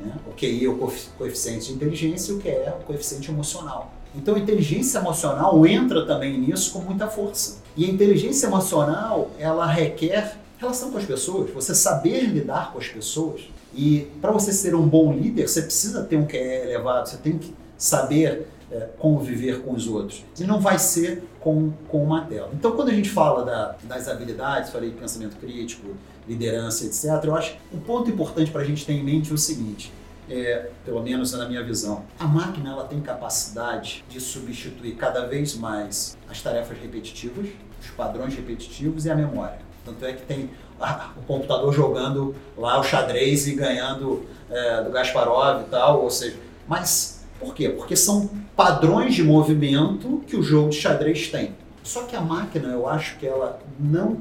Né? 0.00 0.12
O 0.26 0.32
QI 0.32 0.64
é 0.64 0.68
o 0.68 0.92
coeficiente 1.16 1.68
de 1.68 1.74
inteligência 1.74 2.32
e 2.32 2.34
o 2.34 2.40
QE 2.40 2.48
é 2.48 2.76
o 2.80 2.84
coeficiente 2.84 3.30
emocional. 3.30 3.94
Então 4.14 4.34
a 4.34 4.38
inteligência 4.38 4.98
emocional 4.98 5.64
entra 5.64 6.04
também 6.04 6.36
nisso 6.36 6.72
com 6.72 6.80
muita 6.80 7.06
força. 7.06 7.58
E 7.76 7.84
a 7.84 7.88
inteligência 7.88 8.48
emocional, 8.48 9.30
ela 9.38 9.66
requer 9.66 10.36
relação 10.58 10.90
com 10.90 10.98
as 10.98 11.04
pessoas, 11.04 11.50
você 11.50 11.74
saber 11.74 12.22
lidar 12.24 12.72
com 12.72 12.78
as 12.78 12.88
pessoas. 12.88 13.42
E 13.74 14.08
para 14.20 14.32
você 14.32 14.52
ser 14.52 14.74
um 14.74 14.86
bom 14.86 15.12
líder, 15.12 15.48
você 15.48 15.62
precisa 15.62 16.02
ter 16.04 16.16
um 16.16 16.26
QE 16.26 16.36
elevado, 16.36 17.08
você 17.08 17.16
tem 17.16 17.38
que 17.38 17.54
saber 17.76 18.46
é, 18.70 18.88
conviver 18.98 19.62
com 19.62 19.72
os 19.72 19.86
outros. 19.88 20.24
E 20.38 20.44
não 20.44 20.60
vai 20.60 20.78
ser 20.78 21.24
com, 21.40 21.72
com 21.88 22.02
uma 22.04 22.24
tela. 22.26 22.50
Então, 22.54 22.72
quando 22.72 22.90
a 22.90 22.94
gente 22.94 23.10
fala 23.10 23.44
da, 23.44 23.76
das 23.84 24.08
habilidades, 24.08 24.70
falei 24.70 24.90
de 24.90 24.96
pensamento 24.96 25.36
crítico, 25.36 25.88
liderança, 26.28 26.84
etc., 26.84 27.24
eu 27.24 27.34
acho 27.34 27.52
que 27.52 27.76
um 27.76 27.80
ponto 27.80 28.08
importante 28.10 28.50
para 28.50 28.62
a 28.62 28.64
gente 28.64 28.86
ter 28.86 28.92
em 28.92 29.02
mente 29.02 29.30
é 29.30 29.34
o 29.34 29.38
seguinte: 29.38 29.92
é, 30.28 30.70
pelo 30.84 31.02
menos 31.02 31.32
na 31.32 31.48
minha 31.48 31.62
visão, 31.64 32.04
a 32.18 32.26
máquina 32.26 32.70
ela 32.70 32.84
tem 32.84 33.00
capacidade 33.00 34.04
de 34.08 34.20
substituir 34.20 34.94
cada 34.94 35.26
vez 35.26 35.56
mais 35.56 36.16
as 36.28 36.40
tarefas 36.40 36.78
repetitivas, 36.78 37.48
os 37.80 37.90
padrões 37.90 38.34
repetitivos 38.34 39.04
e 39.04 39.10
a 39.10 39.16
memória. 39.16 39.58
Tanto 39.84 40.04
é 40.04 40.12
que 40.12 40.22
tem 40.22 40.50
o 41.16 41.22
computador 41.26 41.72
jogando 41.72 42.34
lá 42.56 42.80
o 42.80 42.82
xadrez 42.82 43.46
e 43.46 43.54
ganhando 43.54 44.24
é, 44.50 44.82
do 44.82 44.90
Gasparov 44.90 45.62
e 45.62 45.64
tal, 45.64 46.02
ou 46.02 46.10
seja, 46.10 46.36
mas 46.66 47.20
por 47.38 47.54
quê? 47.54 47.68
Porque 47.70 47.96
são 47.96 48.28
padrões 48.56 49.14
de 49.14 49.22
movimento 49.22 50.22
que 50.26 50.36
o 50.36 50.42
jogo 50.42 50.70
de 50.70 50.76
xadrez 50.76 51.28
tem. 51.28 51.54
Só 51.82 52.02
que 52.02 52.14
a 52.14 52.20
máquina, 52.20 52.68
eu 52.68 52.86
acho 52.88 53.18
que 53.18 53.26
ela 53.26 53.58
não 53.78 54.20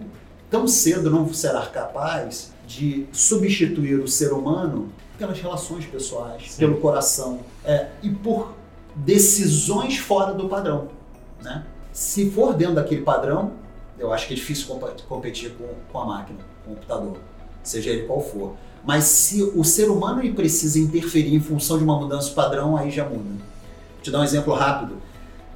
tão 0.49 0.67
cedo 0.67 1.11
não 1.11 1.31
será 1.33 1.65
capaz 1.67 2.51
de 2.65 3.05
substituir 3.11 3.99
o 3.99 4.07
ser 4.07 4.33
humano 4.33 4.89
pelas 5.17 5.39
relações 5.39 5.85
pessoais, 5.85 6.51
Sim. 6.51 6.59
pelo 6.59 6.77
coração 6.77 7.41
é, 7.63 7.89
e 8.01 8.09
por 8.09 8.53
decisões 8.95 9.97
fora 9.97 10.33
do 10.33 10.47
padrão. 10.47 10.87
Né? 11.41 11.65
Se 11.91 12.31
for 12.31 12.53
dentro 12.53 12.75
daquele 12.75 13.01
padrão, 13.01 13.51
eu 13.97 14.13
acho 14.13 14.27
que 14.27 14.33
é 14.33 14.35
difícil 14.35 14.79
competir 15.07 15.51
com, 15.55 15.67
com 15.91 15.99
a 15.99 16.05
máquina, 16.05 16.39
computador, 16.65 17.17
seja 17.63 17.89
ele 17.89 18.03
qual 18.03 18.21
for. 18.21 18.55
Mas 18.83 19.03
se 19.05 19.43
o 19.43 19.63
ser 19.63 19.89
humano 19.89 20.21
precisa 20.33 20.79
interferir 20.79 21.35
em 21.35 21.39
função 21.39 21.77
de 21.77 21.83
uma 21.83 21.99
mudança 21.99 22.29
de 22.29 22.35
padrão, 22.35 22.77
aí 22.77 22.89
já 22.89 23.03
muda. 23.03 23.23
Vou 23.23 24.01
te 24.01 24.11
dar 24.11 24.19
um 24.19 24.23
exemplo 24.23 24.53
rápido. 24.53 24.97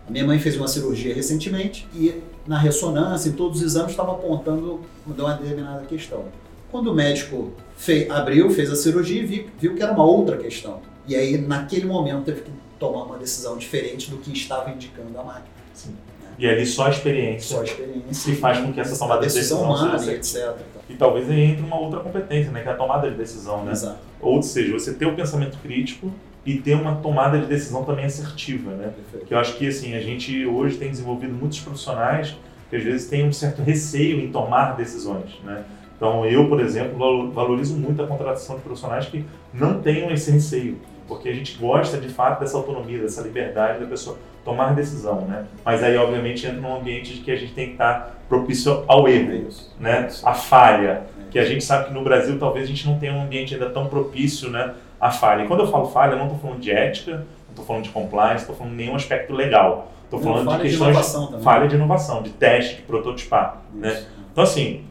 A 0.08 0.12
minha 0.12 0.26
mãe 0.26 0.38
fez 0.38 0.58
uma 0.58 0.68
cirurgia 0.68 1.16
recentemente 1.16 1.88
e 1.96 2.22
na 2.46 2.58
ressonância, 2.58 3.30
em 3.30 3.34
todos 3.34 3.60
os 3.60 3.64
exames, 3.64 3.92
estava 3.92 4.12
apontando 4.12 4.82
uma 5.06 5.34
determinada 5.34 5.86
questão. 5.86 6.26
Quando 6.70 6.92
o 6.92 6.94
médico 6.94 7.54
fez, 7.78 8.10
abriu, 8.10 8.50
fez 8.50 8.70
a 8.70 8.76
cirurgia 8.76 9.22
e 9.22 9.26
viu, 9.26 9.46
viu 9.60 9.76
que 9.76 9.82
era 9.82 9.94
uma 9.94 10.04
outra 10.04 10.38
questão. 10.38 10.82
E 11.08 11.16
aí, 11.16 11.38
naquele 11.38 11.86
momento, 11.86 12.26
teve 12.26 12.42
que 12.42 12.52
tomar 12.78 13.04
uma 13.04 13.18
decisão 13.18 13.58
diferente 13.58 14.10
do 14.10 14.18
que 14.18 14.34
estava 14.34 14.70
indicando 14.72 15.18
a 15.18 15.24
máquina. 15.24 15.63
Sim. 15.74 15.96
E 16.38 16.48
ali 16.48 16.66
só 16.66 16.88
a 16.88 16.90
experiência, 16.90 17.56
só 17.56 17.62
a 17.62 17.64
experiência 17.64 18.34
que 18.34 18.40
faz 18.40 18.60
com 18.60 18.74
que 18.74 18.80
essa 18.80 18.98
tomada 18.98 19.22
de 19.22 19.34
decisão 19.34 19.64
humana, 19.64 20.14
etc. 20.14 20.56
E 20.90 20.96
talvez 20.96 21.30
aí 21.30 21.42
entre 21.42 21.64
uma 21.64 21.80
outra 21.80 22.00
competência, 22.00 22.52
né, 22.52 22.62
que 22.62 22.70
é 22.70 22.72
a 22.72 22.76
tomada 22.76 23.10
de 23.10 23.16
decisão, 23.16 23.64
né? 23.64 23.72
Exato. 23.72 24.00
Ou 24.20 24.42
seja, 24.42 24.74
você 24.74 24.94
ter 24.94 25.06
o 25.06 25.16
pensamento 25.16 25.58
crítico 25.60 26.12
e 26.46 26.58
ter 26.58 26.74
uma 26.74 26.96
tomada 26.96 27.38
de 27.40 27.46
decisão 27.46 27.84
também 27.84 28.06
assertiva, 28.06 28.72
né? 28.72 28.92
Perfeito. 28.96 29.26
Que 29.28 29.34
eu 29.34 29.40
acho 29.40 29.56
que 29.58 29.68
assim 29.68 29.94
a 29.96 30.02
gente 30.02 30.46
hoje 30.46 30.78
tem 30.78 30.90
desenvolvido 30.90 31.34
muitos 31.34 31.60
profissionais 31.60 32.36
que 32.70 32.76
às 32.76 32.84
vezes 32.84 33.08
têm 33.08 33.28
um 33.28 33.32
certo 33.32 33.62
receio 33.62 34.20
em 34.20 34.32
tomar 34.32 34.76
decisões, 34.76 35.40
né? 35.44 35.64
Então 35.96 36.26
eu, 36.26 36.50
por 36.50 36.60
exemplo, 36.60 37.32
valorizo 37.32 37.76
muito 37.76 38.02
a 38.02 38.08
contratação 38.08 38.58
de 38.58 38.64
profissionais 38.64 39.06
que 39.06 39.24
não 39.54 39.82
tenham 39.82 40.12
esse 40.12 40.32
receio, 40.32 40.78
porque 41.08 41.30
a 41.30 41.34
gente 41.34 41.58
gosta 41.58 41.98
de 41.98 42.10
fato 42.10 42.40
dessa 42.40 42.58
autonomia, 42.58 43.00
dessa 43.00 43.22
liberdade 43.22 43.80
da 43.80 43.86
pessoa 43.86 44.18
tomar 44.44 44.74
decisão, 44.74 45.22
né? 45.22 45.46
Mas 45.64 45.84
aí, 45.84 45.96
obviamente, 45.98 46.46
entra 46.46 46.60
num 46.60 46.76
ambiente 46.76 47.14
de 47.14 47.22
que 47.22 47.32
a 47.32 47.36
gente 47.36 47.54
tem 47.54 47.68
que 47.68 47.72
estar 47.74 48.18
propício 48.28 48.84
ao 48.88 49.08
erro, 49.08 49.48
né? 49.80 50.10
A 50.24 50.34
falha, 50.34 51.04
que 51.32 51.40
a 51.40 51.46
gente 51.46 51.64
sabe 51.64 51.88
que 51.88 51.94
no 51.94 52.04
Brasil 52.04 52.38
talvez 52.38 52.66
a 52.66 52.68
gente 52.68 52.88
não 52.88 53.00
tenha 53.00 53.14
um 53.14 53.24
ambiente 53.24 53.54
ainda 53.54 53.70
tão 53.70 53.88
propício, 53.88 54.50
né? 54.50 54.74
À 55.00 55.12
falha. 55.12 55.44
E 55.44 55.48
quando 55.48 55.62
eu 55.62 55.68
falo 55.68 55.88
falha, 55.88 56.14
eu 56.14 56.18
não 56.18 56.26
estou 56.26 56.40
falando 56.40 56.60
de 56.60 56.72
ética, 56.72 57.12
não 57.12 57.50
estou 57.50 57.66
falando 57.66 57.84
de 57.84 57.90
compliance, 57.90 58.42
estou 58.42 58.56
falando 58.56 58.72
de 58.72 58.78
nenhum 58.78 58.96
aspecto 58.96 59.34
legal. 59.34 59.92
Estou 60.04 60.20
falando 60.22 60.52
de 60.52 60.62
questões 60.62 60.96
de, 60.96 61.38
de 61.38 61.44
falha 61.44 61.68
de 61.68 61.76
inovação, 61.76 62.22
de 62.22 62.30
teste, 62.30 62.76
de 62.76 62.82
prototipar, 62.84 63.64
né? 63.74 64.04
Então, 64.32 64.44
assim, 64.44 64.84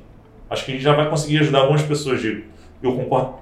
acho 0.50 0.64
que 0.64 0.72
a 0.72 0.74
gente 0.74 0.82
já 0.82 0.94
vai 0.94 1.08
conseguir 1.08 1.38
ajudar 1.38 1.60
algumas 1.60 1.82
pessoas 1.82 2.20
de... 2.20 2.44
Eu 2.82 2.96
concordo 2.96 3.34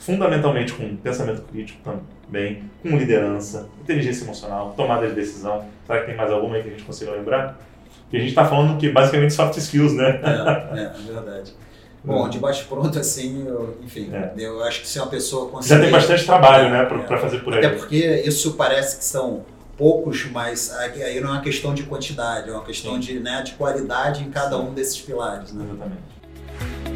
fundamentalmente 0.00 0.72
com 0.72 0.96
pensamento 0.96 1.42
crítico 1.42 1.78
também, 1.84 2.64
com 2.82 2.96
liderança, 2.96 3.68
inteligência 3.82 4.24
emocional, 4.24 4.74
tomada 4.76 5.06
de 5.06 5.14
decisão. 5.14 5.66
Será 5.86 6.00
que 6.00 6.06
tem 6.06 6.16
mais 6.16 6.32
alguma 6.32 6.56
aí 6.56 6.62
que 6.62 6.68
a 6.68 6.72
gente 6.72 6.84
consiga 6.84 7.12
lembrar? 7.12 7.60
Que 8.10 8.16
a 8.16 8.20
gente 8.20 8.30
está 8.30 8.44
falando 8.44 8.76
que 8.78 8.88
basicamente 8.90 9.34
soft 9.34 9.56
skills, 9.58 9.92
né? 9.92 10.20
É, 10.24 10.80
é, 10.80 10.82
é 10.82 11.12
verdade. 11.12 11.54
Bom, 12.02 12.28
de 12.30 12.38
baixo 12.38 12.64
pronto, 12.66 12.98
assim, 12.98 13.46
eu, 13.46 13.76
enfim, 13.84 14.10
é. 14.10 14.32
eu 14.38 14.64
acho 14.64 14.80
que 14.80 14.88
se 14.88 14.98
uma 14.98 15.08
pessoa 15.08 15.50
conseguir... 15.50 15.74
Já 15.74 15.80
tem 15.82 15.90
bastante 15.90 16.24
trabalho, 16.24 16.70
né, 16.70 16.86
para 16.86 17.16
é, 17.16 17.18
fazer 17.20 17.40
por 17.40 17.52
aí. 17.52 17.58
Até 17.58 17.76
porque 17.76 18.22
isso 18.24 18.54
parece 18.54 18.96
que 18.96 19.04
são 19.04 19.44
poucos, 19.76 20.26
mas 20.32 20.74
aí 20.74 21.20
não 21.20 21.28
é 21.28 21.32
uma 21.32 21.42
questão 21.42 21.74
de 21.74 21.82
quantidade, 21.82 22.48
é 22.48 22.52
uma 22.52 22.64
questão 22.64 22.98
de, 22.98 23.20
né, 23.20 23.42
de 23.42 23.52
qualidade 23.52 24.24
em 24.24 24.30
cada 24.30 24.58
um 24.58 24.72
desses 24.72 24.98
pilares. 24.98 25.52
Né? 25.52 25.62
Exatamente. 25.62 26.89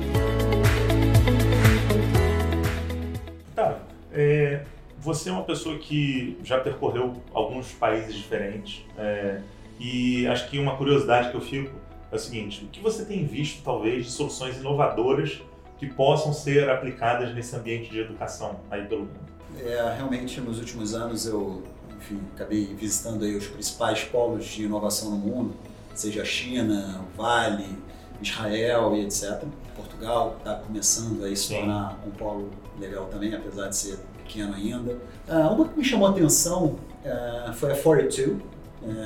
É, 4.14 4.64
você 4.98 5.28
é 5.28 5.32
uma 5.32 5.42
pessoa 5.42 5.76
que 5.78 6.38
já 6.42 6.58
percorreu 6.60 7.14
alguns 7.32 7.72
países 7.72 8.14
diferentes 8.14 8.84
é, 8.96 9.40
e 9.78 10.26
acho 10.28 10.48
que 10.48 10.58
uma 10.58 10.76
curiosidade 10.76 11.30
que 11.30 11.36
eu 11.36 11.40
fico 11.40 11.74
é 12.10 12.16
o 12.16 12.18
seguinte: 12.18 12.64
o 12.64 12.68
que 12.68 12.80
você 12.80 13.04
tem 13.04 13.26
visto, 13.26 13.62
talvez, 13.62 14.06
de 14.06 14.12
soluções 14.12 14.56
inovadoras 14.56 15.42
que 15.78 15.86
possam 15.86 16.32
ser 16.32 16.70
aplicadas 16.70 17.34
nesse 17.34 17.54
ambiente 17.56 17.90
de 17.90 17.98
educação 17.98 18.60
aí 18.70 18.86
pelo 18.86 19.02
mundo? 19.02 19.34
É, 19.60 19.94
realmente, 19.96 20.40
nos 20.40 20.58
últimos 20.58 20.94
anos 20.94 21.26
eu 21.26 21.62
enfim, 22.04 22.20
acabei 22.34 22.66
visitando 22.74 23.24
aí 23.24 23.34
os 23.34 23.46
principais 23.46 24.04
polos 24.04 24.44
de 24.44 24.64
inovação 24.64 25.10
no 25.10 25.16
mundo, 25.16 25.54
seja 25.94 26.22
a 26.22 26.24
China, 26.24 27.02
o 27.02 27.16
Vale, 27.16 27.78
Israel 28.20 28.94
e 28.94 29.04
etc. 29.04 29.44
Portugal 29.84 30.36
está 30.38 30.54
começando 30.54 31.24
a 31.24 31.36
se 31.36 31.54
tornar 31.54 31.98
um 32.06 32.10
polo 32.10 32.50
legal 32.80 33.06
também, 33.06 33.34
apesar 33.34 33.68
de 33.68 33.76
ser 33.76 33.98
pequeno 34.24 34.54
ainda. 34.54 34.92
Uh, 35.28 35.52
uma 35.52 35.68
que 35.68 35.78
me 35.78 35.84
chamou 35.84 36.08
a 36.08 36.10
atenção 36.10 36.76
uh, 37.04 37.52
foi 37.52 37.72
a 37.72 37.76
42, 37.76 38.38
uh, 38.38 38.42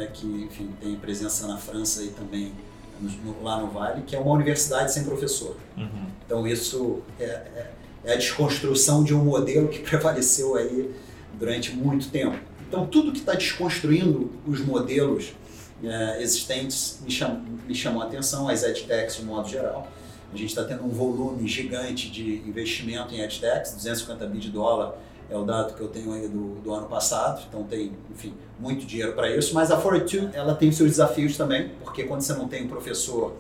é, 0.03 0.07
que 0.07 0.27
enfim, 0.27 0.71
tem 0.81 0.97
presença 0.97 1.47
na 1.47 1.57
França 1.57 2.03
e 2.03 2.09
também 2.09 2.53
no, 3.01 3.43
lá 3.43 3.61
no 3.61 3.69
Vale, 3.69 4.03
que 4.03 4.17
é 4.17 4.19
uma 4.19 4.33
universidade 4.33 4.93
sem 4.93 5.05
professor. 5.05 5.57
Uhum. 5.77 6.07
Então 6.25 6.47
isso 6.47 7.03
é, 7.19 7.25
é, 7.25 7.71
é, 8.05 8.13
a 8.13 8.17
desconstrução 8.17 9.05
de 9.05 9.15
um 9.15 9.25
modelo 9.25 9.69
que 9.69 9.81
prevaleceu 9.83 10.57
aí 10.57 10.95
durante 11.35 11.73
muito 11.73 12.11
tempo. 12.11 12.37
Então 12.69 12.87
tudo 12.87 13.13
que 13.13 13.19
está 13.19 13.35
desconstruindo 13.35 14.31
os 14.47 14.61
modelos 14.61 15.33
é, 15.83 16.23
existentes 16.23 17.01
me, 17.05 17.11
cham, 17.11 17.41
me 17.67 17.75
chamou 17.75 18.03
a 18.03 18.07
atenção, 18.07 18.49
as 18.49 18.63
edtechs 18.63 19.17
de 19.17 19.25
modo 19.25 19.49
geral. 19.49 19.89
A 20.33 20.37
gente 20.37 20.51
está 20.51 20.65
tendo 20.65 20.85
um 20.85 20.91
volume 20.91 21.47
gigante 21.49 22.11
de 22.11 22.43
investimento 22.47 23.15
em 23.15 23.21
edtechs, 23.21 23.75
250 23.75 24.27
bi 24.27 24.39
de 24.39 24.51
dólar 24.51 24.95
é 25.31 25.37
o 25.37 25.45
dado 25.45 25.75
que 25.75 25.81
eu 25.81 25.89
tenho 25.89 26.13
aí 26.13 26.27
do, 26.27 26.55
do 26.63 26.73
ano 26.73 26.87
passado, 26.87 27.45
então 27.49 27.63
tem, 27.65 27.93
enfim, 28.11 28.33
muito 28.59 28.87
dinheiro 28.87 29.13
para 29.13 29.35
isso. 29.35 29.55
Mas 29.55 29.71
a 29.71 29.77
42, 29.77 30.35
ela 30.35 30.55
tem 30.55 30.73
seus 30.73 30.91
desafios 30.91 31.37
também, 31.37 31.71
porque 31.85 32.05
quando 32.05 32.23
você 32.23 32.33
não 32.33 32.49
tem 32.49 32.65
um 32.65 32.69
professor, 32.69 33.35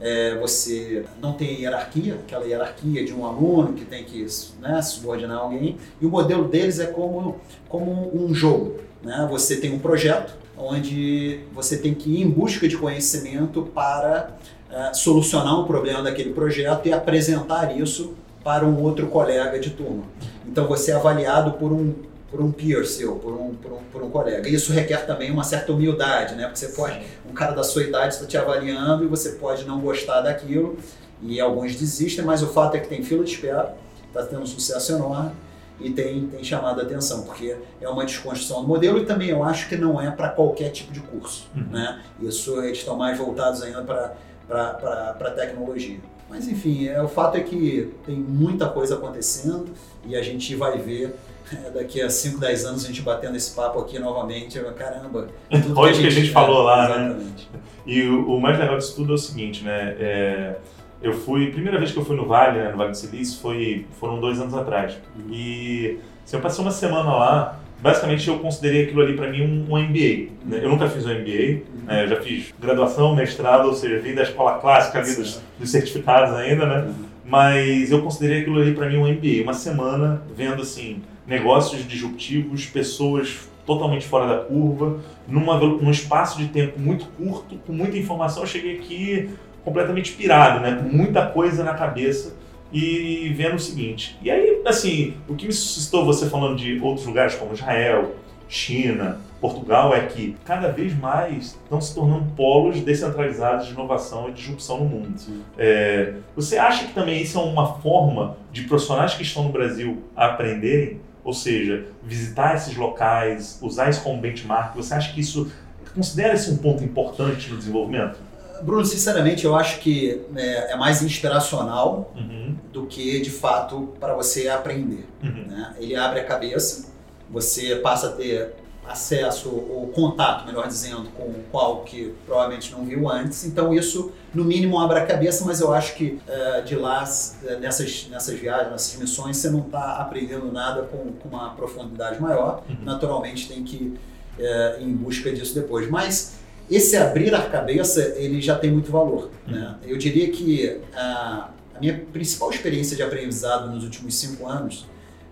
é, 0.00 0.36
você 0.38 1.04
não 1.20 1.32
tem 1.34 1.60
hierarquia, 1.60 2.14
aquela 2.14 2.44
hierarquia 2.44 3.04
de 3.04 3.14
um 3.14 3.24
aluno 3.24 3.72
que 3.72 3.84
tem 3.84 4.04
que 4.04 4.26
né, 4.60 4.82
subordinar 4.82 5.38
alguém, 5.38 5.76
e 6.00 6.06
o 6.06 6.08
modelo 6.08 6.48
deles 6.48 6.80
é 6.80 6.86
como, 6.86 7.40
como 7.68 8.16
um 8.16 8.34
jogo. 8.34 8.80
Né? 9.02 9.26
Você 9.30 9.56
tem 9.56 9.72
um 9.72 9.78
projeto 9.78 10.36
onde 10.56 11.40
você 11.52 11.78
tem 11.78 11.94
que 11.94 12.10
ir 12.10 12.22
em 12.22 12.28
busca 12.28 12.66
de 12.68 12.76
conhecimento 12.76 13.62
para 13.72 14.36
uh, 14.70 14.94
solucionar 14.96 15.58
um 15.58 15.64
problema 15.64 16.02
daquele 16.02 16.32
projeto 16.32 16.86
e 16.86 16.92
apresentar 16.92 17.76
isso 17.76 18.14
para 18.42 18.64
um 18.64 18.82
outro 18.82 19.06
colega 19.08 19.58
de 19.58 19.70
turma. 19.70 20.04
Então 20.46 20.66
você 20.66 20.90
é 20.90 20.94
avaliado 20.94 21.52
por 21.52 21.72
um, 21.72 21.94
por 22.30 22.40
um 22.40 22.50
peer 22.50 22.86
seu, 22.86 23.16
por 23.16 23.32
um, 23.32 23.54
por 23.54 23.72
um, 23.72 23.78
por 23.92 24.02
um 24.02 24.10
colega. 24.10 24.48
Isso 24.48 24.72
requer 24.72 25.06
também 25.06 25.30
uma 25.30 25.44
certa 25.44 25.72
humildade, 25.72 26.34
né? 26.34 26.44
Porque 26.44 26.58
você 26.58 26.68
pode, 26.68 27.00
um 27.28 27.32
cara 27.32 27.52
da 27.52 27.62
sua 27.62 27.82
idade 27.82 28.14
está 28.14 28.26
te 28.26 28.36
avaliando 28.36 29.04
e 29.04 29.06
você 29.06 29.32
pode 29.32 29.64
não 29.64 29.80
gostar 29.80 30.22
daquilo 30.22 30.78
e 31.22 31.40
alguns 31.40 31.74
desistem, 31.74 32.24
mas 32.24 32.42
o 32.42 32.46
fato 32.46 32.76
é 32.76 32.80
que 32.80 32.88
tem 32.88 33.02
fila 33.02 33.24
de 33.24 33.32
espera, 33.32 33.74
está 34.06 34.22
tendo 34.24 34.42
um 34.42 34.46
sucesso 34.46 34.92
enorme 34.92 35.32
e 35.80 35.90
tem, 35.90 36.26
tem 36.26 36.42
chamado 36.42 36.80
a 36.80 36.84
atenção, 36.84 37.22
porque 37.22 37.56
é 37.80 37.88
uma 37.88 38.04
desconstrução 38.04 38.62
do 38.62 38.68
modelo 38.68 38.98
e 38.98 39.04
também 39.04 39.28
eu 39.28 39.44
acho 39.44 39.68
que 39.68 39.76
não 39.76 40.00
é 40.00 40.10
para 40.10 40.28
qualquer 40.28 40.70
tipo 40.70 40.92
de 40.92 41.00
curso. 41.00 41.48
Uhum. 41.54 41.68
Né? 41.70 42.02
Isso 42.20 42.60
eles 42.62 42.78
estão 42.78 42.96
mais 42.96 43.16
voltados 43.16 43.62
ainda 43.62 43.82
para 43.82 44.16
a 44.50 45.32
tecnologia. 45.34 45.98
Mas 46.28 46.46
enfim, 46.46 46.88
é, 46.88 47.02
o 47.02 47.08
fato 47.08 47.36
é 47.36 47.40
que 47.40 47.92
tem 48.04 48.16
muita 48.16 48.68
coisa 48.68 48.96
acontecendo 48.96 49.66
e 50.04 50.14
a 50.14 50.22
gente 50.22 50.54
vai 50.54 50.78
ver 50.78 51.14
é, 51.52 51.70
daqui 51.72 52.02
a 52.02 52.10
5, 52.10 52.38
10 52.38 52.64
anos 52.66 52.84
a 52.84 52.88
gente 52.88 53.00
batendo 53.00 53.36
esse 53.36 53.54
papo 53.54 53.78
aqui 53.80 53.98
novamente, 53.98 54.60
caramba. 54.76 55.28
Tudo 55.50 55.78
Olha 55.78 55.92
que 55.92 55.98
a 55.98 56.02
gente, 56.02 56.14
que 56.14 56.20
a 56.20 56.22
gente 56.22 56.32
falou 56.32 56.62
lá, 56.62 56.88
né? 56.88 57.06
exatamente. 57.06 57.48
né? 57.52 57.60
E 57.86 58.02
o, 58.02 58.36
o, 58.36 58.40
mais 58.40 58.58
legal 58.58 58.76
disso 58.76 58.94
tudo 58.94 59.12
é 59.12 59.14
o 59.14 59.18
seguinte, 59.18 59.64
né? 59.64 59.96
É, 59.98 60.56
eu 61.00 61.14
fui, 61.14 61.50
primeira 61.50 61.78
vez 61.78 61.90
que 61.90 61.96
eu 61.96 62.04
fui 62.04 62.16
no 62.16 62.26
Vale, 62.26 62.58
né, 62.58 62.70
no 62.70 62.76
Vale 62.76 62.90
do 62.90 62.96
Silício, 62.96 63.40
foi, 63.40 63.86
foram 63.98 64.20
dois 64.20 64.38
anos 64.38 64.52
atrás. 64.52 64.98
Uhum. 65.16 65.32
E 65.32 65.98
assim, 66.22 66.36
eu 66.36 66.42
passei 66.42 66.62
uma 66.62 66.70
semana 66.70 67.10
lá 67.16 67.60
basicamente 67.80 68.28
eu 68.28 68.38
considerei 68.38 68.84
aquilo 68.84 69.02
ali 69.02 69.14
para 69.14 69.30
mim 69.30 69.42
um, 69.42 69.74
um 69.74 69.78
MBA. 69.78 70.32
Né? 70.44 70.60
Eu 70.62 70.68
nunca 70.68 70.88
fiz 70.88 71.06
um 71.06 71.10
MBA, 71.10 71.62
né? 71.84 72.04
eu 72.04 72.08
já 72.08 72.20
fiz 72.20 72.52
graduação, 72.60 73.14
mestrado, 73.14 73.66
ou 73.66 73.74
seja, 73.74 73.98
vim 74.00 74.14
da 74.14 74.22
escola 74.22 74.58
clássica 74.58 74.98
ali 74.98 75.14
dos, 75.14 75.40
dos 75.58 75.70
certificados 75.70 76.34
ainda, 76.34 76.66
né? 76.66 76.78
Uhum. 76.88 77.08
Mas 77.24 77.90
eu 77.90 78.00
considerei 78.02 78.40
aquilo 78.40 78.60
ali 78.60 78.74
para 78.74 78.88
mim 78.88 78.96
um 78.96 79.06
MBA. 79.06 79.42
Uma 79.42 79.52
semana 79.52 80.22
vendo 80.34 80.62
assim 80.62 81.02
negócios 81.26 81.86
disruptivos, 81.86 82.64
pessoas 82.66 83.48
totalmente 83.66 84.06
fora 84.06 84.26
da 84.26 84.44
curva, 84.44 84.98
numa, 85.26 85.58
num 85.58 85.90
espaço 85.90 86.38
de 86.38 86.48
tempo 86.48 86.80
muito 86.80 87.04
curto, 87.18 87.56
com 87.66 87.72
muita 87.72 87.98
informação. 87.98 88.42
Eu 88.42 88.46
cheguei 88.46 88.76
aqui 88.76 89.28
completamente 89.62 90.12
pirado, 90.12 90.60
né? 90.60 90.80
Com 90.82 90.88
muita 90.88 91.26
coisa 91.26 91.62
na 91.62 91.74
cabeça 91.74 92.34
e 92.72 93.32
vendo 93.36 93.56
o 93.56 93.58
seguinte. 93.58 94.18
E 94.22 94.30
aí, 94.30 94.62
assim, 94.66 95.14
o 95.28 95.34
que 95.34 95.46
me 95.46 95.52
suscitou 95.52 96.04
você 96.04 96.28
falando 96.28 96.56
de 96.56 96.78
outros 96.80 97.06
lugares 97.06 97.34
como 97.34 97.54
Israel, 97.54 98.14
China, 98.48 99.20
Portugal 99.40 99.94
é 99.94 100.06
que 100.06 100.36
cada 100.44 100.68
vez 100.68 100.96
mais 100.98 101.58
estão 101.62 101.80
se 101.80 101.94
tornando 101.94 102.24
polos 102.34 102.80
descentralizados 102.80 103.66
de 103.66 103.72
inovação 103.72 104.28
e 104.28 104.32
disrupção 104.32 104.78
no 104.78 104.86
mundo. 104.86 105.14
É, 105.56 106.14
você 106.34 106.58
acha 106.58 106.86
que 106.86 106.92
também 106.92 107.22
isso 107.22 107.38
é 107.38 107.42
uma 107.42 107.74
forma 107.74 108.36
de 108.52 108.62
profissionais 108.62 109.14
que 109.14 109.22
estão 109.22 109.44
no 109.44 109.50
Brasil 109.50 110.02
aprenderem? 110.16 111.00
Ou 111.22 111.32
seja, 111.32 111.86
visitar 112.02 112.56
esses 112.56 112.74
locais, 112.76 113.58
usar 113.62 113.90
isso 113.90 114.02
como 114.02 114.20
benchmark, 114.20 114.74
você 114.74 114.94
acha 114.94 115.12
que 115.12 115.20
isso 115.20 115.50
considera 115.94 116.34
esse 116.34 116.50
um 116.50 116.56
ponto 116.56 116.82
importante 116.82 117.50
no 117.50 117.58
desenvolvimento? 117.58 118.18
Bruno, 118.62 118.84
sinceramente, 118.84 119.44
eu 119.44 119.54
acho 119.56 119.80
que 119.80 120.20
é, 120.36 120.72
é 120.72 120.76
mais 120.76 121.02
inspiracional 121.02 122.12
uhum. 122.16 122.56
do 122.72 122.86
que, 122.86 123.20
de 123.20 123.30
fato, 123.30 123.94
para 123.98 124.14
você 124.14 124.48
aprender. 124.48 125.06
Uhum. 125.22 125.46
Né? 125.46 125.76
Ele 125.78 125.96
abre 125.96 126.20
a 126.20 126.24
cabeça, 126.24 126.88
você 127.30 127.76
passa 127.76 128.08
a 128.08 128.12
ter 128.12 128.54
acesso 128.88 129.50
ou 129.50 129.88
contato, 129.88 130.46
melhor 130.46 130.66
dizendo, 130.66 131.10
com, 131.10 131.32
com 131.50 131.58
algo 131.58 131.84
que 131.84 132.14
provavelmente 132.24 132.72
não 132.72 132.84
viu 132.84 133.08
antes. 133.08 133.44
Então 133.44 133.72
isso, 133.72 134.12
no 134.34 134.44
mínimo, 134.44 134.80
abre 134.80 134.98
a 134.98 135.06
cabeça, 135.06 135.44
mas 135.44 135.60
eu 135.60 135.72
acho 135.72 135.94
que 135.94 136.18
uh, 136.26 136.62
de 136.64 136.74
lá, 136.74 137.04
uh, 137.04 137.60
nessas, 137.60 138.08
nessas 138.10 138.38
viagens, 138.38 138.70
nessas 138.70 138.98
missões, 138.98 139.36
você 139.36 139.50
não 139.50 139.60
está 139.60 139.96
aprendendo 139.96 140.50
nada 140.50 140.82
com, 140.82 141.12
com, 141.12 141.28
uma 141.28 141.50
profundidade 141.50 142.20
maior. 142.20 142.62
Uhum. 142.68 142.76
Naturalmente 142.82 143.48
tem 143.48 143.62
que 143.62 143.76
ir 143.76 144.00
uh, 144.42 144.82
em 144.82 144.92
busca 144.92 145.30
disso 145.30 145.54
depois. 145.54 145.88
Mas 145.90 146.38
esse 146.70 146.96
abrir 146.96 147.34
a 147.34 147.42
cabeça, 147.42 148.14
ele 148.16 148.40
já 148.40 148.56
tem 148.56 148.70
muito 148.70 148.90
valor. 148.90 149.30
Uhum. 149.46 149.54
Né? 149.54 149.76
Eu 149.84 149.96
diria 149.96 150.30
que 150.30 150.80
a, 150.94 151.50
a, 151.74 151.80
minha 151.80 151.98
principal 152.12 152.50
experiência 152.50 152.96
de 152.96 153.02
aprendizado 153.02 153.70
nos 153.70 153.84
últimos 153.84 154.14
cinco 154.14 154.46
anos 154.46 154.86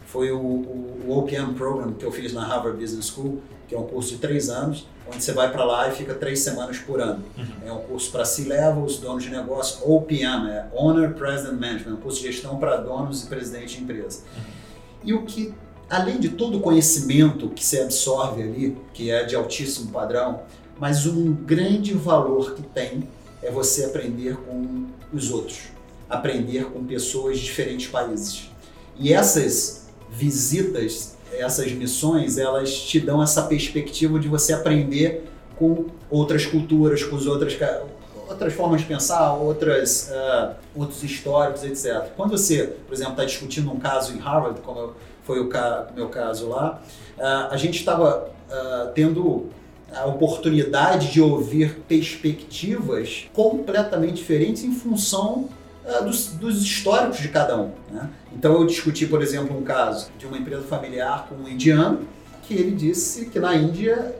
foi 0.06 0.30
o, 0.30 0.38
o, 0.38 1.04
o 1.06 1.18
OPM 1.18 1.54
Program 1.54 1.92
que 1.92 2.04
eu 2.04 2.12
fiz 2.12 2.32
na 2.32 2.44
Harvard 2.44 2.80
Business 2.80 3.06
School, 3.06 3.42
que 3.68 3.74
é 3.74 3.78
um 3.78 3.86
curso 3.86 4.12
de 4.12 4.18
três 4.18 4.48
anos, 4.48 4.86
onde 5.08 5.22
você 5.22 5.32
vai 5.32 5.50
para 5.52 5.64
lá 5.64 5.88
e 5.88 5.92
fica 5.92 6.14
três 6.14 6.40
semanas 6.40 6.78
por 6.78 7.00
ano. 7.00 7.22
Uhum. 7.36 7.44
É 7.66 7.72
um 7.72 7.80
curso 7.80 8.10
para 8.10 8.24
C-levels, 8.24 8.98
donos 8.98 9.24
de 9.24 9.30
negócio, 9.30 9.88
OPM, 9.88 10.48
é 10.48 10.68
Owner 10.72 11.14
President 11.14 11.60
Management, 11.60 11.94
um 11.94 12.00
curso 12.00 12.20
de 12.20 12.32
gestão 12.32 12.56
para 12.58 12.76
donos 12.76 13.24
e 13.24 13.26
presidentes 13.26 13.76
de 13.76 13.82
empresa. 13.82 14.20
Uhum. 14.36 14.42
E 15.04 15.14
o 15.14 15.22
que, 15.22 15.54
além 15.90 16.18
de 16.18 16.30
todo 16.30 16.58
o 16.58 16.60
conhecimento 16.60 17.48
que 17.50 17.64
você 17.64 17.82
absorve 17.82 18.42
ali, 18.42 18.78
que 18.94 19.10
é 19.10 19.24
de 19.24 19.36
altíssimo 19.36 19.90
padrão, 19.92 20.40
mas 20.78 21.06
um 21.06 21.32
grande 21.32 21.94
valor 21.94 22.54
que 22.54 22.62
tem 22.62 23.08
é 23.42 23.50
você 23.50 23.84
aprender 23.84 24.36
com 24.36 24.86
os 25.12 25.30
outros, 25.30 25.68
aprender 26.08 26.64
com 26.66 26.84
pessoas 26.84 27.38
de 27.38 27.44
diferentes 27.44 27.86
países. 27.88 28.50
E 28.98 29.12
essas 29.12 29.86
visitas, 30.10 31.16
essas 31.32 31.72
missões, 31.72 32.38
elas 32.38 32.74
te 32.74 32.98
dão 32.98 33.22
essa 33.22 33.42
perspectiva 33.42 34.18
de 34.18 34.28
você 34.28 34.52
aprender 34.52 35.24
com 35.56 35.86
outras 36.10 36.46
culturas, 36.46 37.02
com 37.02 37.16
as 37.16 37.26
outras 37.26 37.54
outras 38.28 38.52
formas 38.54 38.80
de 38.80 38.86
pensar, 38.86 39.34
outras, 39.34 40.10
uh, 40.10 40.54
outros 40.74 41.02
históricos, 41.02 41.62
etc. 41.62 42.10
Quando 42.16 42.30
você, 42.30 42.74
por 42.86 42.92
exemplo, 42.92 43.12
está 43.12 43.24
discutindo 43.24 43.70
um 43.70 43.78
caso 43.78 44.14
em 44.14 44.18
Harvard, 44.18 44.60
como 44.60 44.94
foi 45.22 45.40
o 45.40 45.48
ca 45.48 45.88
meu 45.94 46.08
caso 46.08 46.48
lá, 46.48 46.80
uh, 47.16 47.22
a 47.50 47.56
gente 47.56 47.78
estava 47.78 48.28
uh, 48.50 48.92
tendo 48.94 49.46
a 49.96 50.06
oportunidade 50.06 51.10
de 51.10 51.20
ouvir 51.20 51.76
perspectivas 51.88 53.26
completamente 53.32 54.16
diferentes 54.16 54.62
em 54.62 54.72
função 54.72 55.48
uh, 55.84 56.04
dos, 56.04 56.28
dos, 56.28 56.62
históricos 56.62 57.18
de 57.18 57.28
cada 57.28 57.56
um. 57.56 57.70
Né? 57.90 58.10
Então 58.32 58.52
eu 58.54 58.66
discuti, 58.66 59.06
por 59.06 59.22
exemplo, 59.22 59.56
um 59.56 59.62
caso 59.62 60.10
de 60.18 60.26
uma 60.26 60.36
empresa 60.36 60.62
familiar 60.62 61.26
com 61.28 61.36
um 61.36 61.48
indiano 61.48 62.00
que 62.42 62.54
ele 62.54 62.72
disse 62.72 63.26
que 63.26 63.40
na 63.40 63.54
Índia 63.54 64.14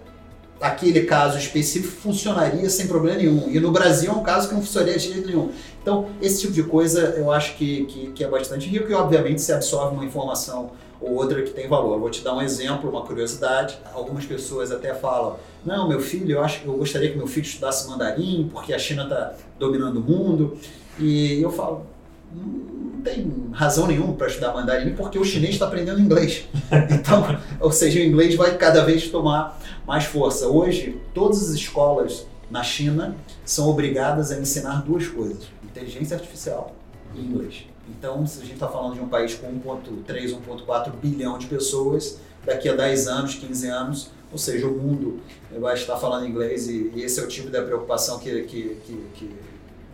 aquele 0.61 1.03
caso 1.03 1.39
específico 1.39 1.95
funcionaria 1.95 2.68
sem 2.70 2.87
problema 2.87 3.18
nenhum. 3.18 3.51
E 3.51 3.61
no 3.61 3.70
Brasil 3.70 4.11
é 4.11 4.14
um 4.14 4.22
caso 4.22 4.49
que 4.49 4.55
não 4.55 4.62
funcionaria 4.62 4.99
de 4.99 5.12
jeito 5.12 5.27
nenhum. 5.27 5.51
Então, 5.83 6.09
esse 6.20 6.41
tipo 6.41 6.53
de 6.53 6.62
coisa 6.62 7.14
eu 7.16 7.31
acho 7.31 7.57
que, 7.57 7.85
que, 7.85 8.12
que 8.12 8.24
é 8.24 8.29
bastante 8.29 8.66
rico 8.66 8.91
e, 8.91 8.95
obviamente, 8.95 9.43
se 9.43 9.53
absorve 9.53 9.95
uma 9.95 10.05
informação 10.05 10.70
ou 11.01 11.14
outra 11.14 11.42
que 11.42 11.51
tem 11.51 11.68
valor. 11.68 11.99
Vou 11.99 12.11
te 12.11 12.22
dar 12.22 12.34
um 12.34 12.42
exemplo, 12.42 12.90
uma 12.90 13.03
curiosidade. 13.03 13.78
Algumas 13.92 14.24
pessoas 14.24 14.70
até 14.70 14.94
falam: 14.94 15.36
não, 15.64 15.88
meu 15.88 16.01
filho, 16.01 16.32
eu 16.32 16.42
acho 16.42 16.61
que 16.61 16.66
eu 16.66 16.74
gostaria 16.74 17.11
que 17.11 17.16
meu 17.16 17.26
filho 17.26 17.44
estudasse 17.44 17.88
mandarim 17.88 18.49
porque 18.53 18.72
a 18.72 18.78
China 18.78 19.05
está 19.05 19.34
dominando 19.59 19.99
o 19.99 20.01
mundo. 20.01 20.57
E 20.99 21.40
eu 21.40 21.51
falo: 21.51 21.86
não 22.32 23.01
tem 23.03 23.30
razão 23.53 23.86
nenhuma 23.86 24.14
para 24.14 24.26
estudar 24.26 24.53
mandarim 24.53 24.94
porque 24.94 25.18
o 25.18 25.24
chinês 25.24 25.55
está 25.55 25.66
aprendendo 25.66 26.01
inglês. 26.01 26.44
Então, 26.90 27.38
ou 27.61 27.70
seja, 27.70 28.01
o 28.01 28.03
inglês 28.03 28.34
vai 28.34 28.57
cada 28.57 28.84
vez 28.84 29.09
tomar 29.09 29.61
mais 29.86 30.05
força. 30.05 30.49
Hoje, 30.49 31.01
todas 31.14 31.49
as 31.49 31.55
escolas 31.55 32.26
na 32.51 32.62
China 32.62 33.16
são 33.44 33.68
obrigadas 33.68 34.32
a 34.32 34.38
ensinar 34.38 34.82
duas 34.82 35.07
coisas: 35.07 35.44
inteligência 35.64 36.16
artificial 36.16 36.74
e 37.14 37.20
inglês. 37.20 37.66
Então, 37.89 38.26
se 38.26 38.39
a 38.41 38.43
gente 38.43 38.55
está 38.55 38.68
falando 38.68 38.95
de 38.95 39.01
um 39.01 39.09
país 39.09 39.34
com 39.34 39.47
1,3, 39.49 40.37
1,4 40.47 40.93
bilhão 41.01 41.39
de 41.39 41.47
pessoas, 41.47 42.18
daqui 42.45 42.68
a 42.68 42.74
10 42.74 43.09
anos, 43.09 43.34
15 43.34 43.68
anos, 43.68 44.11
ou 44.32 44.39
seja, 44.39 44.66
o 44.66 44.72
mundo 44.72 45.20
vai 45.59 45.74
estar 45.74 45.97
falando 45.97 46.26
inglês 46.26 46.68
e, 46.68 46.91
e 46.95 47.03
esse 47.03 47.20
é 47.20 47.22
o 47.22 47.28
tipo 47.28 47.49
da 47.49 47.62
preocupação 47.62 48.18
que, 48.18 48.43
que, 48.43 48.76
que, 48.84 49.07
que, 49.14 49.37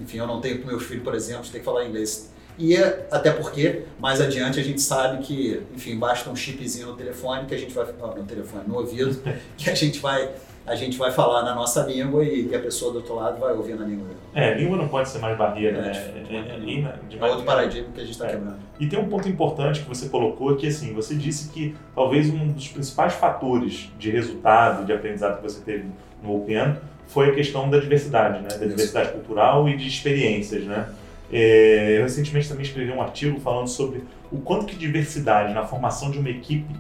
enfim, 0.01 0.19
eu 0.19 0.27
não 0.27 0.41
tenho 0.41 0.61
com 0.61 0.67
meu 0.67 0.81
filho, 0.81 1.03
por 1.03 1.15
exemplo, 1.15 1.45
de 1.45 1.51
ter 1.51 1.59
que 1.59 1.65
falar 1.65 1.87
inglês. 1.87 2.31
E 2.59 2.77
é, 2.77 3.07
até 3.11 3.31
porque, 3.31 3.85
mais 3.99 4.21
adiante, 4.21 4.61
a 4.61 4.63
gente 4.63 4.81
sabe 4.81 5.23
que, 5.25 5.63
enfim, 5.75 5.99
basta 5.99 6.29
um 6.29 6.37
chipzinho 6.37 6.89
no 6.89 6.97
telefone 6.97 7.47
que 7.47 7.55
a 7.55 7.59
gente 7.59 7.73
vai, 7.73 7.87
no 7.87 8.25
telefone, 8.25 8.65
no 8.67 8.77
ouvido, 8.77 9.23
que 9.57 9.71
a 9.71 9.75
gente 9.75 9.99
vai 10.01 10.31
a 10.67 10.75
gente 10.77 10.97
vai 10.97 11.11
falar 11.11 11.43
na 11.43 11.55
nossa 11.55 11.83
língua 11.83 12.25
e 12.25 12.55
a 12.55 12.59
pessoa 12.61 12.93
do 12.93 12.99
outro 12.99 13.15
lado 13.17 13.39
vai 13.41 13.53
ouvir 13.53 13.75
na 13.75 13.85
língua 13.85 14.07
dela. 14.09 14.21
É, 14.35 14.55
língua 14.55 14.77
não 14.77 14.89
pode 14.89 15.09
ser 15.09 15.19
mais 15.19 15.37
barreira, 15.37 15.79
É, 15.79 15.83
né? 15.83 15.91
tipo, 15.91 16.33
É, 16.35 16.55
é, 16.55 16.57
língua 16.59 16.95
de 17.09 17.19
É 17.19 17.25
outro 17.25 17.45
paradigma 17.45 17.89
que 17.95 18.01
a 18.01 18.05
gente 18.05 18.13
está 18.13 18.27
É. 18.27 18.31
quebrando. 18.31 18.57
E 18.79 18.87
tem 18.87 18.99
um 18.99 19.09
ponto 19.09 19.29
importante 19.29 19.81
que 19.81 19.89
você 19.89 20.09
colocou 20.09 20.55
que 20.57 20.67
assim, 20.69 20.93
você 20.95 21.15
disse 21.15 21.51
que 21.51 21.75
talvez 21.95 22.31
um 22.31 22.49
dos 22.49 22.69
principais 22.69 23.15
fatores 23.15 23.91
de 23.99 24.11
resultado, 24.11 24.85
de 24.87 24.93
aprendizado 24.93 25.37
que 25.37 25.43
você 25.43 25.61
teve 25.61 25.87
no 26.23 26.37
OPN 26.37 26.77
foi 27.09 27.31
a 27.31 27.35
questão 27.35 27.69
da 27.69 27.79
diversidade, 27.79 28.41
né? 28.41 28.49
Da 28.49 28.55
Isso. 28.57 28.69
diversidade 28.69 29.13
cultural 29.13 29.69
e 29.69 29.77
de 29.77 29.87
experiências, 29.89 30.65
né? 30.65 30.89
É, 31.31 31.97
eu 31.99 32.03
recentemente 32.03 32.49
também 32.49 32.63
escrevi 32.65 32.91
um 32.93 33.01
artigo 33.03 33.41
falando 33.41 33.67
sobre 33.69 34.05
o 34.31 34.39
quanto 34.39 34.67
que 34.67 34.77
diversidade 34.77 35.53
na 35.55 35.65
formação 35.65 36.11
de 36.11 36.19
uma 36.19 36.29
equipe 36.31 36.75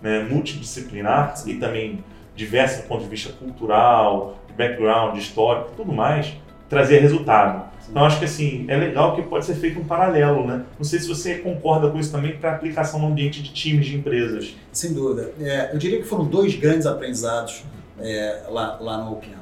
né, 0.00 0.22
multidisciplinar 0.30 1.34
e 1.46 1.54
também 1.54 2.04
diversa 2.36 2.82
do 2.82 2.88
ponto 2.88 3.02
de 3.02 3.08
vista 3.08 3.32
cultural, 3.32 4.38
background, 4.56 5.16
histórico, 5.18 5.70
tudo 5.76 5.92
mais, 5.92 6.34
trazia 6.68 7.00
resultado. 7.00 7.66
Então 7.88 8.04
acho 8.04 8.18
que 8.18 8.24
assim, 8.24 8.66
é 8.68 8.76
legal 8.76 9.14
que 9.14 9.22
pode 9.22 9.44
ser 9.44 9.54
feito 9.54 9.78
um 9.78 9.84
paralelo, 9.84 10.46
né? 10.46 10.64
Não 10.76 10.84
sei 10.84 10.98
se 10.98 11.06
você 11.06 11.36
concorda 11.36 11.88
com 11.88 11.98
isso 11.98 12.10
também 12.10 12.36
para 12.36 12.52
aplicação 12.52 13.00
no 13.00 13.06
ambiente 13.06 13.42
de 13.42 13.52
times 13.52 13.86
de 13.86 13.96
empresas. 13.96 14.54
Sem 14.72 14.92
dúvida. 14.92 15.32
É, 15.40 15.70
eu 15.72 15.78
diria 15.78 15.98
que 15.98 16.04
foram 16.04 16.24
dois 16.24 16.54
grandes 16.56 16.86
aprendizados 16.86 17.64
é, 18.00 18.42
lá, 18.48 18.78
lá 18.80 18.98
no 18.98 19.12
OPM. 19.12 19.36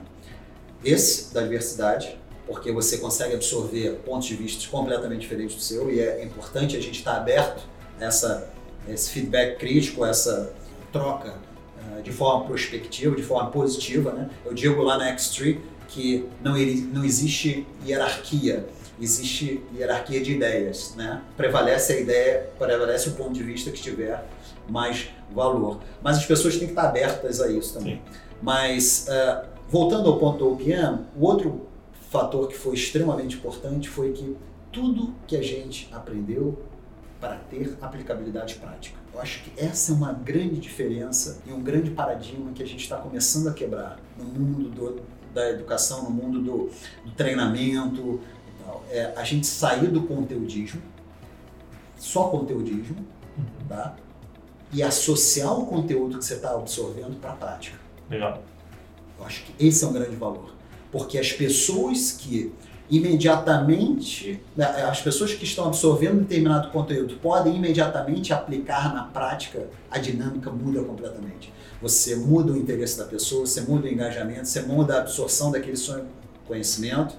Esse, 0.85 1.33
da 1.33 1.43
diversidade, 1.43 2.19
porque 2.47 2.71
você 2.71 2.99
consegue 2.99 3.35
absorver 3.35 4.03
pontos 4.05 4.29
de 4.29 4.35
vista 4.35 4.71
completamente 4.71 5.21
diferentes 5.21 5.57
do 5.57 5.63
seu 5.63 5.91
e 5.91 5.99
é 5.99 6.23
importante 6.23 6.77
a 6.77 6.81
gente 6.81 6.99
estar 6.99 7.17
aberto 7.17 7.65
a 7.99 8.05
essa, 8.05 8.53
esse 8.87 9.11
feedback 9.11 9.59
crítico, 9.59 10.05
essa 10.05 10.53
troca 10.93 11.35
de 12.03 12.13
forma 12.13 12.45
prospectiva, 12.45 13.15
de 13.17 13.23
forma 13.23 13.51
positiva. 13.51 14.13
Né? 14.13 14.31
Eu 14.45 14.55
digo 14.55 14.83
lá 14.83 14.99
na 14.99 15.15
X3 15.15 15.59
que 15.89 16.27
não, 16.43 16.55
não 16.93 17.05
existe 17.05 17.67
hierarquia, 17.87 18.67
existe 19.01 19.63
hierarquia 19.77 20.21
de 20.21 20.33
ideias. 20.33 20.95
Né? 20.97 21.23
Prevalece 21.37 21.93
a 21.95 22.01
ideia, 22.01 22.51
prevalece 22.59 23.09
o 23.09 23.13
ponto 23.13 23.33
de 23.33 23.43
vista 23.43 23.71
que 23.71 23.81
tiver 23.81 24.25
mais 24.69 25.09
valor. 25.35 25.81
Mas 26.03 26.19
as 26.19 26.27
pessoas 26.27 26.57
têm 26.57 26.67
que 26.67 26.73
estar 26.73 26.89
abertas 26.89 27.41
a 27.41 27.49
isso 27.49 27.75
também. 27.75 28.01
Mas, 28.41 29.07
eh, 29.09 29.45
voltando 29.69 30.09
ao 30.09 30.19
ponto 30.19 30.39
do 30.39 30.53
OPM, 30.53 31.07
o 31.17 31.25
outro 31.25 31.67
fator 32.11 32.49
que 32.49 32.57
foi 32.57 32.75
extremamente 32.75 33.37
importante 33.37 33.89
foi 33.89 34.13
que 34.13 34.37
tudo 34.71 35.15
que 35.27 35.37
a 35.37 35.43
gente 35.43 35.89
aprendeu 35.93 36.59
para 37.25 37.37
ter 37.37 37.75
aplicabilidade 37.81 38.57
prática. 38.57 38.99
Eu 39.15 39.21
acho 39.21 39.43
que 39.45 39.53
essa 39.59 39.93
é 39.93 39.95
uma 39.95 40.13
grande 40.13 40.57
diferença 40.61 41.41
e 41.47 41.53
um 41.53 41.63
grande 41.63 41.91
paradigma 41.91 42.53
que 42.53 42.63
a 42.63 42.67
gente 42.67 42.81
está 42.83 42.99
começando 42.99 43.49
a 43.49 43.55
quebrar 43.55 43.99
no 44.19 44.25
mundo 44.25 44.69
do- 44.69 45.01
da 45.33 45.49
educação, 45.51 46.03
no 46.05 46.11
mundo 46.11 46.41
do, 46.43 46.71
do 47.05 47.11
treinamento. 47.17 48.21
e 48.61 48.63
tal. 48.65 48.85
É 48.91 49.15
a 49.17 49.25
gente 49.25 49.47
sair 49.47 49.89
do 49.91 50.03
conteudismo, 50.03 50.83
só 51.97 52.25
conteudismo, 52.29 52.97
tá? 53.69 53.97
e 54.73 54.83
associar 54.83 55.59
o 55.59 55.67
conteúdo 55.67 56.19
que 56.19 56.25
você 56.25 56.35
está 56.35 56.53
absorvendo 56.55 57.19
para 57.21 57.31
a 57.31 57.37
prática. 57.37 57.79
Legal. 58.11 58.43
Eu 59.19 59.25
acho 59.25 59.45
que 59.45 59.65
esse 59.67 59.83
é 59.85 59.89
um 59.89 59.93
grande 59.93 60.17
valor. 60.17 60.53
Porque 60.93 61.17
as 61.19 61.33
pessoas 61.33 62.11
que 62.13 62.53
imediatamente, 62.91 64.41
né, 64.57 64.67
as 64.85 65.01
pessoas 65.01 65.33
que 65.33 65.45
estão 65.45 65.67
absorvendo 65.67 66.21
determinado 66.21 66.69
conteúdo 66.71 67.17
podem 67.17 67.57
imediatamente 67.57 68.33
aplicar 68.33 68.95
na 68.95 69.05
prática, 69.05 69.67
a 69.91 69.99
dinâmica 69.99 70.51
muda 70.51 70.83
completamente. 70.83 71.53
Você 71.81 72.17
muda 72.17 72.53
o 72.53 72.57
interesse 72.57 72.99
da 72.99 73.05
pessoa, 73.05 73.47
você 73.47 73.63
muda 73.63 73.87
o 73.87 73.91
engajamento, 73.91 74.47
você 74.47 74.61
muda 74.63 74.97
a 74.97 75.01
absorção 75.01 75.51
daquele 75.51 75.77
sonho 75.77 76.05
conhecimento 76.47 77.15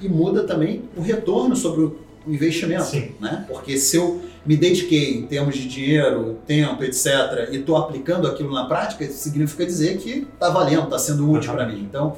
e 0.00 0.08
muda 0.08 0.44
também 0.44 0.84
o 0.96 1.00
retorno 1.00 1.56
sobre 1.56 1.82
o 1.82 1.98
investimento. 2.26 2.84
Sim. 2.84 3.12
Né? 3.20 3.44
Porque 3.48 3.78
se 3.78 3.96
eu 3.96 4.20
me 4.44 4.56
dediquei 4.56 5.18
em 5.18 5.26
termos 5.26 5.56
de 5.56 5.68
dinheiro, 5.68 6.38
tempo, 6.46 6.82
etc., 6.84 7.48
e 7.50 7.56
estou 7.56 7.76
aplicando 7.76 8.26
aquilo 8.26 8.52
na 8.52 8.66
prática, 8.66 9.06
significa 9.06 9.64
dizer 9.64 9.98
que 9.98 10.26
está 10.32 10.50
valendo, 10.50 10.84
está 10.84 10.98
sendo 10.98 11.30
útil 11.30 11.52
para 11.52 11.66
mim. 11.66 11.80
Então, 11.80 12.16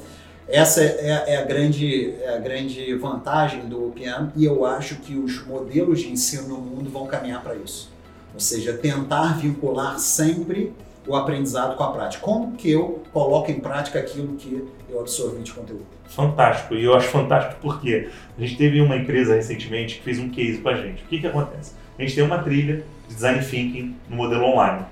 essa 0.51 0.81
é, 0.83 1.23
é 1.27 1.37
a 1.37 1.45
grande, 1.45 2.13
é 2.21 2.35
a 2.35 2.37
grande 2.37 2.93
vantagem 2.95 3.67
do 3.67 3.87
OPM 3.87 4.31
e 4.35 4.45
eu 4.45 4.65
acho 4.65 4.97
que 4.97 5.15
os 5.15 5.45
modelos 5.45 6.01
de 6.01 6.11
ensino 6.11 6.47
no 6.49 6.57
mundo 6.57 6.89
vão 6.89 7.07
caminhar 7.07 7.41
para 7.41 7.55
isso. 7.55 7.91
Ou 8.33 8.39
seja, 8.39 8.73
tentar 8.73 9.39
vincular 9.39 9.97
sempre 9.99 10.73
o 11.07 11.15
aprendizado 11.15 11.75
com 11.75 11.83
a 11.83 11.91
prática. 11.91 12.23
Como 12.23 12.55
que 12.55 12.69
eu 12.69 13.01
coloco 13.11 13.49
em 13.49 13.59
prática 13.59 13.99
aquilo 13.99 14.35
que 14.35 14.67
eu 14.89 14.99
absorvi 14.99 15.41
de 15.41 15.51
conteúdo? 15.51 15.85
Fantástico. 16.05 16.75
E 16.75 16.83
eu 16.83 16.93
acho 16.93 17.07
fantástico 17.07 17.55
porque 17.61 18.09
a 18.37 18.41
gente 18.41 18.57
teve 18.57 18.81
uma 18.81 18.97
empresa 18.97 19.35
recentemente 19.35 19.95
que 19.95 20.03
fez 20.03 20.19
um 20.19 20.29
case 20.29 20.59
com 20.59 20.69
a 20.69 20.75
gente. 20.75 21.03
O 21.03 21.07
que, 21.07 21.19
que 21.19 21.27
acontece? 21.27 21.73
A 21.97 22.01
gente 22.01 22.15
tem 22.15 22.23
uma 22.23 22.39
trilha 22.39 22.83
de 23.07 23.15
design 23.15 23.43
thinking 23.43 23.95
no 24.09 24.17
modelo 24.17 24.43
online. 24.43 24.85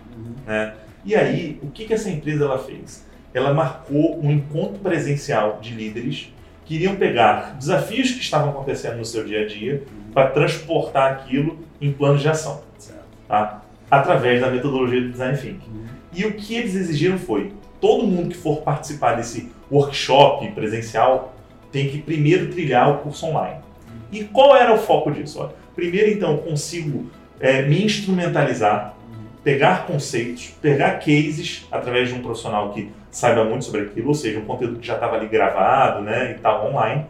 né? 0.46 0.74
E 1.06 1.16
aí, 1.16 1.60
o 1.62 1.68
que, 1.68 1.86
que 1.86 1.94
essa 1.94 2.10
empresa 2.10 2.46
ela 2.46 2.60
fez? 2.60 3.06
Ela 3.34 3.54
marcou 3.54 4.20
um 4.24 4.32
encontro 4.32 4.80
presencial 4.80 5.60
de 5.62 5.74
líderes 5.74 6.34
que 6.66 6.76
iriam 6.76 6.96
pegar 6.96 7.56
desafios 7.58 8.12
que 8.12 8.20
estavam 8.20 8.50
acontecendo 8.50 8.98
no 8.98 9.06
seu 9.06 9.24
dia 9.24 9.44
a 9.44 9.48
dia 9.48 9.84
para 10.14 10.30
transportar 10.30 11.12
aquilo 11.12 11.58
em 11.82 11.92
planos 11.92 12.22
de 12.22 12.30
ação, 12.30 12.62
Certo. 12.78 13.04
tá? 13.28 13.62
através 13.90 14.42
da 14.42 14.50
metodologia 14.50 15.02
do 15.02 15.10
design 15.10 15.38
thinking. 15.38 15.86
E 16.14 16.26
o 16.26 16.34
que 16.34 16.56
eles 16.56 16.76
exigiram 16.76 17.18
foi: 17.18 17.54
todo 17.80 18.06
mundo 18.06 18.30
que 18.30 18.38
for 18.38 18.62
participar 18.62 19.16
desse 19.16 19.52
workshop 19.72 20.50
presencial 20.52 21.36
tem 21.72 21.90
que 21.90 22.02
primeiro 22.02 22.52
trilhar 22.52 22.90
o 22.90 22.98
curso 23.00 23.26
online. 23.28 23.58
E 24.12 24.24
qual 24.24 24.56
era 24.56 24.74
o 24.74 24.78
foco 24.78 25.12
disso? 25.12 25.40
Ó, 25.42 25.50
primeiro, 25.76 26.10
então, 26.10 26.38
consigo 26.38 27.10
é, 27.40 27.62
me 27.62 27.84
instrumentalizar, 27.84 28.96
pegar 29.44 29.86
conceitos, 29.86 30.54
pegar 30.62 30.96
cases 31.00 31.66
através 31.72 32.10
de 32.10 32.16
um 32.16 32.22
profissional 32.22 32.72
que 32.72 32.92
saiba 33.12 33.44
muito 33.44 33.66
sobre 33.66 33.82
aquilo, 33.82 34.10
ou 34.10 34.14
seja, 34.14 34.40
um 34.40 34.46
conteúdo 34.46 34.80
que 34.80 34.86
já 34.88 34.96
estava 34.96 35.16
ali 35.16 35.28
gravado 35.28 36.02
né, 36.02 36.36
e 36.38 36.40
tal, 36.42 36.68
online. 36.70 37.06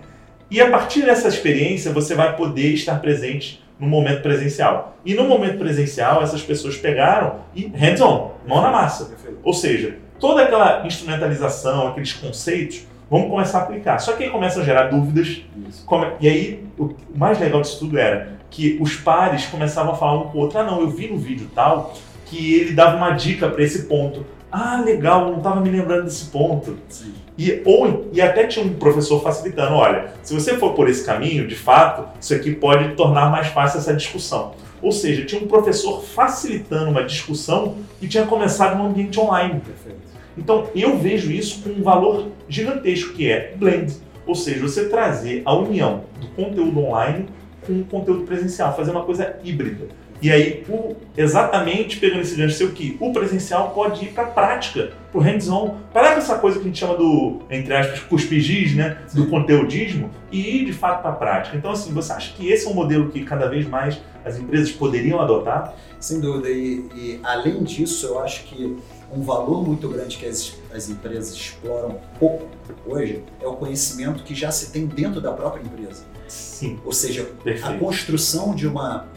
E 0.50 0.60
a 0.62 0.70
partir 0.70 1.04
dessa 1.04 1.28
experiência, 1.28 1.92
você 1.92 2.16
vai 2.16 2.36
poder 2.36 2.74
estar 2.74 3.00
presente 3.02 3.64
no 3.80 3.88
momento 3.88 4.22
presencial. 4.22 4.98
E 5.06 5.14
no 5.14 5.24
momento 5.26 5.58
presencial, 5.58 6.22
essas 6.24 6.42
pessoas 6.42 6.78
pegaram 6.78 7.38
e 7.56 7.68
hands-on, 7.68 8.32
mão 8.48 8.62
na 8.62 8.72
massa. 8.72 9.06
Perfeito. 9.06 9.38
Ou 9.44 9.54
seja, 9.54 9.98
toda 10.20 10.44
aquela 10.44 10.86
instrumentalização, 10.88 11.88
aqueles 11.90 12.14
conceitos, 12.14 12.88
vamos 13.10 13.30
começar 13.30 13.60
a 13.60 13.62
aplicar. 13.64 14.00
Só 14.00 14.14
que 14.14 14.24
aí 14.24 14.30
começam 14.30 14.62
a 14.62 14.66
gerar 14.66 14.84
dúvidas. 14.86 15.42
Come- 15.86 16.14
E 16.20 16.28
aí, 16.28 16.64
o 16.78 16.94
mais 17.16 17.40
legal 17.40 17.62
disso 17.62 17.80
tudo 17.80 17.98
era 17.98 18.40
que 18.50 18.78
os 18.82 18.96
pares 18.96 19.46
começavam 19.46 19.94
a 19.94 19.96
falar 19.96 20.18
um 20.20 20.30
com 20.30 20.38
o 20.40 20.42
outro: 20.42 20.58
ah, 20.60 20.64
não, 20.64 20.82
eu 20.82 20.90
vi 20.90 21.08
no 21.08 21.18
vídeo 21.18 21.50
tal 21.54 21.94
que 22.30 22.56
ele 22.56 22.74
dava 22.74 22.98
uma 22.98 23.12
dica 23.12 23.50
para 23.50 23.64
esse 23.64 23.84
ponto. 23.84 24.26
Ah, 24.52 24.82
legal, 24.84 25.30
não 25.30 25.38
estava 25.38 25.62
me 25.62 25.70
lembrando 25.70 26.06
desse 26.06 26.26
ponto. 26.26 26.78
Sim. 26.88 27.14
E, 27.38 27.62
ou, 27.66 28.10
e 28.12 28.22
até 28.22 28.46
tinha 28.48 28.66
um 28.66 28.74
professor 28.74 29.22
facilitando: 29.22 29.76
olha, 29.76 30.14
se 30.22 30.34
você 30.34 30.58
for 30.58 30.74
por 30.74 30.90
esse 30.90 31.06
caminho, 31.06 31.48
de 31.48 31.56
fato, 31.56 32.08
isso 32.20 32.34
aqui 32.34 32.54
pode 32.54 32.96
tornar 32.96 33.32
mais 33.32 33.48
fácil 33.48 33.80
essa 33.80 33.94
discussão. 33.94 34.54
Ou 34.82 34.92
seja, 34.92 35.26
tinha 35.26 35.42
um 35.42 35.48
professor 35.48 36.04
facilitando 36.04 36.90
uma 36.90 37.04
discussão 37.04 37.78
que 38.00 38.08
tinha 38.08 38.26
começado 38.26 38.78
no 38.78 38.88
ambiente 38.88 39.20
online. 39.20 39.60
Perfeito. 39.60 40.00
Então 40.38 40.68
eu 40.74 40.98
vejo 40.98 41.32
isso 41.32 41.62
com 41.62 41.70
um 41.70 41.84
valor 41.84 42.28
gigantesco 42.48 43.14
que 43.14 43.30
é 43.30 43.54
blend, 43.56 43.94
ou 44.26 44.36
seja, 44.36 44.62
você 44.62 44.88
trazer 44.88 45.42
a 45.46 45.54
união 45.54 46.04
do 46.20 46.28
conteúdo 46.28 46.80
online 46.80 47.28
com 47.66 47.74
o 47.74 47.86
conteúdo 47.86 48.24
presencial, 48.24 48.76
fazer 48.76 48.92
uma 48.92 49.04
coisa 49.04 49.38
híbrida. 49.44 49.88
E 50.22 50.30
aí, 50.30 50.66
o, 50.68 50.96
exatamente 51.16 51.98
pegando 51.98 52.22
esse 52.22 52.36
gancho 52.36 52.56
seu 52.56 52.72
que 52.72 52.98
o 53.00 53.14
presencial 53.14 53.72
pode 53.72 54.06
ir 54.06 54.10
para 54.10 54.24
a 54.24 54.28
prática, 54.28 54.92
para 55.12 55.20
o 55.20 55.22
hands-on. 55.22 55.78
Parar 55.94 56.14
com 56.14 56.20
essa 56.20 56.38
coisa 56.38 56.58
que 56.58 56.66
a 56.66 56.68
gente 56.68 56.80
chama 56.80 56.96
do, 56.96 57.40
entre 57.50 57.74
aspas, 57.74 58.02
cuspigis, 58.02 58.76
né? 58.76 58.98
Do 59.14 59.28
conteudismo 59.28 60.10
e 60.32 60.58
ir 60.58 60.66
de 60.66 60.74
fato 60.74 61.02
para 61.02 61.12
a 61.12 61.16
prática. 61.16 61.56
Então, 61.56 61.72
assim, 61.72 61.94
você 61.94 62.12
acha 62.12 62.34
que 62.34 62.50
esse 62.50 62.68
é 62.68 62.70
um 62.70 62.74
modelo 62.74 63.10
que 63.10 63.24
cada 63.24 63.48
vez 63.48 63.68
mais 63.68 63.98
as 64.26 64.38
empresas 64.38 64.72
poderiam 64.72 65.22
adotar? 65.22 65.74
Sem 66.00 66.20
dúvida. 66.20 66.50
E, 66.50 66.86
e 66.94 67.20
além 67.24 67.64
disso, 67.64 68.06
eu 68.08 68.20
acho 68.20 68.44
que 68.44 68.78
um 69.12 69.22
valor 69.22 69.66
muito 69.66 69.88
grande 69.88 70.18
que 70.18 70.26
as, 70.26 70.54
as 70.74 70.90
empresas 70.90 71.34
exploram 71.34 72.00
pouco 72.20 72.48
hoje 72.86 73.24
é 73.42 73.48
o 73.48 73.54
conhecimento 73.54 74.24
que 74.24 74.36
já 74.36 74.52
se 74.52 74.72
tem 74.72 74.86
dentro 74.86 75.20
da 75.20 75.32
própria 75.32 75.62
empresa. 75.62 76.04
Sim. 76.28 76.80
Ou 76.86 76.94
seja, 76.94 77.24
Perfeito. 77.44 77.76
a 77.76 77.78
construção 77.80 78.54
de 78.54 78.68
uma, 78.68 79.08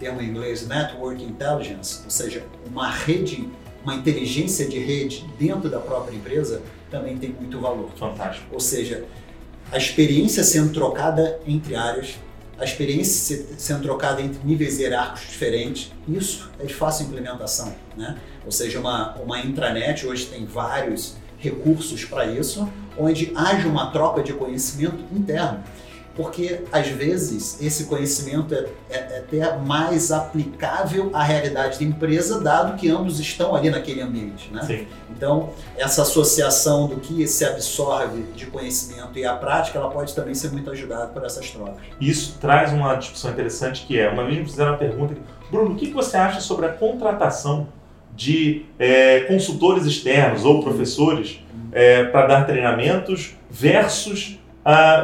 termo 0.00 0.20
em 0.22 0.28
inglês, 0.28 0.66
network 0.66 1.22
intelligence, 1.22 2.00
ou 2.02 2.10
seja, 2.10 2.42
uma 2.66 2.90
rede, 2.90 3.48
uma 3.84 3.94
inteligência 3.94 4.66
de 4.66 4.78
rede 4.78 5.26
dentro 5.38 5.68
da 5.68 5.78
própria 5.78 6.16
empresa, 6.16 6.62
também 6.90 7.18
tem 7.18 7.30
muito 7.30 7.60
valor. 7.60 7.90
Fantástico. 7.96 8.46
Ou 8.52 8.58
seja, 8.58 9.04
a 9.70 9.76
experiência 9.76 10.42
sendo 10.42 10.72
trocada 10.72 11.38
entre 11.46 11.76
áreas, 11.76 12.16
a 12.58 12.64
experiência 12.64 13.46
sendo 13.56 13.82
trocada 13.82 14.20
entre 14.20 14.40
níveis 14.44 14.78
hierárquicos 14.78 15.30
diferentes, 15.30 15.92
isso 16.08 16.50
é 16.58 16.64
de 16.64 16.74
fácil 16.74 17.06
implementação, 17.06 17.74
né? 17.96 18.18
Ou 18.44 18.50
seja, 18.50 18.80
uma, 18.80 19.14
uma 19.16 19.38
intranet 19.40 20.06
hoje 20.06 20.26
tem 20.26 20.44
vários 20.44 21.14
recursos 21.38 22.04
para 22.04 22.26
isso, 22.26 22.68
onde 22.98 23.32
haja 23.34 23.68
uma 23.68 23.90
troca 23.90 24.22
de 24.22 24.32
conhecimento 24.32 25.02
interno 25.14 25.62
porque 26.20 26.60
às 26.70 26.86
vezes 26.88 27.58
esse 27.62 27.84
conhecimento 27.84 28.54
é, 28.54 28.66
é, 28.90 28.96
é, 28.96 29.18
até 29.20 29.56
mais 29.56 30.12
aplicável 30.12 31.10
à 31.14 31.22
realidade 31.22 31.78
da 31.78 31.84
empresa, 31.84 32.38
dado 32.40 32.76
que 32.76 32.90
ambos 32.90 33.18
estão 33.18 33.54
ali 33.54 33.70
naquele 33.70 34.02
ambiente. 34.02 34.50
Né? 34.52 34.62
Sim. 34.62 34.86
Então, 35.08 35.48
essa 35.78 36.02
associação 36.02 36.88
do 36.88 36.96
que 36.96 37.26
se 37.26 37.42
absorve 37.42 38.22
de 38.36 38.44
conhecimento 38.46 39.18
e 39.18 39.24
a 39.24 39.34
prática, 39.34 39.78
ela 39.78 39.88
pode 39.88 40.14
também 40.14 40.34
ser 40.34 40.50
muito 40.52 40.70
ajudada 40.70 41.06
por 41.06 41.24
essas 41.24 41.50
trocas. 41.50 41.76
Isso 41.98 42.36
traz 42.38 42.70
uma 42.70 42.94
discussão 42.96 43.30
interessante 43.30 43.86
que 43.86 43.98
é, 43.98 44.10
uma 44.10 44.24
vez 44.24 44.38
me 44.38 44.44
fizeram 44.44 44.72
uma 44.72 44.78
pergunta, 44.78 45.14
Bruno, 45.50 45.72
o 45.72 45.76
que 45.76 45.90
você 45.90 46.18
acha 46.18 46.40
sobre 46.40 46.66
a 46.66 46.68
contratação 46.68 47.68
de 48.14 48.66
é, 48.78 49.20
consultores 49.20 49.86
externos 49.86 50.44
ou 50.44 50.62
professores 50.62 51.40
é, 51.72 52.04
para 52.04 52.26
dar 52.26 52.44
treinamentos 52.44 53.34
versus 53.48 54.39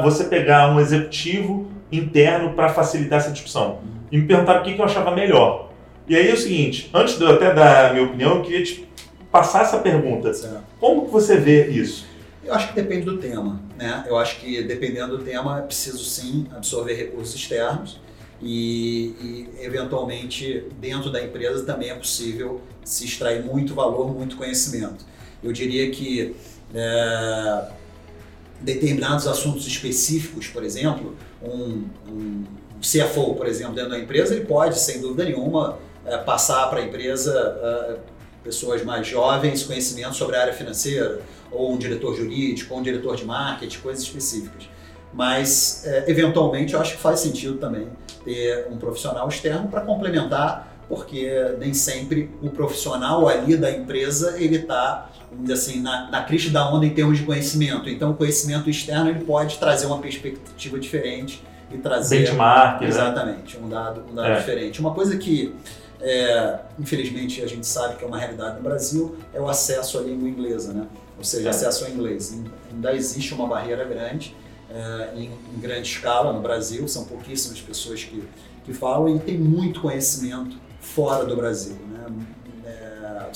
você 0.02 0.24
pegar 0.24 0.74
um 0.74 0.80
executivo 0.80 1.70
interno 1.90 2.52
para 2.54 2.68
facilitar 2.68 3.18
essa 3.18 3.30
discussão. 3.30 3.80
E 4.10 4.18
me 4.18 4.26
perguntaram 4.26 4.60
o 4.60 4.64
que, 4.64 4.74
que 4.74 4.80
eu 4.80 4.84
achava 4.84 5.14
melhor. 5.14 5.70
E 6.08 6.14
aí 6.14 6.28
é 6.28 6.32
o 6.34 6.36
seguinte, 6.36 6.90
antes 6.94 7.18
de 7.18 7.24
eu 7.24 7.30
até 7.30 7.52
dar 7.52 7.90
a 7.90 7.92
minha 7.92 8.04
opinião, 8.04 8.36
eu 8.36 8.42
queria 8.42 8.62
te 8.62 8.88
passar 9.30 9.62
essa 9.62 9.78
pergunta. 9.78 10.32
Certo. 10.32 10.62
Como 10.78 11.06
que 11.06 11.10
você 11.10 11.36
vê 11.36 11.68
isso? 11.68 12.06
Eu 12.44 12.54
acho 12.54 12.68
que 12.68 12.74
depende 12.74 13.04
do 13.04 13.18
tema, 13.18 13.60
né? 13.76 14.04
Eu 14.06 14.16
acho 14.16 14.38
que 14.38 14.62
dependendo 14.62 15.18
do 15.18 15.24
tema, 15.24 15.58
é 15.58 15.62
preciso 15.62 16.04
sim 16.04 16.46
absorver 16.54 16.94
recursos 16.94 17.34
externos 17.34 18.00
e, 18.40 19.14
e, 19.20 19.64
eventualmente 19.64 20.64
dentro 20.78 21.10
da 21.10 21.22
empresa 21.22 21.64
também 21.64 21.90
é 21.90 21.94
possível 21.94 22.60
se 22.84 23.04
extrair 23.04 23.44
muito 23.44 23.74
valor, 23.74 24.14
muito 24.14 24.36
conhecimento. 24.36 25.04
Eu 25.42 25.52
diria 25.52 25.90
que 25.90 26.36
é, 26.72 27.68
determinados 28.60 29.26
assuntos 29.26 29.66
específicos, 29.66 30.48
por 30.48 30.64
exemplo, 30.64 31.14
um, 31.42 31.84
um 32.08 32.44
CFO, 32.80 33.34
por 33.34 33.46
exemplo, 33.46 33.74
dentro 33.74 33.90
da 33.90 33.98
empresa, 33.98 34.34
ele 34.34 34.44
pode, 34.44 34.78
sem 34.78 35.00
dúvida 35.00 35.24
nenhuma, 35.24 35.78
é, 36.04 36.16
passar 36.18 36.68
para 36.68 36.80
a 36.80 36.84
empresa 36.84 37.32
é, 37.62 37.96
pessoas 38.44 38.84
mais 38.84 39.06
jovens 39.06 39.64
conhecimento 39.64 40.14
sobre 40.14 40.36
a 40.36 40.42
área 40.42 40.52
financeira, 40.52 41.20
ou 41.50 41.72
um 41.72 41.78
diretor 41.78 42.14
jurídico, 42.14 42.74
ou 42.74 42.80
um 42.80 42.82
diretor 42.82 43.16
de 43.16 43.24
marketing, 43.24 43.78
coisas 43.80 44.04
específicas. 44.04 44.68
Mas, 45.12 45.84
é, 45.84 46.10
eventualmente, 46.10 46.74
eu 46.74 46.80
acho 46.80 46.96
que 46.96 47.00
faz 47.00 47.20
sentido 47.20 47.58
também 47.58 47.88
ter 48.24 48.66
um 48.70 48.76
profissional 48.76 49.26
externo 49.28 49.68
para 49.68 49.80
complementar, 49.80 50.76
porque 50.88 51.28
nem 51.58 51.74
sempre 51.74 52.30
o 52.42 52.50
profissional 52.50 53.28
ali 53.28 53.56
da 53.56 53.70
empresa 53.70 54.36
ele 54.38 54.56
está 54.56 55.10
vamos 55.36 55.48
dizer 55.48 55.52
assim, 55.52 55.80
na, 55.82 56.10
na 56.10 56.22
crista 56.22 56.50
da 56.50 56.68
onda 56.72 56.86
em 56.86 56.90
termos 56.90 57.18
de 57.18 57.24
conhecimento. 57.24 57.88
Então, 57.88 58.10
o 58.10 58.14
conhecimento 58.14 58.68
externo 58.70 59.10
ele 59.10 59.24
pode 59.24 59.58
trazer 59.58 59.86
uma 59.86 59.98
perspectiva 59.98 60.78
diferente 60.78 61.42
e 61.70 61.78
trazer... 61.78 62.20
Benchmark, 62.20 62.80
né? 62.80 62.88
Exatamente, 62.88 63.56
né? 63.56 63.64
um 63.64 63.68
dado, 63.68 64.04
um 64.10 64.14
dado 64.14 64.28
é. 64.28 64.38
diferente. 64.38 64.80
Uma 64.80 64.94
coisa 64.94 65.16
que, 65.16 65.54
é, 66.00 66.58
infelizmente, 66.78 67.42
a 67.42 67.46
gente 67.46 67.66
sabe 67.66 67.96
que 67.96 68.04
é 68.04 68.06
uma 68.06 68.18
realidade 68.18 68.56
no 68.56 68.62
Brasil 68.62 69.16
é 69.34 69.40
o 69.40 69.48
acesso 69.48 69.98
à 69.98 70.02
língua 70.02 70.28
inglesa, 70.28 70.72
né? 70.72 70.86
Ou 71.18 71.24
seja, 71.24 71.48
é. 71.48 71.50
acesso 71.50 71.84
ao 71.84 71.90
inglês. 71.90 72.38
Ainda 72.72 72.94
existe 72.94 73.34
uma 73.34 73.46
barreira 73.46 73.84
grande, 73.84 74.34
é, 74.70 75.12
em, 75.16 75.30
em, 75.54 75.60
grande 75.60 75.88
escala 75.88 76.32
no 76.32 76.40
Brasil, 76.40 76.88
são 76.88 77.04
pouquíssimas 77.04 77.60
pessoas 77.60 78.02
que, 78.02 78.22
que 78.64 78.72
falam 78.72 79.14
e 79.14 79.18
tem 79.18 79.38
muito 79.38 79.80
conhecimento 79.80 80.56
fora 80.80 81.24
do 81.24 81.36
Brasil, 81.36 81.76
né? 81.90 82.06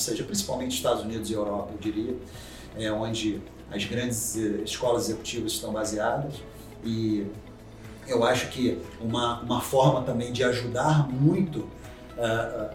Seja, 0.00 0.24
principalmente 0.24 0.76
Estados 0.76 1.02
Unidos 1.04 1.30
e 1.30 1.34
Europa, 1.34 1.70
eu 1.72 1.78
diria, 1.78 2.16
é, 2.76 2.90
onde 2.90 3.40
as 3.70 3.84
grandes 3.84 4.36
eh, 4.36 4.62
escolas 4.64 5.04
executivas 5.04 5.52
estão 5.52 5.72
baseadas 5.72 6.34
e 6.84 7.26
eu 8.06 8.24
acho 8.24 8.48
que 8.48 8.78
uma, 9.00 9.40
uma 9.40 9.60
forma 9.60 10.02
também 10.02 10.32
de 10.32 10.42
ajudar 10.42 11.08
muito 11.08 11.60
uh, 11.60 12.66
uh, 12.66 12.74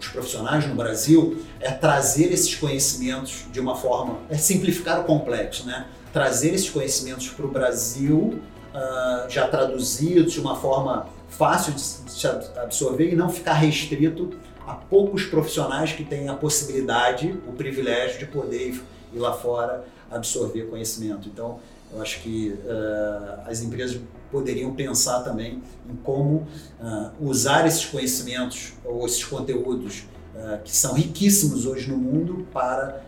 os 0.00 0.08
profissionais 0.08 0.66
no 0.66 0.74
Brasil 0.74 1.44
é 1.60 1.70
trazer 1.70 2.32
esses 2.32 2.54
conhecimentos 2.54 3.44
de 3.52 3.60
uma 3.60 3.76
forma, 3.76 4.18
é 4.30 4.36
simplificar 4.36 5.00
o 5.00 5.04
complexo, 5.04 5.66
né? 5.66 5.86
Trazer 6.12 6.54
esses 6.54 6.70
conhecimentos 6.70 7.28
para 7.28 7.44
o 7.44 7.50
Brasil 7.50 8.40
uh, 8.74 9.30
já 9.30 9.46
traduzidos 9.48 10.32
de 10.32 10.40
uma 10.40 10.56
forma 10.56 11.08
fácil 11.28 11.74
de 11.74 11.80
se 11.80 12.26
absorver 12.56 13.12
e 13.12 13.16
não 13.16 13.28
ficar 13.28 13.54
restrito 13.54 14.30
há 14.66 14.74
poucos 14.74 15.24
profissionais 15.24 15.92
que 15.92 16.04
têm 16.04 16.28
a 16.28 16.34
possibilidade, 16.34 17.34
o 17.48 17.52
privilégio 17.52 18.18
de 18.18 18.26
poder 18.26 18.80
ir 19.12 19.18
lá 19.18 19.32
fora 19.32 19.84
absorver 20.10 20.66
conhecimento. 20.68 21.28
Então, 21.28 21.58
eu 21.92 22.00
acho 22.00 22.20
que 22.20 22.54
uh, 22.64 23.48
as 23.48 23.62
empresas 23.62 24.00
poderiam 24.30 24.74
pensar 24.74 25.20
também 25.20 25.62
em 25.88 25.96
como 25.96 26.46
uh, 26.80 27.10
usar 27.20 27.66
esses 27.66 27.84
conhecimentos 27.84 28.72
ou 28.84 29.04
esses 29.04 29.24
conteúdos 29.24 30.04
uh, 30.34 30.62
que 30.62 30.74
são 30.74 30.94
riquíssimos 30.94 31.66
hoje 31.66 31.90
no 31.90 31.98
mundo 31.98 32.46
para, 32.52 33.02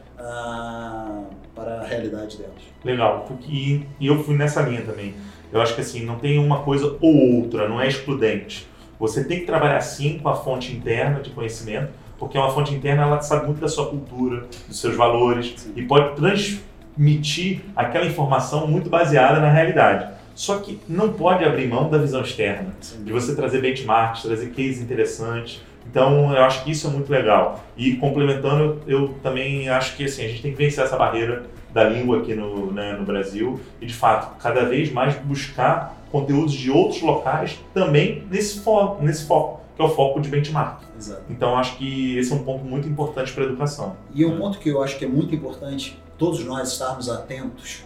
para 1.54 1.80
a 1.80 1.84
realidade 1.84 2.36
delas. 2.36 2.62
Legal, 2.84 3.26
e, 3.48 3.86
eu 4.00 4.22
fui 4.22 4.36
nessa 4.36 4.60
linha 4.62 4.82
também. 4.82 5.14
Eu 5.50 5.60
acho 5.60 5.74
que 5.74 5.80
assim, 5.80 6.04
não 6.04 6.18
tem 6.18 6.38
uma 6.38 6.62
coisa 6.62 6.96
ou 7.00 7.42
outra, 7.42 7.68
não 7.68 7.80
é 7.80 7.88
excludente. 7.88 8.68
Você 9.04 9.22
tem 9.22 9.40
que 9.40 9.44
trabalhar 9.44 9.82
sim 9.82 10.18
com 10.18 10.30
a 10.30 10.34
fonte 10.34 10.72
interna 10.72 11.20
de 11.20 11.28
conhecimento, 11.28 11.90
porque 12.18 12.38
uma 12.38 12.50
fonte 12.50 12.72
interna 12.72 13.02
ela 13.02 13.20
sabe 13.20 13.44
muito 13.44 13.60
da 13.60 13.68
sua 13.68 13.90
cultura, 13.90 14.46
dos 14.66 14.80
seus 14.80 14.96
valores 14.96 15.52
sim. 15.58 15.72
e 15.76 15.82
pode 15.82 16.16
transmitir 16.16 17.60
aquela 17.76 18.06
informação 18.06 18.66
muito 18.66 18.88
baseada 18.88 19.40
na 19.40 19.50
realidade. 19.50 20.10
Só 20.34 20.56
que 20.58 20.80
não 20.88 21.12
pode 21.12 21.44
abrir 21.44 21.68
mão 21.68 21.90
da 21.90 21.98
visão 21.98 22.22
externa, 22.22 22.74
sim. 22.80 23.04
de 23.04 23.12
você 23.12 23.36
trazer 23.36 23.60
benchmarks, 23.60 24.22
trazer 24.22 24.46
cases 24.46 24.80
interessantes. 24.80 25.60
Então, 25.86 26.34
eu 26.34 26.42
acho 26.42 26.64
que 26.64 26.70
isso 26.70 26.86
é 26.86 26.90
muito 26.90 27.10
legal. 27.10 27.62
E 27.76 27.96
complementando, 27.96 28.80
eu, 28.86 29.00
eu 29.00 29.08
também 29.22 29.68
acho 29.68 29.98
que 29.98 30.04
assim, 30.06 30.24
a 30.24 30.28
gente 30.28 30.40
tem 30.40 30.52
que 30.52 30.56
vencer 30.56 30.82
essa 30.82 30.96
barreira 30.96 31.44
da 31.74 31.82
língua 31.84 32.20
aqui 32.20 32.34
no, 32.34 32.72
né, 32.72 32.92
no 32.92 33.04
Brasil 33.04 33.60
e, 33.80 33.86
de 33.86 33.92
fato, 33.92 34.38
cada 34.40 34.64
vez 34.64 34.92
mais 34.92 35.16
buscar 35.16 36.00
conteúdos 36.10 36.54
de 36.54 36.70
outros 36.70 37.02
locais 37.02 37.58
também 37.74 38.24
nesse, 38.30 38.60
fo 38.60 38.96
nesse 39.00 39.26
foco, 39.26 39.60
que 39.74 39.82
é 39.82 39.84
o 39.84 39.88
foco 39.88 40.20
de 40.20 40.28
benchmark. 40.28 40.82
Exato. 40.96 41.24
Então, 41.28 41.58
acho 41.58 41.76
que 41.76 42.16
esse 42.16 42.32
é 42.32 42.36
um 42.36 42.44
ponto 42.44 42.64
muito 42.64 42.88
importante 42.88 43.32
para 43.32 43.42
a 43.42 43.46
educação. 43.48 43.96
E 44.14 44.24
um 44.24 44.38
ponto 44.38 44.60
que 44.60 44.68
eu 44.68 44.80
acho 44.80 44.96
que 44.96 45.04
é 45.04 45.08
muito 45.08 45.34
importante 45.34 46.00
todos 46.16 46.44
nós 46.44 46.70
estarmos 46.70 47.08
atentos 47.08 47.82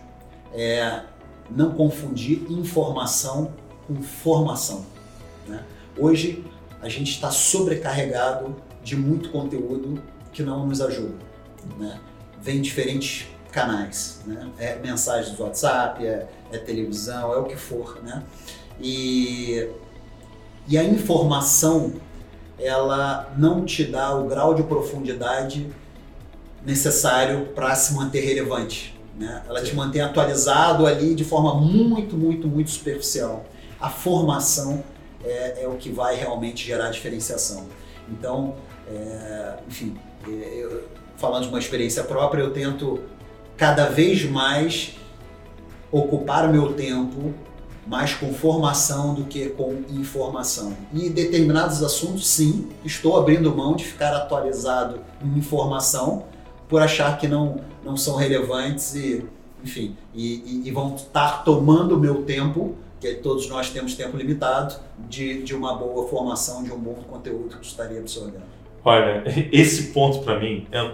é 0.52 1.04
não 1.50 1.70
confundir 1.70 2.42
informação 2.50 3.52
com 3.86 4.02
formação. 4.02 4.84
Né? 5.46 5.64
Hoje, 5.96 6.44
a 6.82 6.90
gente 6.90 7.12
está 7.12 7.30
sobrecarregado 7.30 8.54
de 8.84 8.94
muito 8.94 9.30
conteúdo 9.30 10.02
que 10.30 10.42
não 10.42 10.66
nos 10.66 10.82
ajuda. 10.82 11.14
Né? 11.78 11.98
Vem 12.42 12.60
diferentes 12.60 13.26
canais, 13.50 14.20
né? 14.26 14.48
É 14.58 14.76
mensagens 14.76 15.36
do 15.36 15.42
WhatsApp, 15.42 16.04
é, 16.06 16.26
é, 16.52 16.58
televisão, 16.58 17.32
é 17.32 17.36
o 17.38 17.44
que 17.44 17.56
for, 17.56 18.00
né? 18.02 18.22
E, 18.80 19.68
e 20.66 20.76
a 20.78 20.84
informação, 20.84 21.94
ela 22.58 23.32
não 23.36 23.64
te 23.64 23.84
dá 23.84 24.14
o 24.14 24.28
grau 24.28 24.54
de 24.54 24.62
profundidade 24.62 25.68
necessário 26.64 27.46
para 27.54 27.74
se 27.74 27.94
manter 27.94 28.20
relevante, 28.20 28.98
né? 29.16 29.42
Ela 29.48 29.60
Sim. 29.60 29.66
te 29.66 29.74
mantém 29.74 30.02
atualizado 30.02 30.86
ali 30.86 31.14
de 31.14 31.24
forma 31.24 31.54
muito, 31.54 32.16
muito, 32.16 32.46
muito 32.46 32.70
superficial. 32.70 33.44
A 33.80 33.88
formação 33.88 34.82
é, 35.24 35.64
é 35.64 35.68
o 35.68 35.76
que 35.76 35.90
vai 35.90 36.16
realmente 36.16 36.66
gerar 36.66 36.90
diferenciação. 36.90 37.66
Então, 38.10 38.56
é, 38.86 39.54
enfim, 39.68 39.96
é, 40.26 40.30
eu, 40.30 40.84
falando 41.16 41.44
de 41.44 41.48
uma 41.48 41.58
experiência 41.58 42.04
própria, 42.04 42.42
eu 42.42 42.52
tento 42.52 43.00
cada 43.58 43.86
vez 43.86 44.24
mais 44.24 44.96
ocupar 45.92 46.48
o 46.48 46.52
meu 46.52 46.72
tempo 46.72 47.34
mais 47.88 48.12
com 48.12 48.32
formação 48.34 49.14
do 49.14 49.24
que 49.24 49.48
com 49.48 49.82
informação. 49.88 50.76
E 50.92 51.08
determinados 51.08 51.82
assuntos, 51.82 52.28
sim, 52.28 52.68
estou 52.84 53.18
abrindo 53.18 53.54
mão 53.56 53.74
de 53.74 53.84
ficar 53.84 54.14
atualizado 54.14 55.00
em 55.24 55.38
informação 55.38 56.26
por 56.68 56.82
achar 56.82 57.16
que 57.16 57.26
não, 57.26 57.62
não 57.82 57.96
são 57.96 58.16
relevantes 58.16 58.94
e, 58.94 59.24
enfim, 59.64 59.96
e, 60.14 60.34
e, 60.64 60.68
e 60.68 60.70
vão 60.70 60.96
estar 60.96 61.42
tomando 61.44 61.96
o 61.96 61.98
meu 61.98 62.24
tempo, 62.24 62.76
que 63.00 63.14
todos 63.14 63.48
nós 63.48 63.70
temos 63.70 63.94
tempo 63.94 64.18
limitado, 64.18 64.74
de, 65.08 65.42
de 65.42 65.54
uma 65.54 65.74
boa 65.74 66.06
formação, 66.08 66.62
de 66.62 66.70
um 66.70 66.78
bom 66.78 66.96
conteúdo 67.08 67.56
que 67.56 67.66
estaria 67.66 68.00
absorvendo. 68.00 68.44
Olha, 68.84 69.24
esse 69.50 69.94
ponto 69.94 70.18
para 70.18 70.38
mim 70.38 70.66
é 70.70 70.92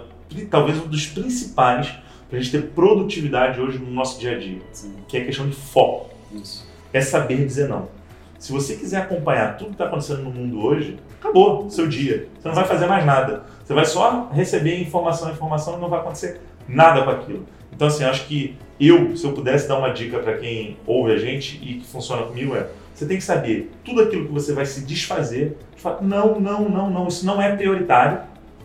talvez 0.49 0.77
um 0.77 0.87
dos 0.87 1.07
principais 1.07 1.93
para 2.35 2.39
a 2.39 2.43
gente 2.43 2.51
ter 2.51 2.67
produtividade 2.71 3.61
hoje 3.61 3.79
no 3.79 3.89
nosso 3.89 4.19
dia 4.19 4.35
a 4.35 4.37
dia, 4.37 4.59
Sim. 4.73 4.93
que 5.07 5.17
é 5.17 5.21
a 5.21 5.25
questão 5.25 5.47
de 5.47 5.55
foco. 5.55 6.09
Isso. 6.33 6.67
É 6.91 6.99
saber 6.99 7.45
dizer 7.45 7.69
não. 7.69 7.87
Se 8.37 8.51
você 8.51 8.75
quiser 8.75 8.97
acompanhar 8.97 9.57
tudo 9.57 9.67
que 9.67 9.75
está 9.75 9.85
acontecendo 9.85 10.23
no 10.23 10.29
mundo 10.29 10.61
hoje, 10.61 10.97
acabou 11.19 11.69
seu 11.69 11.87
dia. 11.87 12.27
Você 12.37 12.47
não 12.47 12.55
vai 12.55 12.65
fazer 12.65 12.87
mais 12.87 13.05
nada. 13.05 13.43
Você 13.63 13.73
vai 13.73 13.85
só 13.85 14.29
receber 14.33 14.81
informação, 14.81 15.31
informação 15.31 15.77
e 15.77 15.81
não 15.81 15.89
vai 15.89 16.01
acontecer 16.01 16.41
nada 16.67 17.03
com 17.03 17.09
aquilo. 17.09 17.45
Então, 17.71 17.87
assim, 17.87 18.03
acho 18.03 18.27
que 18.27 18.57
eu, 18.79 19.15
se 19.15 19.25
eu 19.25 19.31
pudesse 19.31 19.67
dar 19.67 19.77
uma 19.77 19.91
dica 19.91 20.19
para 20.19 20.37
quem 20.37 20.77
ouve 20.85 21.13
a 21.13 21.17
gente 21.17 21.57
e 21.63 21.75
que 21.75 21.87
funciona 21.87 22.23
comigo, 22.23 22.55
é 22.55 22.67
você 22.93 23.05
tem 23.05 23.17
que 23.17 23.23
saber 23.23 23.71
tudo 23.83 24.01
aquilo 24.01 24.25
que 24.25 24.31
você 24.31 24.53
vai 24.53 24.65
se 24.65 24.81
desfazer. 24.81 25.57
De 25.75 25.81
fato, 25.81 26.03
não, 26.03 26.39
não, 26.39 26.69
não, 26.69 26.89
não, 26.89 27.07
isso 27.07 27.25
não 27.25 27.41
é 27.41 27.55
prioritário. 27.55 28.19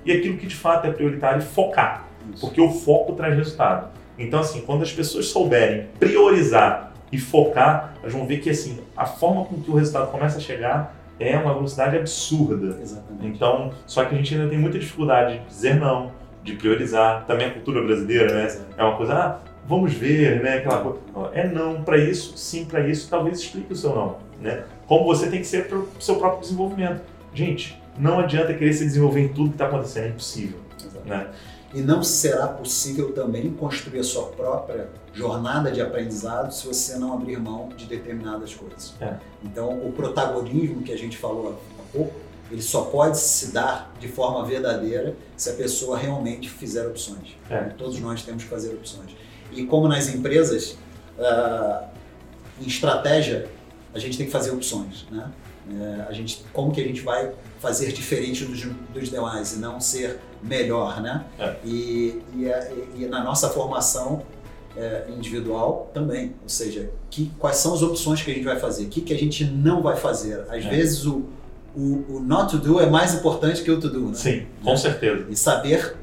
E 0.04 0.12
aquilo 0.12 0.36
que 0.36 0.46
de 0.46 0.56
fato 0.56 0.86
é 0.86 0.90
prioritário, 0.90 1.40
focar. 1.40 2.09
Isso. 2.32 2.40
Porque 2.40 2.60
o 2.60 2.70
foco 2.70 3.12
traz 3.14 3.36
resultado. 3.36 3.88
Então, 4.18 4.40
assim, 4.40 4.60
quando 4.60 4.82
as 4.82 4.92
pessoas 4.92 5.26
souberem 5.26 5.86
priorizar 5.98 6.92
e 7.10 7.18
focar, 7.18 7.94
elas 8.02 8.12
vão 8.12 8.26
ver 8.26 8.38
que, 8.38 8.50
assim, 8.50 8.78
a 8.96 9.06
forma 9.06 9.44
com 9.44 9.60
que 9.60 9.70
o 9.70 9.74
resultado 9.74 10.10
começa 10.10 10.38
a 10.38 10.40
chegar 10.40 10.94
é 11.18 11.36
uma 11.36 11.52
velocidade 11.54 11.96
absurda. 11.96 12.78
Exatamente. 12.80 13.26
Então, 13.26 13.72
só 13.86 14.04
que 14.04 14.14
a 14.14 14.18
gente 14.18 14.34
ainda 14.34 14.48
tem 14.48 14.58
muita 14.58 14.78
dificuldade 14.78 15.38
de 15.38 15.46
dizer 15.46 15.74
não, 15.74 16.12
de 16.42 16.54
priorizar. 16.54 17.24
Também 17.26 17.46
a 17.46 17.50
cultura 17.50 17.82
brasileira, 17.82 18.34
né? 18.34 18.60
É 18.76 18.84
uma 18.84 18.96
coisa, 18.96 19.14
ah, 19.14 19.38
vamos 19.66 19.92
ver, 19.92 20.42
né? 20.42 20.58
Aquela 20.58 20.80
coisa. 20.80 20.98
É 21.34 21.46
não 21.46 21.82
para 21.82 21.98
isso, 21.98 22.36
sim 22.36 22.64
para 22.64 22.86
isso, 22.86 23.08
talvez 23.08 23.38
explique 23.38 23.72
o 23.72 23.76
seu 23.76 23.94
não, 23.94 24.16
né? 24.40 24.64
Como 24.86 25.04
você 25.04 25.28
tem 25.28 25.40
que 25.40 25.46
ser 25.46 25.68
para 25.68 25.78
o 25.78 25.88
seu 26.00 26.16
próprio 26.16 26.40
desenvolvimento. 26.40 27.02
Gente, 27.32 27.80
não 27.98 28.18
adianta 28.18 28.54
querer 28.54 28.72
se 28.72 28.84
desenvolver 28.84 29.20
em 29.20 29.28
tudo 29.28 29.50
que 29.50 29.54
está 29.54 29.66
acontecendo, 29.66 30.04
é 30.04 30.08
impossível. 30.08 30.58
Né? 31.04 31.26
E 31.72 31.80
não 31.80 32.02
será 32.02 32.48
possível 32.48 33.12
também 33.12 33.50
construir 33.52 34.00
a 34.00 34.04
sua 34.04 34.26
própria 34.26 34.88
jornada 35.12 35.70
de 35.70 35.80
aprendizado 35.80 36.52
se 36.52 36.66
você 36.66 36.96
não 36.96 37.12
abrir 37.12 37.38
mão 37.38 37.68
de 37.76 37.86
determinadas 37.86 38.54
coisas. 38.54 38.94
É. 39.00 39.14
Então, 39.44 39.70
o 39.86 39.92
protagonismo 39.92 40.82
que 40.82 40.92
a 40.92 40.98
gente 40.98 41.16
falou 41.16 41.60
há 41.78 41.92
pouco, 41.92 42.14
ele 42.50 42.62
só 42.62 42.82
pode 42.82 43.18
se 43.18 43.52
dar 43.52 43.92
de 44.00 44.08
forma 44.08 44.44
verdadeira 44.44 45.14
se 45.36 45.50
a 45.50 45.52
pessoa 45.52 45.96
realmente 45.96 46.50
fizer 46.50 46.86
opções. 46.86 47.36
É. 47.48 47.60
Todos 47.78 48.00
nós 48.00 48.22
temos 48.22 48.42
que 48.42 48.48
fazer 48.48 48.70
opções. 48.74 49.14
E 49.52 49.64
como 49.64 49.86
nas 49.86 50.08
empresas, 50.08 50.76
uh, 51.18 51.88
em 52.60 52.66
estratégia, 52.66 53.48
a 53.94 53.98
gente 53.98 54.16
tem 54.16 54.26
que 54.26 54.32
fazer 54.32 54.50
opções, 54.50 55.06
né? 55.10 55.30
É, 55.72 56.06
a 56.08 56.12
gente, 56.12 56.42
como 56.52 56.72
que 56.72 56.80
a 56.80 56.84
gente 56.84 57.02
vai 57.02 57.32
fazer 57.60 57.92
diferente 57.92 58.44
dos, 58.44 58.64
dos 58.92 59.08
demais 59.08 59.52
e 59.52 59.58
não 59.58 59.78
ser 59.78 60.18
melhor, 60.42 61.00
né? 61.00 61.24
É. 61.38 61.54
E, 61.64 62.22
e, 62.34 62.50
e, 62.96 63.06
na 63.06 63.22
nossa 63.22 63.48
formação 63.48 64.22
é, 64.76 65.04
individual 65.16 65.90
também, 65.92 66.34
ou 66.42 66.48
seja, 66.48 66.90
que, 67.10 67.30
quais 67.38 67.56
são 67.56 67.74
as 67.74 67.82
opções 67.82 68.22
que 68.22 68.30
a 68.30 68.34
gente 68.34 68.44
vai 68.44 68.58
fazer, 68.58 68.84
o 68.84 68.88
que, 68.88 69.00
que 69.00 69.12
a 69.12 69.18
gente 69.18 69.44
não 69.44 69.82
vai 69.82 69.96
fazer. 69.96 70.44
Às 70.48 70.64
é. 70.64 70.68
vezes 70.68 71.06
o, 71.06 71.24
o, 71.74 72.16
o, 72.16 72.20
not 72.20 72.50
to 72.50 72.58
do 72.58 72.80
é 72.80 72.88
mais 72.88 73.14
importante 73.14 73.62
que 73.62 73.70
o 73.70 73.78
to 73.78 73.88
do, 73.88 74.08
né? 74.08 74.14
Sim, 74.14 74.46
com 74.62 74.76
certeza. 74.76 75.26
E 75.28 75.36
saber 75.36 75.96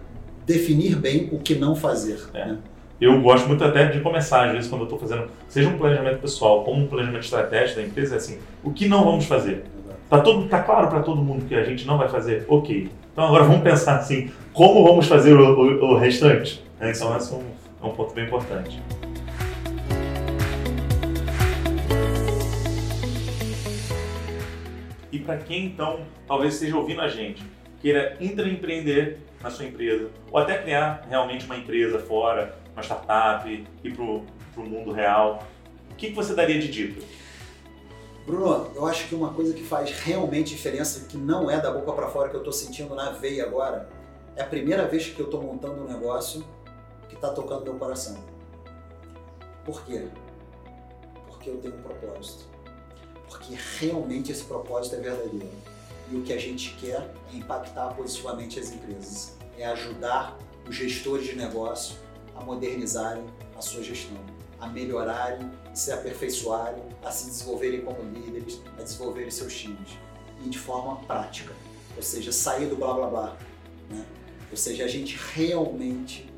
definir 0.45 0.95
bem 0.95 1.29
o 1.31 1.39
que 1.39 1.55
não 1.55 1.75
fazer. 1.75 2.19
É. 2.33 2.45
Né? 2.45 2.57
Eu 2.99 3.21
gosto 3.21 3.47
muito 3.47 3.63
até 3.63 3.85
de 3.85 4.01
começar, 4.01 4.47
às 4.47 4.53
vezes, 4.53 4.69
quando 4.69 4.81
eu 4.81 4.85
estou 4.85 4.99
fazendo, 4.99 5.29
seja 5.47 5.69
um 5.69 5.77
planejamento 5.77 6.19
pessoal, 6.19 6.63
como 6.63 6.83
um 6.83 6.87
planejamento 6.87 7.23
estratégico 7.23 7.79
da 7.79 7.85
empresa, 7.85 8.15
é 8.15 8.17
assim, 8.17 8.39
o 8.63 8.71
que 8.71 8.87
não 8.87 9.03
vamos 9.03 9.25
fazer? 9.25 9.65
Tá, 10.09 10.21
todo, 10.21 10.47
tá 10.47 10.63
claro 10.63 10.87
para 10.87 11.01
todo 11.01 11.21
mundo 11.21 11.45
que 11.45 11.53
a 11.53 11.65
gente 11.65 11.85
não 11.85 11.97
vai 11.97 12.07
fazer? 12.07 12.45
Ok. 12.47 12.89
Então 13.11 13.25
agora 13.25 13.43
vamos 13.43 13.61
pensar 13.61 13.97
assim, 13.97 14.31
como 14.53 14.81
vamos 14.81 15.05
fazer 15.05 15.33
o, 15.33 15.59
o, 15.59 15.91
o 15.91 15.97
restante? 15.97 16.63
Então 16.77 16.89
esse 16.89 17.03
é 17.03 17.35
um, 17.35 17.43
é 17.83 17.85
um 17.85 17.89
ponto 17.89 18.13
bem 18.13 18.25
importante. 18.25 18.81
E 25.11 25.19
para 25.19 25.37
quem 25.39 25.65
então 25.65 25.99
talvez 26.25 26.53
esteja 26.53 26.77
ouvindo 26.77 27.01
a 27.01 27.09
gente, 27.09 27.43
queira 27.81 28.15
intraempreender 28.21 29.17
na 29.43 29.49
sua 29.49 29.65
empresa, 29.65 30.09
ou 30.31 30.39
até 30.39 30.57
criar 30.57 31.05
realmente 31.09 31.45
uma 31.45 31.57
empresa 31.57 31.99
fora, 31.99 32.57
uma 32.73 32.81
startup, 32.81 33.49
ir 33.83 33.91
para 33.93 34.03
o 34.03 34.23
mundo 34.57 34.93
real, 34.93 35.45
o 35.91 35.95
que, 35.95 36.07
que 36.07 36.15
você 36.15 36.33
daria 36.33 36.59
de 36.59 36.69
dica? 36.69 37.01
Bruno, 38.27 38.69
eu 38.75 38.85
acho 38.85 39.07
que 39.07 39.15
uma 39.15 39.33
coisa 39.33 39.53
que 39.53 39.63
faz 39.63 39.89
realmente 39.89 40.49
diferença, 40.49 41.05
que 41.05 41.17
não 41.17 41.49
é 41.49 41.61
da 41.61 41.71
boca 41.71 41.93
para 41.93 42.09
fora 42.09 42.27
que 42.27 42.35
eu 42.35 42.41
estou 42.41 42.51
sentindo 42.51 42.93
na 42.93 43.11
veia 43.11 43.45
agora, 43.45 43.89
é 44.35 44.41
a 44.41 44.45
primeira 44.45 44.85
vez 44.85 45.07
que 45.07 45.17
eu 45.17 45.27
estou 45.27 45.41
montando 45.41 45.81
um 45.81 45.87
negócio 45.87 46.45
que 47.07 47.15
está 47.15 47.29
tocando 47.29 47.63
meu 47.63 47.75
coração. 47.75 48.21
Por 49.63 49.81
quê? 49.85 50.09
Porque 51.29 51.49
eu 51.49 51.57
tenho 51.59 51.75
um 51.75 51.81
propósito. 51.81 52.43
Porque 53.29 53.57
realmente 53.79 54.29
esse 54.29 54.43
propósito 54.43 54.97
é 54.97 54.99
verdadeiro. 54.99 55.49
E 56.11 56.17
o 56.17 56.21
que 56.21 56.33
a 56.33 56.37
gente 56.37 56.75
quer 56.81 57.09
é 57.31 57.37
impactar 57.37 57.93
positivamente 57.93 58.59
as 58.59 58.73
empresas, 58.73 59.37
é 59.57 59.65
ajudar 59.67 60.37
os 60.67 60.75
gestores 60.75 61.25
de 61.25 61.33
negócio 61.37 61.95
a 62.35 62.43
modernizarem 62.43 63.23
a 63.57 63.61
sua 63.61 63.81
gestão 63.81 64.17
a 64.59 64.67
melhorarem, 64.67 65.51
se 65.73 65.91
aperfeiçoarem, 65.91 66.83
a 67.03 67.11
se 67.11 67.27
desenvolverem 67.27 67.81
como 67.81 68.01
líderes, 68.01 68.61
a 68.77 68.83
desenvolverem 68.83 69.29
seus 69.29 69.55
times. 69.55 69.97
E 70.43 70.49
de 70.49 70.57
forma 70.57 70.97
prática, 71.05 71.53
ou 71.95 72.03
seja, 72.03 72.31
sair 72.31 72.67
do 72.67 72.75
blá 72.75 72.93
blá 72.93 73.07
blá. 73.07 73.37
Né? 73.89 74.05
Ou 74.51 74.57
seja, 74.57 74.85
a 74.85 74.87
gente 74.87 75.17
realmente 75.33 76.31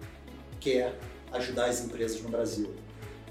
quer 0.59 0.97
ajudar 1.32 1.65
as 1.65 1.82
empresas 1.82 2.22
no 2.22 2.30
Brasil 2.30 2.74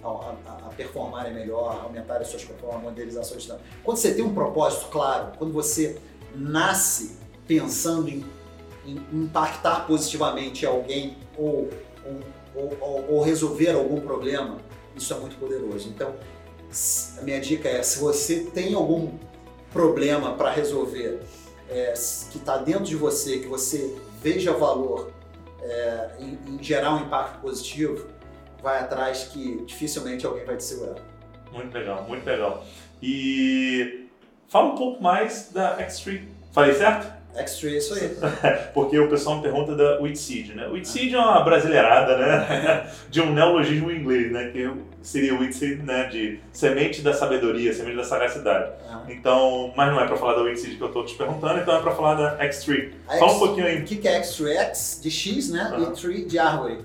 a, 0.03 0.09
a, 0.09 0.67
a 0.67 0.71
performarem 0.77 1.35
melhor, 1.35 1.81
aumentarem 1.85 2.27
suas 2.27 2.45
performances, 2.45 3.15
gestão. 3.31 3.59
Quando 3.83 3.97
você 3.97 4.15
tem 4.15 4.25
um 4.25 4.35
propósito 4.35 4.89
claro, 4.91 5.33
quando 5.37 5.53
você 5.53 5.99
nasce 6.35 7.17
pensando 7.47 8.09
em, 8.09 8.25
em 8.87 8.97
impactar 9.13 9.87
positivamente 9.87 10.67
alguém 10.67 11.17
ou, 11.37 11.69
ou, 12.55 12.77
ou, 12.81 13.15
ou 13.15 13.23
resolver 13.23 13.71
algum 13.71 14.01
problema, 14.01 14.59
isso 15.03 15.15
é 15.15 15.19
muito 15.19 15.37
poderoso. 15.37 15.89
Então, 15.89 16.15
a 17.19 17.23
minha 17.23 17.41
dica 17.41 17.69
é: 17.69 17.83
se 17.83 17.99
você 17.99 18.45
tem 18.55 18.75
algum 18.75 19.13
problema 19.73 20.35
para 20.35 20.51
resolver 20.51 21.21
é, 21.69 21.93
que 22.31 22.39
está 22.39 22.57
dentro 22.59 22.85
de 22.85 22.97
você, 22.97 23.39
que 23.39 23.47
você 23.47 23.97
veja 24.23 24.53
valor 24.53 25.11
é, 25.63 26.11
em, 26.19 26.39
em, 26.47 26.63
gerar 26.63 26.95
um 26.95 27.05
impacto 27.05 27.41
positivo, 27.41 28.07
vai 28.63 28.81
atrás 28.81 29.25
que 29.25 29.65
dificilmente 29.65 30.27
alguém 30.27 30.45
vai 30.45 30.57
te 30.57 30.65
segurar. 30.65 30.97
Muito 31.53 31.77
legal, 31.77 32.05
muito 32.05 32.27
legal. 32.27 32.65
E 33.03 34.09
fala 34.49 34.73
um 34.73 34.77
pouco 34.77 35.03
mais 35.03 35.51
da 35.53 35.79
X3. 35.79 36.27
Falei 36.53 36.75
certo? 36.75 37.18
X3, 37.37 37.77
isso 37.77 37.95
aí. 37.95 38.17
Porque 38.75 38.99
o 38.99 39.09
pessoal 39.09 39.37
me 39.37 39.43
pergunta 39.43 39.75
da 39.75 40.01
Wheatseed, 40.01 40.55
né? 40.55 40.67
Wheatseed 40.67 41.15
é 41.15 41.19
uma 41.19 41.41
brasileirada, 41.43 42.17
né? 42.17 42.91
De 43.09 43.21
um 43.21 43.33
neologismo 43.33 43.91
inglês, 43.91 44.33
né? 44.33 44.51
Que 44.51 44.71
seria 45.03 45.39
Wheatseed, 45.39 45.83
né? 45.83 46.05
De 46.05 46.41
semente 46.53 47.03
da 47.03 47.13
sabedoria, 47.13 47.73
semente 47.73 47.97
da 47.97 48.05
sagacidade. 48.05 48.73
Ah. 48.89 49.03
Então, 49.09 49.73
mas 49.77 49.93
não 49.93 50.01
é 50.01 50.07
para 50.07 50.17
falar 50.17 50.35
da 50.35 50.43
Wheatseed 50.43 50.77
que 50.77 50.83
eu 50.83 50.89
estou 50.89 51.05
te 51.05 51.15
perguntando, 51.15 51.61
então 51.61 51.77
é 51.77 51.81
para 51.81 51.93
falar 51.93 52.15
da 52.15 52.39
X3. 52.45 52.91
Fala 53.07 53.33
um 53.33 53.39
pouquinho 53.39 53.67
aí. 53.67 53.83
O 53.83 53.85
que 53.85 54.09
é 54.09 54.21
X3? 54.21 54.59
X 54.59 55.01
de 55.03 55.11
X, 55.11 55.51
né? 55.51 55.77
E 55.81 56.01
tree 56.01 56.25
de 56.25 56.39
árvore. 56.39 56.79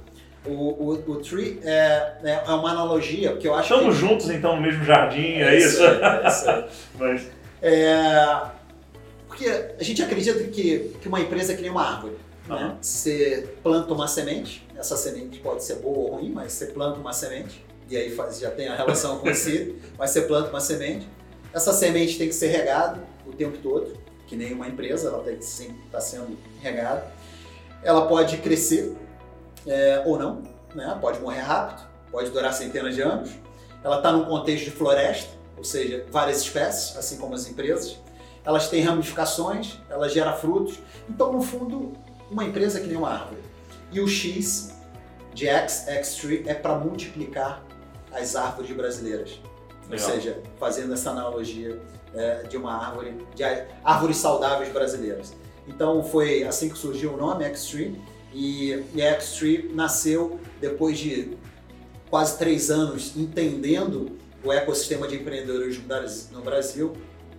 O, 0.46 0.52
o, 0.52 0.92
o 0.92 1.16
tree 1.22 1.60
é, 1.64 2.18
é, 2.22 2.44
é 2.46 2.52
uma 2.52 2.72
analogia, 2.72 3.32
porque 3.32 3.48
eu 3.48 3.56
acho 3.56 3.74
Estamos 3.74 3.96
que... 3.96 4.02
juntos, 4.02 4.30
então, 4.30 4.58
no 4.58 4.62
mesmo 4.62 4.84
jardim, 4.84 5.36
é, 5.36 5.56
é 5.56 5.58
isso? 5.58 5.82
isso? 5.82 5.84
É, 5.84 6.28
isso 6.28 6.64
mas... 7.00 7.32
É 7.62 8.52
porque 9.34 9.48
a 9.80 9.84
gente 9.84 10.02
acredita 10.04 10.44
que, 10.44 10.96
que 11.02 11.08
uma 11.08 11.20
empresa 11.20 11.54
é 11.54 11.56
que 11.56 11.62
nem 11.64 11.72
uma 11.72 11.84
árvore. 11.84 12.16
Uhum. 12.48 12.56
Né? 12.56 12.78
Você 12.80 13.50
planta 13.64 13.92
uma 13.92 14.08
semente, 14.08 14.68
essa 14.78 14.96
semente 14.96 15.40
pode 15.40 15.64
ser 15.64 15.76
boa 15.78 15.98
ou 15.98 16.16
ruim, 16.18 16.32
mas 16.32 16.52
você 16.52 16.68
planta 16.68 17.00
uma 17.00 17.14
semente, 17.14 17.66
e 17.90 17.98
aí 17.98 18.16
faz, 18.16 18.40
já 18.40 18.52
tem 18.52 18.68
a 18.68 18.76
relação 18.76 19.18
com 19.18 19.34
si, 19.34 19.76
mas 19.98 20.12
você 20.12 20.22
planta 20.22 20.50
uma 20.50 20.60
semente, 20.60 21.08
Essa 21.52 21.74
semente 21.74 22.18
tem 22.18 22.28
que 22.28 22.36
ser 22.36 22.48
regada 22.48 23.04
o 23.26 23.32
tempo 23.32 23.58
todo, 23.58 23.98
que 24.28 24.36
nem 24.36 24.54
uma 24.54 24.68
empresa, 24.68 25.08
ela 25.08 25.24
tem 25.24 25.38
que 25.38 25.46
sempre 25.46 25.78
estar 25.86 25.98
tá 25.98 26.02
sendo 26.02 26.38
regada. 26.62 27.12
Ela 27.82 28.08
pode 28.08 28.38
crescer 28.38 28.96
é, 29.66 30.04
ou 30.06 30.18
não, 30.18 30.44
né? 30.76 30.96
pode 31.02 31.20
morrer 31.20 31.42
rápido, 31.42 31.88
pode 32.12 32.30
durar 32.30 32.54
centenas 32.54 32.94
de 32.94 33.02
anos. 33.02 33.32
Ela 33.84 33.98
está 33.98 34.12
num 34.12 34.26
contexto 34.26 34.66
de 34.66 34.72
floresta, 34.72 35.32
ou 35.58 35.64
seja, 35.64 36.06
várias 36.12 36.42
espécies, 36.42 36.96
assim 36.96 37.18
como 37.18 37.34
as 37.34 37.48
empresas. 37.48 38.03
Elas 38.46 38.68
têm 38.68 38.82
ramificações, 38.84 39.80
ela 39.90 40.10
gera 40.10 40.34
frutos. 40.34 40.80
Então, 41.10 41.32
no 41.32 41.42
fundo, 41.42 41.94
uma 42.30 42.44
empresa 42.44 42.80
é 42.80 42.82
que 42.82 42.88
nem 42.88 42.98
uma 42.98 43.10
árvore. 43.10 43.42
E 43.92 44.00
o 44.00 44.08
X 44.08 44.74
de 45.34 45.48
X, 45.48 45.88
X-Tree, 45.88 46.44
é 46.46 46.54
para 46.54 46.78
multiplicar 46.78 47.64
as 48.12 48.36
árvores 48.36 48.72
brasileiras. 48.72 49.40
Legal. 49.90 50.08
Ou 50.08 50.14
seja, 50.14 50.42
fazendo 50.60 50.94
essa 50.94 51.10
analogia 51.12 51.80
é, 52.14 52.44
de 52.44 52.58
uma 52.58 52.74
árvore, 52.74 53.16
de 53.36 53.44
árvores 53.84 54.18
saudáveis 54.18 54.72
brasileiras. 54.72 55.34
Então 55.68 56.04
foi 56.04 56.44
assim 56.44 56.70
que 56.70 56.78
surgiu 56.78 57.14
o 57.14 57.18
nome 57.18 57.44
X-Tree 57.46 58.00
e, 58.34 58.84
e 58.94 59.02
a 59.02 59.12
X-Tree 59.14 59.72
nasceu 59.74 60.40
depois 60.60 60.98
de 60.98 61.38
quase 62.10 62.38
três 62.38 62.70
anos 62.70 63.16
entendendo 63.16 64.18
o 64.44 64.52
ecossistema 64.52 65.08
de 65.08 65.16
empreendedorismo 65.16 65.86
no 66.32 66.42
Brasil, 66.42 66.94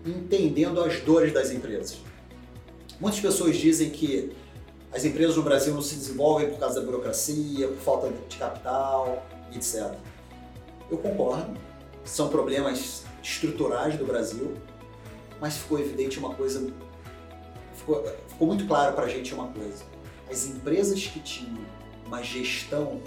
entendendo 0.05 0.81
as 0.81 1.01
dores 1.01 1.33
das 1.33 1.51
empresas. 1.51 1.99
Muitas 3.01 3.21
pessoas 3.21 3.57
dizem 3.57 3.91
que 3.91 4.33
as 4.93 5.05
empresas 5.05 5.37
no 5.37 5.43
Brasil 5.43 5.75
não 5.75 5.83
se 5.83 5.97
desenvolvem 5.97 6.51
por 6.51 6.59
causa 6.59 6.81
da 6.81 6.87
burocracia, 6.87 7.67
por 7.67 7.79
falta 7.79 8.13
de 8.29 8.37
capital, 8.37 9.27
etc. 9.55 9.95
Eu 10.91 10.99
concordo, 10.99 11.59
são 12.05 12.29
problemas 12.29 13.03
estruturais 13.23 13.97
do 13.97 14.05
Brasil, 14.05 14.55
mas 15.41 15.57
ficou 15.57 15.81
evidente 15.81 16.19
uma 16.19 16.35
coisa, 16.35 16.71
ficou, 17.75 18.05
ficou 18.29 18.47
muito 18.47 18.67
claro 18.67 18.95
para 18.95 19.07
a 19.07 19.09
gente 19.09 19.35
uma 19.35 19.49
coisa. 19.49 19.85
As 20.31 20.47
empresas 20.47 21.05
que 21.05 21.21
tinham 21.21 21.65
uma 22.07 22.23
gestão 22.23 23.01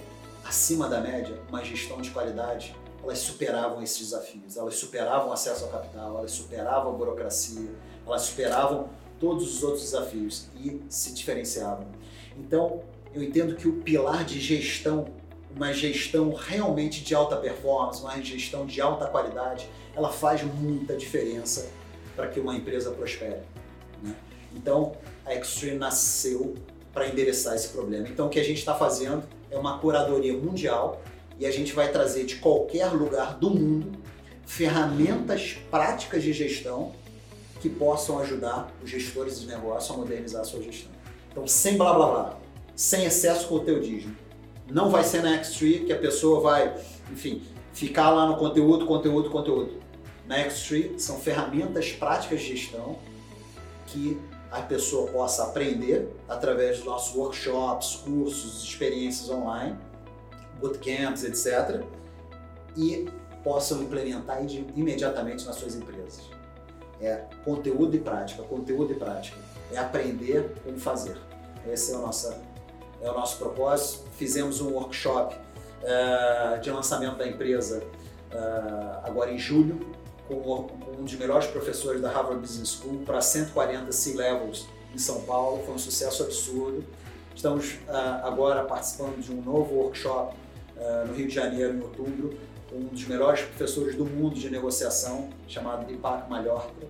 acima 0.43 0.89
da 0.89 0.99
média, 0.99 1.39
uma 1.49 1.63
gestão 1.63 2.01
de 2.01 2.09
qualidade, 2.09 2.75
elas 3.03 3.19
superavam 3.19 3.81
esses 3.81 3.99
desafios, 3.99 4.57
elas 4.57 4.75
superavam 4.75 5.29
o 5.29 5.33
acesso 5.33 5.65
ao 5.65 5.71
capital, 5.71 6.17
elas 6.17 6.31
superavam 6.31 6.93
a 6.93 6.95
burocracia, 6.95 7.71
elas 8.05 8.23
superavam 8.23 8.89
todos 9.19 9.55
os 9.55 9.63
outros 9.63 9.83
desafios 9.83 10.47
e 10.55 10.81
se 10.89 11.13
diferenciavam. 11.13 11.87
Então, 12.37 12.81
eu 13.13 13.23
entendo 13.23 13.55
que 13.55 13.67
o 13.67 13.73
pilar 13.81 14.23
de 14.23 14.39
gestão, 14.39 15.07
uma 15.55 15.73
gestão 15.73 16.33
realmente 16.33 17.03
de 17.03 17.15
alta 17.15 17.35
performance, 17.37 18.01
uma 18.01 18.21
gestão 18.21 18.65
de 18.65 18.79
alta 18.79 19.07
qualidade, 19.07 19.69
ela 19.95 20.11
faz 20.11 20.43
muita 20.43 20.95
diferença 20.95 21.69
para 22.15 22.27
que 22.27 22.39
uma 22.39 22.55
empresa 22.55 22.91
prospere. 22.91 23.41
Né? 24.03 24.15
Então, 24.55 24.95
a 25.25 25.33
Extreme 25.33 25.77
nasceu 25.77 26.55
para 26.93 27.07
endereçar 27.07 27.55
esse 27.55 27.69
problema. 27.69 28.07
Então, 28.07 28.27
o 28.27 28.29
que 28.29 28.39
a 28.39 28.43
gente 28.43 28.57
está 28.57 28.75
fazendo 28.75 29.23
é 29.49 29.57
uma 29.57 29.79
curadoria 29.79 30.33
mundial 30.33 31.01
e 31.39 31.45
a 31.45 31.51
gente 31.51 31.73
vai 31.73 31.91
trazer 31.91 32.25
de 32.25 32.37
qualquer 32.37 32.87
lugar 32.87 33.37
do 33.37 33.49
mundo 33.49 33.99
ferramentas 34.45 35.57
práticas 35.69 36.23
de 36.23 36.33
gestão 36.33 36.93
que 37.59 37.69
possam 37.69 38.19
ajudar 38.19 38.71
os 38.83 38.89
gestores 38.89 39.41
de 39.41 39.47
negócio 39.47 39.93
a 39.93 39.97
modernizar 39.97 40.41
a 40.41 40.45
sua 40.45 40.61
gestão. 40.61 40.91
Então, 41.31 41.47
sem 41.47 41.77
blá 41.77 41.93
blá 41.93 42.07
blá, 42.07 42.39
sem 42.75 43.05
excesso 43.05 43.47
conteudismo. 43.47 44.15
Não 44.69 44.89
vai 44.89 45.03
ser 45.03 45.21
na 45.21 45.35
X-Tree 45.35 45.85
que 45.85 45.93
a 45.93 45.97
pessoa 45.97 46.41
vai, 46.41 46.75
enfim, 47.11 47.41
ficar 47.73 48.09
lá 48.09 48.27
no 48.27 48.37
conteúdo, 48.37 48.85
conteúdo, 48.85 49.29
conteúdo. 49.29 49.79
Na 50.27 50.37
X-Tree 50.37 50.95
são 50.97 51.19
ferramentas 51.19 51.91
práticas 51.91 52.41
de 52.41 52.55
gestão 52.55 52.97
que 53.87 54.19
a 54.51 54.61
pessoa 54.61 55.09
possa 55.11 55.43
aprender 55.43 56.09
através 56.27 56.77
dos 56.77 56.85
nossos 56.85 57.15
workshops, 57.15 57.95
cursos, 58.03 58.63
experiências 58.63 59.29
online, 59.29 59.77
bootcamps, 60.59 61.23
etc. 61.23 61.83
E 62.75 63.09
possam 63.43 63.81
implementar 63.81 64.43
imediatamente 64.75 65.45
nas 65.45 65.55
suas 65.55 65.75
empresas. 65.75 66.29
É 66.99 67.23
conteúdo 67.45 67.95
e 67.95 67.99
prática, 67.99 68.43
conteúdo 68.43 68.91
e 68.91 68.95
prática. 68.95 69.37
É 69.71 69.77
aprender 69.77 70.53
como 70.63 70.77
fazer. 70.77 71.17
Esse 71.65 71.93
é 71.93 71.95
o 71.95 72.01
nosso, 72.01 72.33
é 73.01 73.09
o 73.09 73.13
nosso 73.13 73.37
propósito. 73.37 74.09
Fizemos 74.17 74.59
um 74.61 74.73
workshop 74.73 75.35
uh, 75.35 76.59
de 76.59 76.69
lançamento 76.71 77.17
da 77.17 77.27
empresa 77.27 77.83
uh, 78.33 79.07
agora 79.07 79.31
em 79.31 79.37
julho, 79.37 79.79
com, 80.27 80.67
um 80.97 81.03
dos 81.03 81.15
melhores 81.15 81.47
professores 81.47 82.01
da 82.01 82.09
Harvard 82.09 82.41
Business 82.41 82.69
School 82.69 82.99
para 83.05 83.21
140 83.21 83.91
C-Levels 83.91 84.67
em 84.93 84.97
São 84.97 85.21
Paulo. 85.21 85.63
Foi 85.65 85.75
um 85.75 85.79
sucesso 85.79 86.23
absurdo. 86.23 86.83
Estamos 87.35 87.73
uh, 87.87 88.25
agora 88.25 88.63
participando 88.63 89.21
de 89.21 89.31
um 89.31 89.41
novo 89.41 89.75
workshop 89.75 90.35
no 91.07 91.13
Rio 91.13 91.27
de 91.27 91.33
Janeiro, 91.33 91.73
em 91.73 91.81
outubro, 91.81 92.37
um 92.71 92.85
dos 92.85 93.05
melhores 93.07 93.41
professores 93.41 93.95
do 93.95 94.05
mundo 94.05 94.35
de 94.35 94.49
negociação, 94.49 95.29
chamado 95.47 95.85
Deepak 95.85 96.29
Malhotra. 96.29 96.87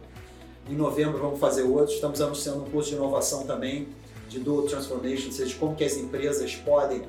Em 0.69 0.75
novembro 0.75 1.19
vamos 1.19 1.39
fazer 1.39 1.63
outro, 1.63 1.93
estamos 1.93 2.19
anunciando 2.19 2.63
um 2.63 2.69
curso 2.69 2.89
de 2.89 2.95
inovação 2.95 3.45
também, 3.45 3.87
de 4.27 4.39
Dual 4.39 4.63
Transformation, 4.63 5.27
ou 5.27 5.31
seja, 5.31 5.55
como 5.57 5.75
que 5.75 5.83
as 5.83 5.95
empresas 5.95 6.55
podem 6.55 7.03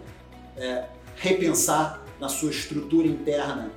é, 0.57 0.85
repensar 1.17 2.05
na 2.21 2.29
sua 2.29 2.51
estrutura 2.51 3.07
interna 3.07 3.71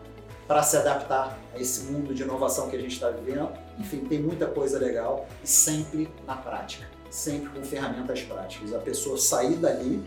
para 0.47 0.63
se 0.63 0.75
adaptar 0.75 1.39
a 1.55 1.59
esse 1.59 1.85
mundo 1.85 2.13
de 2.13 2.23
inovação 2.23 2.69
que 2.69 2.75
a 2.75 2.79
gente 2.79 2.93
está 2.93 3.09
vivendo. 3.09 3.49
Enfim, 3.79 3.99
tem 3.99 4.19
muita 4.19 4.47
coisa 4.47 4.77
legal 4.77 5.27
e 5.43 5.47
sempre 5.47 6.09
na 6.27 6.35
prática, 6.35 6.87
sempre 7.09 7.49
com 7.49 7.63
ferramentas 7.63 8.21
práticas. 8.21 8.73
A 8.73 8.79
pessoa 8.79 9.17
sair 9.17 9.55
dali 9.55 10.03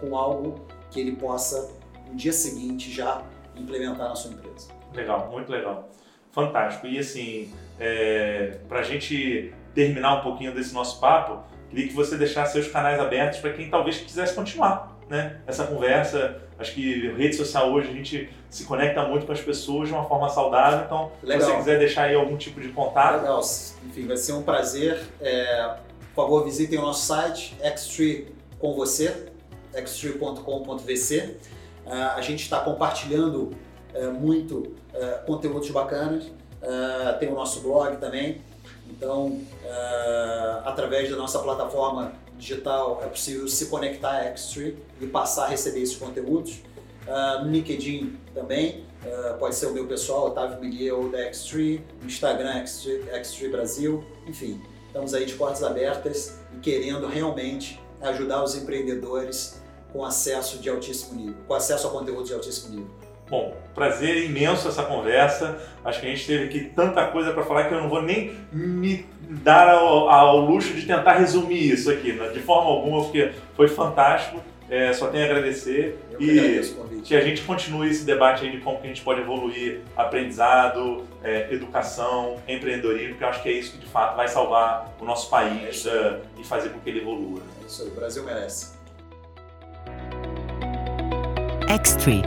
com 0.00 0.16
algo 0.16 0.60
que 0.90 1.00
ele 1.00 1.16
possa, 1.16 1.70
no 2.10 2.16
dia 2.16 2.32
seguinte, 2.32 2.90
já 2.90 3.22
implementar 3.56 4.08
na 4.08 4.14
sua 4.14 4.32
empresa. 4.32 4.68
Legal, 4.94 5.30
muito 5.30 5.50
legal. 5.50 5.88
Fantástico. 6.32 6.86
E 6.86 6.98
assim, 6.98 7.52
é, 7.78 8.58
para 8.68 8.80
a 8.80 8.82
gente 8.82 9.52
terminar 9.74 10.20
um 10.20 10.22
pouquinho 10.22 10.54
desse 10.54 10.74
nosso 10.74 11.00
papo, 11.00 11.42
queria 11.68 11.88
que 11.88 11.94
você 11.94 12.16
deixasse 12.16 12.52
seus 12.52 12.68
canais 12.68 12.98
abertos 13.00 13.40
para 13.40 13.52
quem 13.52 13.70
talvez 13.70 13.98
quisesse 13.98 14.34
continuar 14.34 15.00
né, 15.10 15.40
essa 15.46 15.66
conversa. 15.66 16.40
Acho 16.58 16.72
que 16.72 17.10
rede 17.12 17.34
social 17.34 17.72
hoje 17.72 17.88
a 17.88 17.92
gente 17.92 18.30
se 18.48 18.64
conecta 18.64 19.02
muito 19.02 19.26
com 19.26 19.32
as 19.32 19.40
pessoas 19.40 19.88
de 19.88 19.94
uma 19.94 20.04
forma 20.04 20.28
saudável, 20.28 20.84
então 20.84 21.10
Legal. 21.22 21.40
se 21.40 21.46
você 21.46 21.58
quiser 21.58 21.78
deixar 21.78 22.04
aí 22.04 22.14
algum 22.14 22.36
tipo 22.36 22.60
de 22.60 22.68
contato. 22.68 23.22
Legal, 23.22 23.40
enfim, 23.86 24.06
vai 24.06 24.16
ser 24.16 24.34
um 24.34 24.42
prazer. 24.42 25.00
É, 25.20 25.76
por 26.14 26.24
favor, 26.24 26.44
visitem 26.44 26.78
o 26.78 26.82
nosso 26.82 27.06
site, 27.06 27.56
xtree 27.76 28.28
com 28.58 28.74
você, 28.74 29.26
xtree.com.vc. 29.74 31.36
Uh, 31.86 32.16
a 32.16 32.20
gente 32.20 32.42
está 32.42 32.60
compartilhando 32.60 33.52
uh, 33.94 34.12
muito 34.12 34.58
uh, 34.58 35.26
conteúdos 35.26 35.70
bacanas. 35.70 36.24
tem 37.18 37.28
o 37.30 37.34
nosso 37.34 37.60
blog 37.60 37.96
também. 37.96 38.42
Então, 38.90 39.40
através 40.64 41.08
da 41.08 41.16
nossa 41.16 41.38
plataforma 41.38 42.12
digital, 42.36 43.00
é 43.02 43.06
possível 43.06 43.48
se 43.48 43.66
conectar 43.66 44.10
a 44.10 44.36
Xtree 44.36 44.76
e 45.00 45.06
passar 45.06 45.44
a 45.44 45.48
receber 45.48 45.80
esses 45.80 45.96
conteúdos. 45.96 46.60
no 47.42 47.50
LinkedIn 47.50 48.18
também, 48.34 48.84
pode 49.38 49.54
ser 49.54 49.66
o 49.66 49.72
meu 49.72 49.86
pessoal, 49.86 50.26
Otávio 50.26 50.60
Miguel 50.60 51.08
da 51.08 51.32
Xtree, 51.32 51.82
Instagram 52.04 52.66
Xtree 52.66 53.48
Brasil, 53.48 54.04
enfim, 54.26 54.60
estamos 54.88 55.14
aí 55.14 55.24
de 55.24 55.34
portas 55.34 55.62
abertas 55.62 56.40
e 56.54 56.58
querendo 56.58 57.06
realmente 57.06 57.80
ajudar 58.02 58.42
os 58.42 58.54
empreendedores 58.56 59.59
com 59.92 60.04
acesso 60.04 60.58
de 60.58 60.68
altíssimo 60.68 61.18
nível, 61.18 61.34
com 61.46 61.54
acesso 61.54 61.86
a 61.86 61.90
conteúdo 61.90 62.24
de 62.24 62.34
altíssimo 62.34 62.74
nível. 62.74 62.90
Bom, 63.30 63.56
prazer 63.76 64.24
imenso 64.24 64.66
essa 64.66 64.82
conversa. 64.82 65.56
Acho 65.84 66.00
que 66.00 66.06
a 66.06 66.10
gente 66.10 66.26
teve 66.26 66.44
aqui 66.44 66.72
tanta 66.74 67.06
coisa 67.06 67.32
para 67.32 67.44
falar 67.44 67.68
que 67.68 67.74
eu 67.74 67.80
não 67.80 67.88
vou 67.88 68.02
nem 68.02 68.36
me 68.52 69.06
dar 69.22 69.68
ao, 69.68 70.08
ao, 70.08 70.40
luxo 70.40 70.74
de 70.74 70.84
tentar 70.84 71.12
resumir 71.12 71.72
isso 71.72 71.88
aqui, 71.90 72.12
né? 72.12 72.30
de 72.30 72.40
forma 72.40 72.68
alguma, 72.68 73.04
porque 73.04 73.30
foi 73.54 73.68
fantástico. 73.68 74.42
É, 74.68 74.92
só 74.92 75.08
tenho 75.08 75.24
a 75.24 75.26
agradecer 75.26 75.98
eu 76.12 76.20
e 76.20 77.02
que 77.02 77.16
a 77.16 77.20
gente 77.20 77.42
continue 77.42 77.90
esse 77.90 78.04
debate 78.04 78.44
aí 78.44 78.52
de 78.52 78.58
como 78.58 78.78
que 78.78 78.86
a 78.86 78.88
gente 78.88 79.02
pode 79.02 79.20
evoluir 79.20 79.80
aprendizado, 79.96 81.04
é, 81.24 81.52
educação, 81.52 82.36
empreendedorismo, 82.46 83.10
porque 83.10 83.24
eu 83.24 83.28
acho 83.28 83.42
que 83.42 83.48
é 83.48 83.52
isso 83.52 83.72
que 83.72 83.78
de 83.78 83.86
fato 83.86 84.16
vai 84.16 84.28
salvar 84.28 84.94
o 85.00 85.04
nosso 85.04 85.28
país 85.28 85.86
é 85.86 86.20
e 86.38 86.44
fazer 86.44 86.68
com 86.68 86.78
que 86.78 86.88
ele 86.88 87.00
evolua. 87.00 87.42
É 87.60 87.66
isso 87.66 87.82
aí, 87.82 87.88
o 87.88 87.94
Brasil 87.94 88.22
merece. 88.22 88.79
X3. 91.70 92.24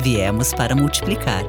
Viemos 0.00 0.54
para 0.54 0.76
multiplicar. 0.76 1.44